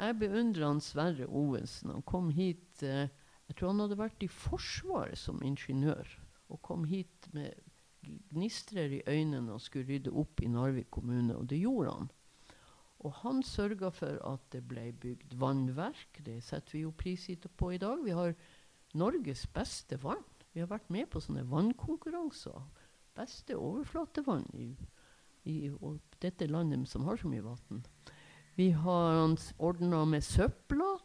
Jeg 0.00 0.16
beundrer 0.22 0.66
han 0.66 0.80
Sverre 0.84 1.28
Ovesen. 1.28 1.92
Han 1.92 2.04
kom 2.08 2.30
hit 2.32 2.82
eh, 2.82 3.12
Jeg 3.50 3.58
tror 3.58 3.74
han 3.74 3.84
hadde 3.84 4.00
vært 4.00 4.24
i 4.24 4.30
Forsvaret 4.32 5.20
som 5.20 5.40
ingeniør 5.44 6.08
og 6.50 6.62
kom 6.66 6.84
hit 6.90 7.28
med 7.32 7.54
gnistrer 8.30 8.96
i 8.96 9.02
øynene 9.06 9.54
og 9.54 9.62
skulle 9.62 9.88
rydde 9.88 10.12
opp 10.16 10.40
i 10.42 10.48
Narvik 10.50 10.90
kommune. 10.90 11.36
Og 11.36 11.48
det 11.50 11.60
gjorde 11.60 11.94
han. 11.94 12.10
Og 13.00 13.14
han 13.22 13.42
sørga 13.46 13.90
for 13.94 14.20
at 14.28 14.44
det 14.52 14.62
ble 14.68 14.90
bygd 15.00 15.36
vannverk. 15.40 16.20
Det 16.24 16.40
setter 16.44 16.76
vi 16.76 16.84
jo 16.84 16.92
pris 16.96 17.28
på 17.56 17.70
i 17.72 17.80
dag. 17.80 18.04
Vi 18.04 18.16
har 18.16 18.34
Norges 18.94 19.46
beste 19.46 19.96
vann. 20.02 20.24
Vi 20.52 20.60
har 20.60 20.68
vært 20.68 20.90
med 20.90 21.08
på 21.10 21.22
sånne 21.22 21.46
vannkonkurranser. 21.48 22.58
Beste 23.16 23.56
overflatevann 23.56 24.48
i, 24.58 24.74
i 25.44 25.70
dette 26.20 26.46
landet 26.50 26.88
som 26.88 27.06
har 27.06 27.20
så 27.20 27.30
mye 27.30 27.44
vann. 27.44 27.84
Vi 28.58 28.70
har 28.76 29.36
ordna 29.58 30.04
med 30.04 30.24
søpla. 30.26 30.96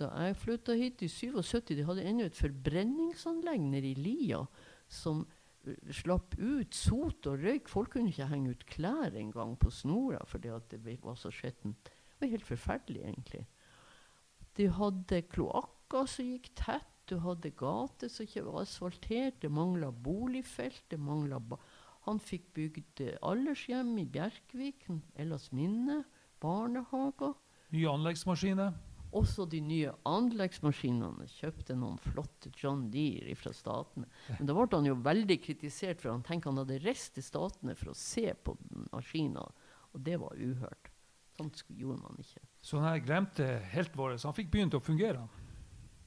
Da 0.00 0.08
jeg 0.24 0.36
flytta 0.40 0.74
hit 0.74 1.02
i 1.04 1.08
77, 1.08 1.76
de 1.76 1.84
hadde 1.86 2.04
ennå 2.08 2.26
et 2.26 2.36
forbrenningsanlegg 2.36 3.60
nede 3.70 3.92
i 3.92 3.98
Lia 4.00 4.40
som 4.92 5.24
uh, 5.24 5.90
slapp 5.94 6.36
ut 6.38 6.76
sot 6.76 7.28
og 7.30 7.42
røyk. 7.42 7.70
Folk 7.72 7.94
kunne 7.96 8.12
ikke 8.12 8.30
henge 8.30 8.54
ut 8.54 8.64
klær 8.70 9.16
engang 9.18 9.56
på 9.60 9.72
snora 9.72 10.22
fordi 10.28 10.52
det 10.70 10.98
var 11.02 11.18
så 11.18 11.32
skittent. 11.34 11.90
Det 11.90 12.26
var 12.26 12.34
helt 12.36 12.48
forferdelig, 12.48 13.02
egentlig. 13.02 13.44
De 14.58 14.68
hadde 14.68 15.22
kloakker 15.32 16.08
som 16.10 16.28
gikk 16.28 16.52
tett. 16.58 16.88
Du 17.10 17.16
hadde 17.24 17.50
gater 17.58 18.10
som 18.12 18.28
ikke 18.28 18.44
var 18.46 18.62
asfaltert. 18.62 19.40
Det 19.42 19.50
mangla 19.50 19.90
boligfelt. 19.90 20.84
det 20.90 21.00
mangla 21.00 21.40
Han 22.06 22.18
fikk 22.18 22.52
bygd 22.54 23.02
aldershjem 23.22 23.98
i 23.98 24.04
Bjerkvik, 24.04 24.86
Ellas 25.14 25.52
minne, 25.52 26.04
barnehager. 26.40 27.34
Nye 27.70 27.88
anleggsmaskiner? 27.88 28.72
Også 29.12 29.44
de 29.44 29.58
nye 29.60 29.90
anleggsmaskinene 30.08 31.26
kjøpte 31.28 31.74
noen 31.76 31.98
flotte 32.00 32.48
John 32.56 32.86
Deere 32.92 33.34
fra 33.36 33.52
statene. 33.52 34.08
Men 34.38 34.48
da 34.48 34.56
ble 34.56 34.68
han 34.72 34.88
jo 34.88 34.96
veldig 35.04 35.36
kritisert, 35.44 36.00
for 36.00 36.14
han 36.14 36.24
tenkte 36.24 36.48
han 36.48 36.62
hadde 36.62 36.80
reist 36.84 37.12
til 37.18 37.26
statene 37.26 37.76
for 37.76 37.92
å 37.92 37.98
se 37.98 38.32
på 38.32 38.56
maskiner. 38.88 39.52
Og 39.92 40.00
det 40.06 40.16
var 40.22 40.40
uhørt. 40.40 40.88
Sånt 41.36 41.60
gjorde 41.68 42.00
man 42.00 42.16
ikke. 42.20 42.40
Så 42.64 42.80
han 42.80 43.04
glemte 43.04 43.46
helt 43.72 43.96
vår, 43.96 44.16
så 44.16 44.30
han 44.30 44.38
fikk 44.38 44.52
begynt 44.52 44.76
å 44.76 44.82
fungere? 44.84 45.26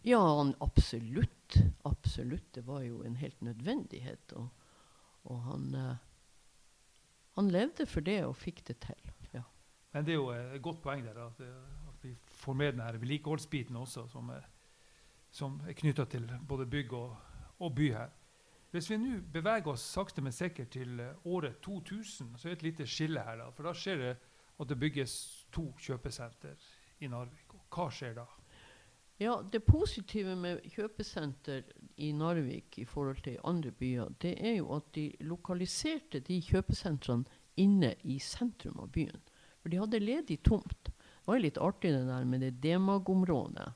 Ja, 0.06 0.22
han, 0.40 0.56
absolutt. 0.62 1.60
Absolutt. 1.86 2.52
Det 2.58 2.66
var 2.66 2.84
jo 2.86 3.04
en 3.06 3.18
helt 3.22 3.42
nødvendighet. 3.46 4.34
Og, 4.38 4.50
og 5.30 5.42
han, 5.46 5.72
uh, 5.74 5.96
han 7.38 7.50
levde 7.54 7.86
for 7.90 8.06
det 8.06 8.22
og 8.26 8.38
fikk 8.38 8.66
det 8.70 8.80
til. 8.86 9.14
Ja. 9.34 9.46
Men 9.94 10.06
det 10.06 10.14
er 10.14 10.22
jo 10.22 10.30
et 10.34 10.62
godt 10.66 10.82
poeng 10.84 11.06
der. 11.06 11.18
at 11.26 11.42
vi 11.42 11.50
får 12.36 12.54
med 12.54 12.76
denne 12.76 13.02
vedlikeholdsbiten 13.02 13.76
også, 13.80 14.06
som 14.12 14.30
er, 14.36 14.46
som 15.32 15.58
er 15.68 15.78
knytta 15.78 16.06
til 16.12 16.28
både 16.48 16.68
bygg 16.70 16.94
og, 16.94 17.18
og, 17.60 17.76
by 17.76 17.92
her. 17.94 18.14
Hvis 18.72 18.90
vi 18.92 18.98
nå 19.00 19.20
beveger 19.32 19.72
oss 19.72 19.86
sakte, 19.96 20.22
men 20.22 20.36
sikkert 20.36 20.74
til 20.76 21.00
året 21.24 21.62
2000, 21.64 22.36
så 22.38 22.48
er 22.48 22.56
det 22.56 22.58
et 22.58 22.70
lite 22.70 22.88
skille 22.88 23.24
her. 23.24 23.38
Da, 23.40 23.52
for 23.56 23.68
da 23.68 23.76
skjer 23.76 24.02
det 24.02 24.16
at 24.60 24.70
det 24.70 24.80
bygges 24.80 25.14
to 25.56 25.70
kjøpesenter 25.80 26.60
i 27.00 27.08
Narvik. 27.12 27.56
Og 27.56 27.64
hva 27.72 27.88
skjer 27.92 28.18
da? 28.20 28.26
Ja, 29.20 29.42
Det 29.52 29.64
positive 29.64 30.36
med 30.36 30.60
kjøpesenter 30.74 31.64
i 32.04 32.12
Narvik 32.12 32.80
i 32.80 32.86
forhold 32.86 33.22
til 33.24 33.40
andre 33.44 33.72
byer, 33.72 34.12
det 34.22 34.36
er 34.40 34.58
jo 34.58 34.74
at 34.76 34.90
de 34.96 35.12
lokaliserte 35.20 36.20
de 36.20 36.42
kjøpesentrene 36.44 37.24
inne 37.56 37.94
i 38.04 38.20
sentrum 38.20 38.80
av 38.84 38.92
byen. 38.92 39.22
For 39.62 39.72
de 39.72 39.80
hadde 39.80 40.04
ledig 40.04 40.42
tomt. 40.44 40.92
Det 41.26 41.32
var 41.32 41.42
litt 41.42 41.58
artig 41.58 41.90
det 41.90 42.04
der 42.06 42.26
med 42.30 42.46
det 42.46 42.52
Demag-området. 42.62 43.72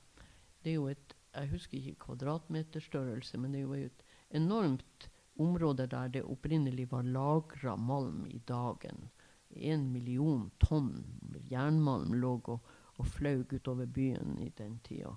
Det 0.62 0.70
er 0.70 0.78
jo 0.78 0.90
et 0.92 1.16
jeg 1.34 1.50
husker 1.52 1.78
ikke 1.78 2.06
kvadratmeterstørrelse, 2.06 3.38
men 3.38 3.54
det 3.54 3.62
er 3.62 3.66
jo 3.68 3.74
et 3.88 4.04
enormt 4.36 5.10
område 5.40 5.86
der 5.88 6.12
det 6.14 6.26
opprinnelig 6.26 6.90
var 6.92 7.06
lagra 7.06 7.76
malm 7.76 8.26
i 8.30 8.42
dagen. 8.48 9.10
En 9.50 9.92
million 9.94 10.50
tonn 10.62 11.06
jernmalm 11.50 12.14
lå 12.14 12.36
og, 12.46 12.60
og 12.98 13.08
flaug 13.08 13.54
utover 13.54 13.86
byen 13.86 14.38
i 14.42 14.50
den 14.58 14.80
tida. 14.84 15.16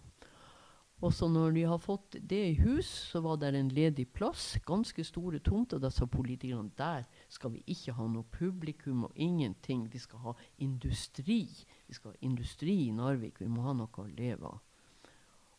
Og 1.03 1.11
så 1.11 1.27
når 1.29 1.51
de 1.57 1.63
har 1.67 1.81
fått 1.83 2.15
det 2.31 2.43
i 2.53 2.59
hus, 2.61 2.87
så 3.11 3.21
var 3.21 3.41
det 3.43 3.57
en 3.59 3.73
ledig 3.75 4.07
plass. 4.15 4.53
Ganske 4.63 5.03
store 5.05 5.41
tomter. 5.43 5.81
Da 5.83 5.91
sa 5.91 6.07
politikerne 6.07 6.71
der 6.79 7.09
skal 7.29 7.57
vi 7.57 7.65
ikke 7.67 7.97
ha 7.97 8.07
noe 8.07 8.23
publikum 8.31 9.09
og 9.09 9.17
ingenting. 9.17 9.89
Vi 9.91 9.99
skal 9.99 10.23
ha 10.23 10.35
industri. 10.63 11.49
Vi 11.93 11.99
skal 11.99 12.15
ha 12.15 12.25
industri 12.25 12.75
i 12.87 12.95
Narvik. 12.97 13.43
Vi 13.43 13.51
må 13.53 13.67
ha 13.67 13.77
noe 13.77 14.01
å 14.01 14.09
leve 14.09 14.49
av. 14.49 15.13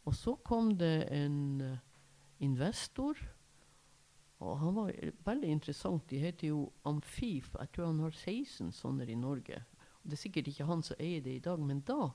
Og 0.10 0.18
så 0.18 0.34
kom 0.44 0.74
det 0.80 1.06
en 1.14 1.38
uh, 1.62 1.78
investor. 2.44 3.22
Og 4.44 4.58
han 4.60 4.76
var 4.76 4.92
veldig 5.30 5.54
interessant. 5.54 6.10
De 6.10 6.20
heter 6.20 6.50
jo 6.50 6.66
Amfif. 6.90 7.54
Jeg 7.54 7.72
tror 7.72 7.92
han 7.92 8.02
har 8.04 8.18
16 8.18 8.74
sånne 8.76 9.08
i 9.08 9.16
Norge. 9.16 9.62
Det 10.04 10.18
er 10.18 10.24
sikkert 10.26 10.50
ikke 10.52 10.68
han 10.68 10.82
som 10.84 11.00
eier 11.00 11.22
det 11.24 11.38
i 11.38 11.44
dag, 11.46 11.62
men 11.64 11.80
da 11.88 12.10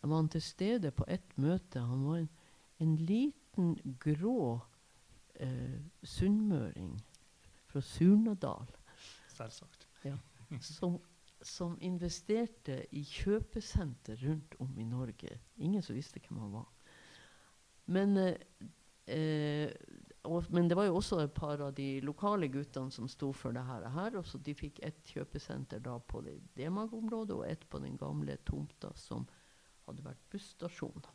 var 0.00 0.16
han 0.16 0.32
til 0.32 0.42
stede 0.42 0.90
på 0.96 1.04
ett 1.06 1.36
møte. 1.38 1.84
Han 1.84 2.06
var 2.08 2.22
en 2.24 2.30
en 2.80 2.96
liten 2.96 3.74
grå 4.00 4.60
eh, 5.34 5.80
sunnmøring 6.02 6.94
fra 7.68 7.80
Surnadal 7.84 8.70
Selvsagt. 9.28 9.86
som, 10.60 10.98
som 11.42 11.78
investerte 11.80 12.82
i 12.96 13.02
kjøpesenter 13.06 14.20
rundt 14.26 14.56
om 14.60 14.76
i 14.78 14.84
Norge. 14.84 15.38
Ingen 15.56 15.82
som 15.82 15.96
visste 15.96 16.20
hvem 16.20 16.40
han 16.42 16.52
var. 16.52 16.68
Men, 17.90 18.16
eh, 18.16 18.36
eh, 19.06 19.70
og, 20.28 20.50
men 20.52 20.68
det 20.68 20.76
var 20.76 20.90
jo 20.90 20.98
også 21.00 21.22
et 21.24 21.34
par 21.34 21.62
av 21.64 21.72
de 21.74 22.00
lokale 22.04 22.50
guttene 22.52 22.92
som 22.92 23.08
sto 23.08 23.32
for 23.32 23.56
det 23.56 23.64
her. 23.64 24.16
og 24.16 24.26
så 24.26 24.38
De 24.38 24.54
fikk 24.54 24.82
ett 24.82 25.00
kjøpesenter 25.04 25.80
da 25.80 25.98
på 25.98 26.20
det 26.20 26.38
Demag-området 26.56 27.36
og 27.36 27.46
ett 27.48 27.68
på 27.68 27.78
den 27.78 27.96
gamle 27.96 28.36
tomta 28.44 28.92
som 28.94 29.26
hadde 29.86 30.04
vært 30.04 30.30
busstasjon. 30.30 31.08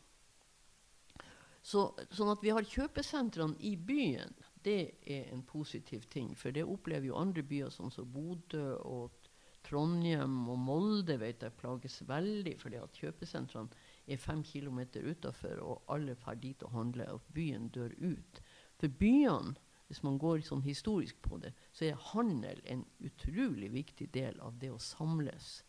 Så, 1.66 1.88
sånn 2.14 2.30
at 2.30 2.44
vi 2.46 2.52
har 2.54 2.66
kjøpesentrene 2.66 3.58
i 3.66 3.74
byen, 3.76 4.36
det 4.66 5.00
er 5.02 5.32
en 5.34 5.42
positiv 5.46 6.04
ting. 6.14 6.36
For 6.38 6.54
det 6.54 6.66
opplever 6.66 7.10
jo 7.10 7.18
andre 7.18 7.42
byer, 7.42 7.72
som 7.74 7.90
så 7.94 8.06
Bodø 8.06 8.76
og 8.86 9.25
Trondheim 9.66 10.46
og 10.52 10.60
Molde 10.62 11.18
vet 11.22 11.44
jeg 11.44 11.58
plages 11.60 12.02
veldig 12.08 12.56
fordi 12.62 12.80
at 12.82 13.00
kjøpesentrene 13.02 13.84
er 14.08 14.22
fem 14.22 14.44
km 14.46 14.84
utafor, 15.02 15.62
og 15.62 15.94
alle 15.96 16.16
drar 16.22 16.38
dit 16.42 16.64
og 16.64 16.76
handler, 16.76 17.16
og 17.16 17.22
byen 17.34 17.70
dør 17.74 17.96
ut. 18.00 18.42
For 18.80 18.88
byene, 19.02 19.56
hvis 19.88 20.02
man 20.06 20.18
går 20.22 20.42
sånn 20.46 20.66
historisk 20.66 21.18
på 21.26 21.40
det, 21.42 21.54
så 21.74 21.90
er 21.90 22.04
handel 22.12 22.62
en 22.66 22.86
utrolig 23.06 23.72
viktig 23.74 24.10
del 24.14 24.40
av 24.42 24.58
det 24.62 24.72
å 24.74 24.82
samles. 24.82 25.64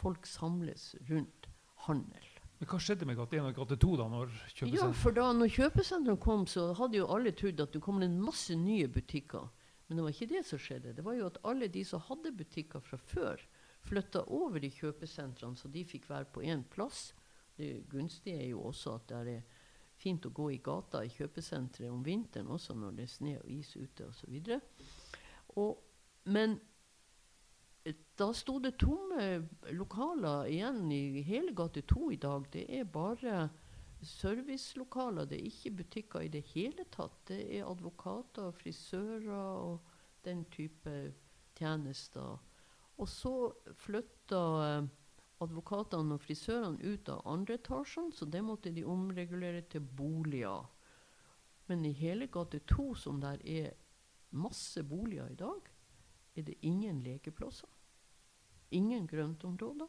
Folk 0.00 0.28
samles 0.28 0.94
rundt 1.08 1.48
handel. 1.88 2.34
Men 2.58 2.70
hva 2.72 2.78
skjedde 2.82 3.06
med 3.06 3.18
gate 3.18 3.38
1 3.38 3.52
og 3.52 3.58
gate 3.60 3.76
2 3.84 3.92
da? 4.00 4.08
når 4.10 4.32
Ja, 4.32 4.40
kjøpesenteret 4.50 4.96
for 4.98 5.14
da 5.14 5.28
når 5.36 5.52
kjøpesentrene 5.54 6.20
kom, 6.22 6.46
så 6.50 6.72
hadde 6.78 6.98
jo 6.98 7.10
alle 7.14 7.32
trodd 7.38 7.60
at 7.62 7.74
det 7.76 7.82
kom 7.84 8.00
en 8.02 8.18
masse 8.22 8.56
nye 8.58 8.88
butikker. 8.90 9.46
Men 9.88 9.96
det 9.96 10.04
var 10.04 10.12
ikke 10.12 10.32
det 10.34 10.44
som 10.44 10.60
skjedde. 10.60 10.92
Det 10.96 11.04
var 11.04 11.16
jo 11.16 11.28
at 11.30 11.40
alle 11.48 11.68
de 11.72 11.84
som 11.86 12.02
hadde 12.04 12.34
butikker 12.36 12.82
fra 12.84 12.98
før, 13.00 13.40
flytta 13.88 14.24
over 14.36 14.64
i 14.64 14.70
kjøpesentrene, 14.74 15.56
så 15.56 15.70
de 15.72 15.84
fikk 15.88 16.10
være 16.10 16.28
på 16.32 16.44
én 16.44 16.64
plass. 16.68 17.14
Det 17.56 17.86
gunstige 17.90 18.42
er 18.42 18.50
jo 18.50 18.66
også 18.68 18.98
at 18.98 19.08
det 19.08 19.36
er 19.38 19.64
fint 19.98 20.26
å 20.28 20.34
gå 20.34 20.50
i 20.54 20.60
gata 20.62 21.00
i 21.02 21.10
kjøpesenteret 21.10 21.90
om 21.90 22.04
vinteren 22.06 22.50
også, 22.54 22.76
når 22.76 22.98
det 22.98 23.06
er 23.06 23.14
sne 23.14 23.36
og 23.40 23.48
is 23.50 23.72
ute 23.76 24.06
osv. 24.06 24.36
Men 26.28 26.58
eh, 27.84 27.96
da 28.18 28.28
sto 28.36 28.58
det 28.62 28.76
tomme 28.78 29.48
lokaler 29.74 30.50
igjen 30.52 30.84
i 30.92 31.24
hele 31.26 31.54
gate 31.56 31.82
2 31.88 32.12
i 32.14 32.20
dag. 32.20 32.46
Det 32.52 32.66
er 32.68 32.84
bare 32.84 33.48
servicelokaler, 34.06 35.26
det 35.26 35.38
er 35.38 35.48
ikke 35.48 35.76
butikker 35.82 36.26
i 36.26 36.30
det 36.32 36.44
hele 36.52 36.84
tatt. 36.94 37.16
Det 37.30 37.40
er 37.58 37.66
advokater, 37.66 38.52
frisører 38.54 39.32
og 39.34 39.80
den 40.26 40.44
type 40.52 40.94
tjenester. 41.58 42.38
Og 42.98 43.08
så 43.10 43.34
flytta 43.78 44.42
eh, 44.66 44.88
advokatene 45.44 46.16
og 46.16 46.22
frisørene 46.22 46.82
ut 46.82 47.10
av 47.12 47.26
andre 47.30 47.58
etasjen, 47.58 48.10
så 48.14 48.26
det 48.26 48.42
måtte 48.46 48.74
de 48.74 48.86
omregulere 48.86 49.62
til 49.70 49.82
boliger. 49.82 50.66
Men 51.68 51.84
i 51.84 51.92
hele 51.92 52.30
gate 52.32 52.62
2, 52.70 52.94
som 52.94 53.20
der 53.22 53.42
er 53.44 53.74
masse 54.30 54.82
boliger 54.84 55.30
i 55.30 55.38
dag, 55.38 55.68
er 56.38 56.46
det 56.46 56.58
ingen 56.62 57.02
lekeplasser. 57.02 57.70
Ingen 58.70 59.06
grøntområder. 59.08 59.88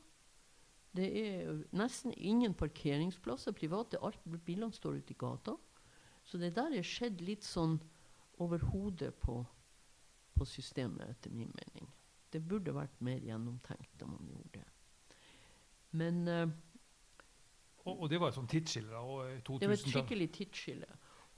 Det 0.96 1.08
er 1.22 1.60
nesten 1.78 2.14
ingen 2.18 2.56
parkeringsplasser. 2.58 3.54
Private 3.58 4.00
alt, 4.02 4.24
bilene 4.46 4.74
står 4.74 5.02
ute 5.02 5.14
i 5.14 5.20
gata. 5.20 5.56
Så 6.26 6.38
det 6.42 6.56
der 6.58 6.74
er 6.78 6.86
skjedd 6.86 7.22
litt 7.26 7.46
sånn 7.46 7.78
over 8.40 8.64
hodet 8.72 9.14
på, 9.22 9.42
på 10.38 10.48
systemet, 10.48 11.10
etter 11.10 11.34
min 11.34 11.52
mening. 11.54 11.90
Det 12.30 12.42
burde 12.46 12.74
vært 12.76 13.00
mer 13.04 13.22
gjennomtenkt 13.26 13.96
da 14.00 14.08
man 14.10 14.28
gjorde 14.30 14.60
det. 14.60 14.66
Men 16.00 16.28
uh, 16.28 16.50
Og, 17.86 18.04
og 18.04 18.10
det 18.12 18.20
var 18.22 18.30
et 18.30 18.38
sånt 18.38 18.52
tidsskille 18.52 18.92
det 18.92 19.00
var 19.00 19.30
et 19.32 19.46
2000 19.48 19.94
skikkelig 19.96 20.28
tidsskille. 20.36 20.90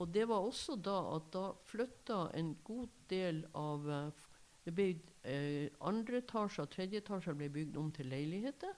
Og 0.02 0.10
det 0.12 0.26
var 0.28 0.44
også 0.44 0.76
da 0.76 0.98
at 1.14 1.30
da 1.32 1.46
flytta 1.68 2.26
en 2.36 2.54
god 2.64 2.88
del 3.08 3.44
av 3.54 3.88
eh, 3.88 4.24
det 4.66 4.72
ble, 4.74 4.86
eh, 5.28 5.68
Andre 5.80 6.20
etasjer 6.22 6.64
og 6.64 6.72
tredje 6.72 7.02
etasjer 7.02 7.36
ble 7.38 7.48
bygd 7.54 7.78
om 7.78 7.90
til 7.94 8.10
leiligheter. 8.10 8.74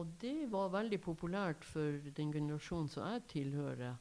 Og 0.00 0.14
det 0.20 0.46
var 0.52 0.72
veldig 0.72 0.98
populært 1.04 1.64
for 1.68 2.00
den 2.16 2.32
generasjonen 2.32 2.88
som 2.88 3.06
jeg 3.10 3.26
tilhører. 3.34 3.98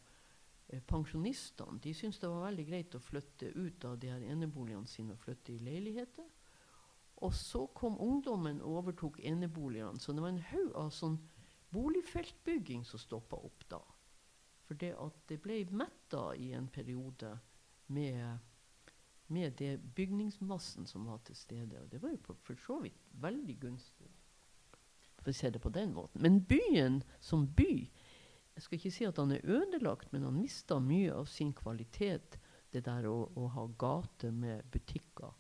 Eh, 0.72 0.80
pensjonistene 0.88 1.82
de 1.84 1.94
syntes 1.94 2.22
det 2.22 2.30
var 2.32 2.46
veldig 2.48 2.68
greit 2.70 2.96
å 2.96 3.04
flytte 3.04 3.52
ut 3.58 3.86
av 3.86 3.98
de 4.00 4.12
her 4.14 4.24
eneboligene 4.24 4.88
sine 4.88 5.18
og 5.18 5.24
flytte 5.26 5.56
i 5.56 5.64
leiligheter. 5.64 6.30
Og 7.22 7.34
så 7.38 7.66
kom 7.78 8.00
ungdommen 8.02 8.62
og 8.62 8.78
overtok 8.82 9.20
eneboligene. 9.20 10.00
Så 10.00 10.16
det 10.16 10.24
var 10.24 10.34
en 10.34 10.46
haug 10.52 10.72
av 10.80 10.94
sånn 10.96 11.20
boligfeltbygging 11.72 12.86
som 12.88 13.00
stoppa 13.00 13.38
opp 13.38 13.68
da. 13.70 13.82
For 14.66 14.80
det 14.80 14.94
at 14.96 15.20
det 15.28 15.42
ble 15.44 15.60
metta 15.76 16.32
i 16.40 16.54
en 16.56 16.70
periode 16.72 17.36
med, 17.92 18.40
med 19.28 19.54
det 19.60 19.76
bygningsmassen 19.96 20.88
som 20.88 21.06
var 21.12 21.22
til 21.28 21.36
stede. 21.36 21.84
Og 21.84 21.92
det 21.92 22.02
var 22.02 22.16
jo 22.16 22.36
for 22.48 22.64
så 22.66 22.80
vidt 22.82 23.12
veldig 23.22 23.58
gunstig, 23.60 24.10
for 25.22 25.32
å 25.32 25.38
se 25.38 25.52
det 25.54 25.62
på 25.62 25.72
den 25.74 25.94
måten. 25.96 26.22
Men 26.22 26.42
byen 26.46 27.02
som 27.20 27.48
by 27.48 27.90
Jeg 28.52 28.66
skal 28.66 28.78
ikke 28.78 28.92
si 28.92 29.06
at 29.08 29.18
han 29.18 29.32
er 29.32 29.46
ødelagt, 29.48 30.10
men 30.12 30.26
han 30.28 30.36
mista 30.36 30.76
mye 30.84 31.14
av 31.16 31.30
sin 31.32 31.54
kvalitet. 31.56 32.36
Det 32.70 32.84
der 32.84 33.08
å, 33.08 33.32
å 33.40 33.48
ha 33.56 33.64
gater 33.80 34.32
med 34.36 34.68
butikker, 34.72 35.32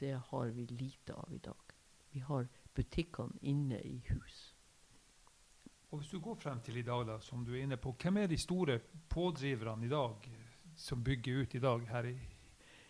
det 0.00 0.14
har 0.30 0.48
vi 0.56 0.64
lite 0.72 1.12
av 1.14 1.32
i 1.32 1.42
dag. 1.44 1.74
Vi 2.10 2.24
har 2.24 2.48
butikkene 2.74 3.36
inne 3.42 3.78
i 3.84 3.98
hus. 4.08 4.54
Og 5.92 6.00
hvis 6.00 6.10
du 6.10 6.18
går 6.24 6.40
frem 6.40 6.60
til 6.64 6.80
i 6.80 6.82
dag, 6.82 7.04
da, 7.06 7.20
som 7.22 7.44
du 7.44 7.52
er 7.52 7.62
inne 7.62 7.76
på, 7.78 7.92
hvem 8.00 8.16
er 8.24 8.32
de 8.32 8.40
store 8.40 8.80
pådriverne 9.12 9.86
i 9.86 9.92
dag 9.92 10.24
eh, 10.26 10.48
som 10.74 11.04
bygger 11.04 11.44
ut 11.44 11.54
i 11.54 11.62
dag 11.62 11.84
her 11.86 12.08
i 12.10 12.16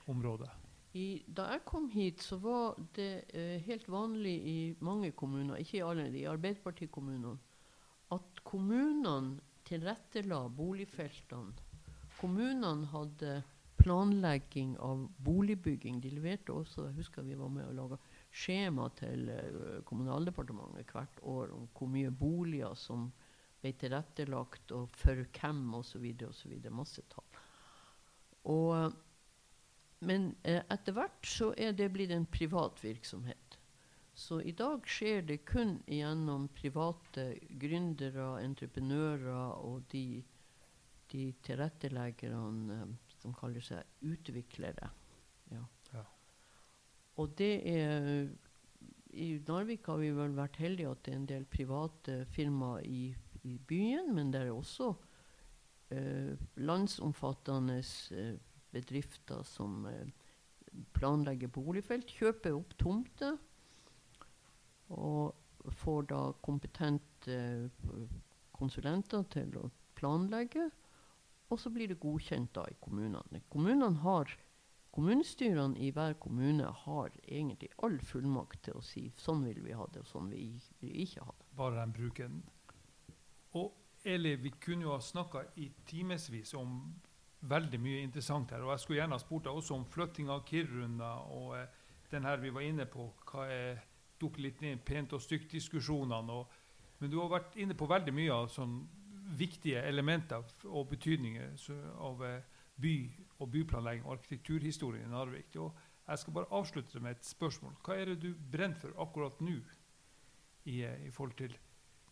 området? 0.09 0.64
I, 0.95 1.25
da 1.27 1.49
jeg 1.51 1.65
kom 1.67 1.89
hit, 1.91 2.23
så 2.23 2.39
var 2.39 2.77
det 2.95 3.25
eh, 3.35 3.59
helt 3.67 3.89
vanlig 3.91 4.35
i 4.47 4.59
mange 4.87 5.11
kommuner, 5.19 5.59
ikke 5.59 5.81
i 5.81 5.83
alle, 5.83 6.07
i 6.15 6.29
Arbeiderpartikommunene, 6.31 7.35
at 8.15 8.45
kommunene 8.47 9.41
tilrettela 9.67 10.45
boligfeltene. 10.55 11.55
Kommunene 12.21 12.87
hadde 12.93 13.41
planlegging 13.81 14.77
av 14.79 15.03
boligbygging. 15.27 15.99
De 16.01 16.13
leverte 16.15 16.55
også 16.55 16.87
Jeg 16.89 16.99
husker 17.01 17.27
vi 17.27 17.37
var 17.37 17.51
med 17.53 17.67
og 17.69 17.75
laga 17.77 17.99
skjema 18.35 18.87
til 18.97 19.29
eh, 19.35 19.81
Kommunaldepartementet 19.87 20.95
hvert 20.95 21.21
år 21.23 21.53
om 21.57 21.67
hvor 21.75 21.91
mye 21.91 22.13
boliger 22.15 22.79
som 22.79 23.11
ble 23.61 23.73
tilrettelagt, 23.81 24.73
og 24.77 24.93
for 24.93 25.25
hvem, 25.37 25.67
osv. 25.79 26.07
osv. 26.29 26.55
Masse 26.71 27.05
tall. 27.13 27.43
Og, 28.53 28.95
men 30.01 30.35
eh, 30.43 30.63
etter 30.73 30.97
hvert 30.97 31.29
så 31.29 31.53
er 31.57 31.73
det 31.77 31.93
blitt 31.95 32.13
en 32.15 32.27
privat 32.27 32.83
virksomhet. 32.85 33.59
Så 34.15 34.39
i 34.47 34.53
dag 34.55 34.87
skjer 34.87 35.25
det 35.27 35.41
kun 35.49 35.81
gjennom 35.91 36.47
private 36.55 37.33
gründere, 37.59 38.39
entreprenører 38.45 39.57
og 39.59 39.83
de, 39.91 40.23
de 41.11 41.33
tilretteleggerne 41.43 42.79
eh, 42.79 42.95
som 43.19 43.35
kaller 43.35 43.65
seg 43.65 44.07
utviklere. 44.07 44.91
Ja. 45.51 45.65
Ja. 45.95 46.05
Og 47.17 47.35
det 47.39 47.55
er 47.71 48.29
I 49.15 49.29
Narvik 49.47 49.87
har 49.87 49.99
vi 50.03 50.13
vel 50.15 50.35
vært 50.37 50.59
heldige 50.63 50.91
at 50.91 51.03
det 51.07 51.13
er 51.13 51.21
en 51.21 51.29
del 51.31 51.45
private 51.51 52.17
firmaer 52.35 52.87
i, 52.87 53.05
i 53.43 53.59
byen, 53.59 54.15
men 54.15 54.33
det 54.35 54.45
er 54.45 54.55
også 54.55 54.93
eh, 55.95 56.35
landsomfattende 56.57 57.81
eh, 58.15 58.35
bedrifter 58.75 59.43
som 59.47 59.85
eh, 59.91 60.11
planlegger 60.97 61.53
boligfelt, 61.55 62.11
kjøper 62.11 62.57
opp 62.57 62.75
tomter 62.81 63.39
og 64.95 65.35
får 65.81 66.09
da 66.13 66.23
kompetente 66.45 67.35
eh, 67.35 68.17
konsulenter 68.55 69.25
til 69.33 69.55
å 69.59 69.69
planlegge. 69.99 70.69
Og 71.53 71.61
så 71.61 71.71
blir 71.71 71.91
det 71.91 72.01
godkjent 72.03 72.55
da 72.57 72.65
i 72.71 72.77
kommunene. 72.83 73.43
Kommunene 73.53 74.01
har, 74.03 74.31
kommunestyrene 74.95 75.79
i 75.79 75.91
hver 75.95 76.17
kommune 76.23 76.71
har 76.85 77.15
egentlig 77.25 77.71
all 77.85 77.99
fullmakt 78.03 78.65
til 78.67 78.81
å 78.81 78.85
si 78.85 79.07
sånn 79.21 79.45
vil 79.47 79.63
vi 79.67 79.77
ha 79.77 79.87
det, 79.93 80.05
og 80.05 80.11
sånn 80.11 80.31
vil 80.33 80.59
vi 80.81 80.93
ikke 81.05 81.27
ha 81.27 81.35
det. 81.39 81.49
Bare 81.59 81.85
de 81.85 81.99
bruker 82.01 82.31
den. 82.31 82.45
Og 83.61 83.73
Eli, 84.05 84.35
vi 84.37 84.51
kunne 84.61 84.85
jo 84.85 84.93
ha 84.93 85.01
snakka 85.01 85.47
i 85.57 85.71
timevis 85.89 86.51
om 86.59 86.75
veldig 87.49 87.81
mye 87.81 88.03
interessant 88.03 88.51
her. 88.55 88.63
Og 88.65 88.73
jeg 88.73 88.81
skulle 88.83 89.01
gjerne 89.01 89.17
ha 89.19 89.23
spurt 89.23 89.45
deg 89.45 89.57
også 89.59 89.75
om 89.77 89.85
flytting 89.85 90.31
av 90.33 90.45
Kiruna 90.49 91.15
og 91.29 91.57
eh, 91.59 91.67
den 92.11 92.25
her 92.25 92.37
vi 92.43 92.51
var 92.55 92.63
inne 92.65 92.87
på. 92.87 93.13
hva 93.31 93.47
er 93.51 93.83
dukke 94.21 94.41
litt 94.41 94.63
inn 94.63 94.79
pent 94.79 95.13
og 95.13 95.21
stygt-diskusjonene. 95.21 96.33
og- 96.33 96.47
Men 97.01 97.11
du 97.11 97.21
har 97.21 97.29
vært 97.29 97.57
inne 97.57 97.75
på 97.75 97.89
veldig 97.89 98.15
mye 98.15 98.33
av 98.33 98.49
sånn 98.49 98.87
viktige 99.37 99.83
elementer 99.83 100.45
og 100.65 100.89
betydninger 100.91 101.57
så- 101.57 101.97
av 101.99 102.23
eh, 102.23 102.43
by- 102.77 103.11
og 103.41 103.51
byplanlegging 103.51 104.05
og 104.07 104.19
arkitekturhistorie 104.19 105.03
i 105.05 105.09
Narvik. 105.09 105.57
Og 105.57 105.75
jeg 106.09 106.19
skal 106.19 106.33
bare 106.33 106.51
avslutte 106.51 107.01
med 107.01 107.11
et 107.17 107.25
spørsmål. 107.25 107.77
Hva 107.83 107.97
er 108.01 108.05
det 108.05 108.21
du 108.21 108.35
brenner 108.35 108.77
for 108.77 108.91
akkurat 108.99 109.41
nå 109.41 109.61
i, 110.67 110.83
eh, 110.83 111.07
i 111.07 111.11
forhold 111.11 111.37
til 111.37 111.57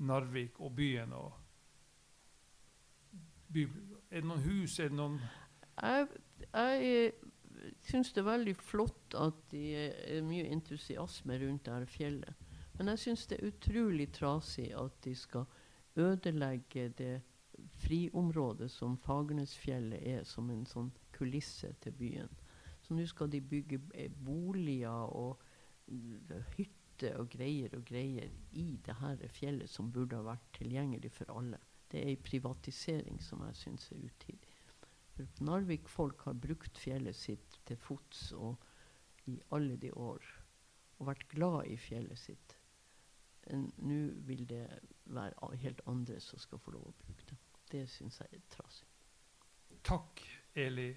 Narvik 0.00 0.60
og 0.60 0.74
byen? 0.76 1.12
og 1.12 1.32
by, 3.52 3.68
Er 4.12 4.20
det 4.20 4.28
noen 4.28 4.44
hus? 4.44 4.76
Er 4.76 4.90
det 4.92 4.98
noen 4.98 5.20
Jeg, 5.80 6.08
jeg 6.52 7.12
syns 7.88 8.12
det 8.12 8.20
er 8.20 8.28
veldig 8.28 8.54
flott 8.60 9.16
at 9.16 9.38
det 9.52 9.70
er 9.80 10.24
mye 10.26 10.50
entusiasme 10.52 11.38
rundt 11.40 11.64
dette 11.64 11.88
fjellet. 11.88 12.50
Men 12.76 12.92
jeg 12.92 13.00
syns 13.06 13.24
det 13.30 13.38
er 13.38 13.48
utrolig 13.48 14.10
trasig 14.12 14.68
at 14.76 14.98
de 15.04 15.14
skal 15.16 15.48
ødelegge 15.96 16.90
det 16.98 17.14
friområdet 17.84 18.70
som 18.72 18.98
Fagernesfjellet 19.00 20.04
er, 20.12 20.22
som 20.28 20.50
en 20.50 20.64
sånn 20.68 20.92
kulisse 21.16 21.72
til 21.80 21.96
byen. 21.96 22.30
Så 22.82 22.96
nå 22.96 23.06
skal 23.08 23.32
de 23.32 23.40
bygge 23.40 23.80
eh, 23.94 24.12
boliger 24.12 25.08
og 25.16 25.40
hytter 26.56 27.18
og 27.20 27.28
greier 27.32 27.72
og 27.78 27.84
greier 27.88 28.28
i 28.52 28.72
det 28.84 28.96
her 29.00 29.28
fjellet 29.32 29.70
som 29.70 29.92
burde 29.92 30.18
ha 30.18 30.32
vært 30.34 30.48
tilgjengelig 30.58 31.12
for 31.16 31.32
alle. 31.32 31.60
Det 31.92 32.00
er 32.00 32.08
ei 32.08 32.16
privatisering 32.16 33.20
som 33.20 33.42
jeg 33.44 33.58
syns 33.60 33.90
er 33.92 34.00
utidig. 34.00 34.52
Narvik-folk 35.44 36.24
har 36.24 36.38
brukt 36.40 36.78
fjellet 36.80 37.16
sitt 37.16 37.58
til 37.68 37.76
fots 37.76 38.30
og 38.32 38.56
i 39.28 39.36
alle 39.52 39.76
de 39.76 39.92
år. 39.92 40.24
Og 40.98 41.06
vært 41.10 41.28
glad 41.28 41.66
i 41.68 41.76
fjellet 41.76 42.18
sitt. 42.18 42.56
Nå 43.52 43.98
vil 44.24 44.46
det 44.48 44.64
være 45.04 45.56
helt 45.60 45.82
andre 45.90 46.20
som 46.22 46.40
skal 46.40 46.62
få 46.62 46.72
lov 46.78 46.88
å 46.88 46.96
bruke 47.04 47.28
det. 47.28 47.38
Det 47.72 47.84
syns 47.90 48.20
jeg 48.20 48.38
er 48.38 48.48
trasig. 48.52 48.88
Takk, 49.82 50.22
Eli 50.54 50.92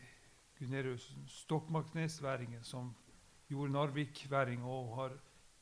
Guneriussen, 0.59 1.27
Stokmarknesværingen, 1.27 2.63
som 2.63 2.93
gjorde 3.49 3.73
Narvik-væring 3.73 4.63
og 4.63 4.95
har 4.95 5.15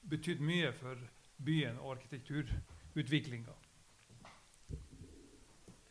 betydd 0.10 0.42
mye 0.44 0.74
for 0.78 1.00
byen 1.44 1.80
og 1.80 1.96
arkitekturutviklinga. 1.98 3.56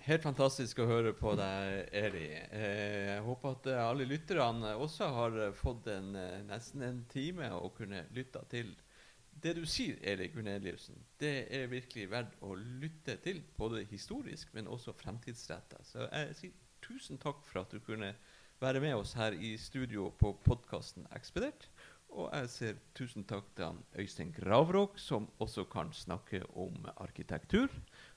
Helt 0.02 0.24
fantastisk 0.24 0.80
å 0.82 0.86
høre 0.90 1.12
på 1.14 1.36
deg, 1.38 1.92
Eri. 1.94 2.24
Eh, 2.34 3.10
jeg 3.12 3.20
håper 3.22 3.52
at 3.54 3.66
eh, 3.70 3.82
alle 3.84 4.06
lytterne 4.10 4.72
også 4.82 5.06
har 5.14 5.36
eh, 5.44 5.52
fått 5.54 5.86
en, 5.92 6.08
nesten 6.48 6.82
en 6.82 6.98
time 7.12 7.52
å 7.54 7.68
kunne 7.76 8.00
lytte 8.16 8.42
til. 8.50 8.72
Det 9.30 9.52
du 9.54 9.62
sier, 9.62 10.00
Erik 10.02 10.34
Guneliussen, 10.34 10.98
det 11.22 11.46
er 11.54 11.70
virkelig 11.70 12.08
verdt 12.10 12.34
å 12.42 12.56
lytte 12.58 13.14
til. 13.22 13.44
Både 13.54 13.84
historisk, 13.92 14.50
men 14.58 14.66
også 14.66 14.96
fremtidsretta. 14.98 15.78
Så 15.86 16.08
jeg 16.08 16.34
sier 16.40 16.58
tusen 16.82 17.22
takk 17.22 17.46
for 17.46 17.62
at 17.62 17.70
du 17.70 17.78
kunne 17.86 18.10
være 18.62 18.82
med 18.82 18.98
oss 18.98 19.14
her 19.18 19.38
i 19.38 19.54
studio 19.54 20.10
på 20.18 20.34
podkasten 20.42 21.06
Ekspedert. 21.14 21.70
Og 22.10 22.26
jeg 22.26 22.50
sier 22.52 22.80
tusen 22.98 23.22
takk 23.24 23.54
til 23.54 23.78
Øystein 24.02 24.34
Gravråk, 24.34 24.98
som 24.98 25.30
også 25.38 25.68
kan 25.70 25.94
snakke 25.94 26.42
om 26.58 26.90
arkitektur. 26.98 27.70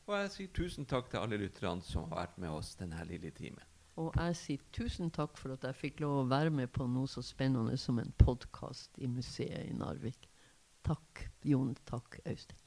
Og 0.05 0.13
jeg 0.19 0.31
sier 0.35 0.51
tusen 0.53 0.85
takk 0.85 1.07
til 1.09 1.23
alle 1.23 1.39
lytterne 1.41 1.81
som 1.85 2.05
har 2.11 2.25
vært 2.25 2.37
med 2.41 2.53
oss 2.53 2.75
denne 2.77 3.01
lille 3.09 3.31
timen. 3.33 3.63
Og 3.97 4.11
jeg 4.19 4.35
sier 4.37 4.65
tusen 4.75 5.09
takk 5.15 5.37
for 5.39 5.55
at 5.55 5.63
jeg 5.65 5.79
fikk 5.79 6.03
lov 6.03 6.17
å 6.19 6.27
være 6.29 6.51
med 6.53 6.69
på 6.75 6.85
noe 6.91 7.07
så 7.09 7.23
spennende 7.25 7.77
som 7.79 8.01
en 8.01 8.11
podkast 8.19 8.99
i 8.99 9.07
museet 9.09 9.69
i 9.69 9.73
Narvik. 9.77 10.29
Takk, 10.85 11.25
Jon. 11.47 11.73
Takk, 11.87 12.19
Øystein. 12.27 12.61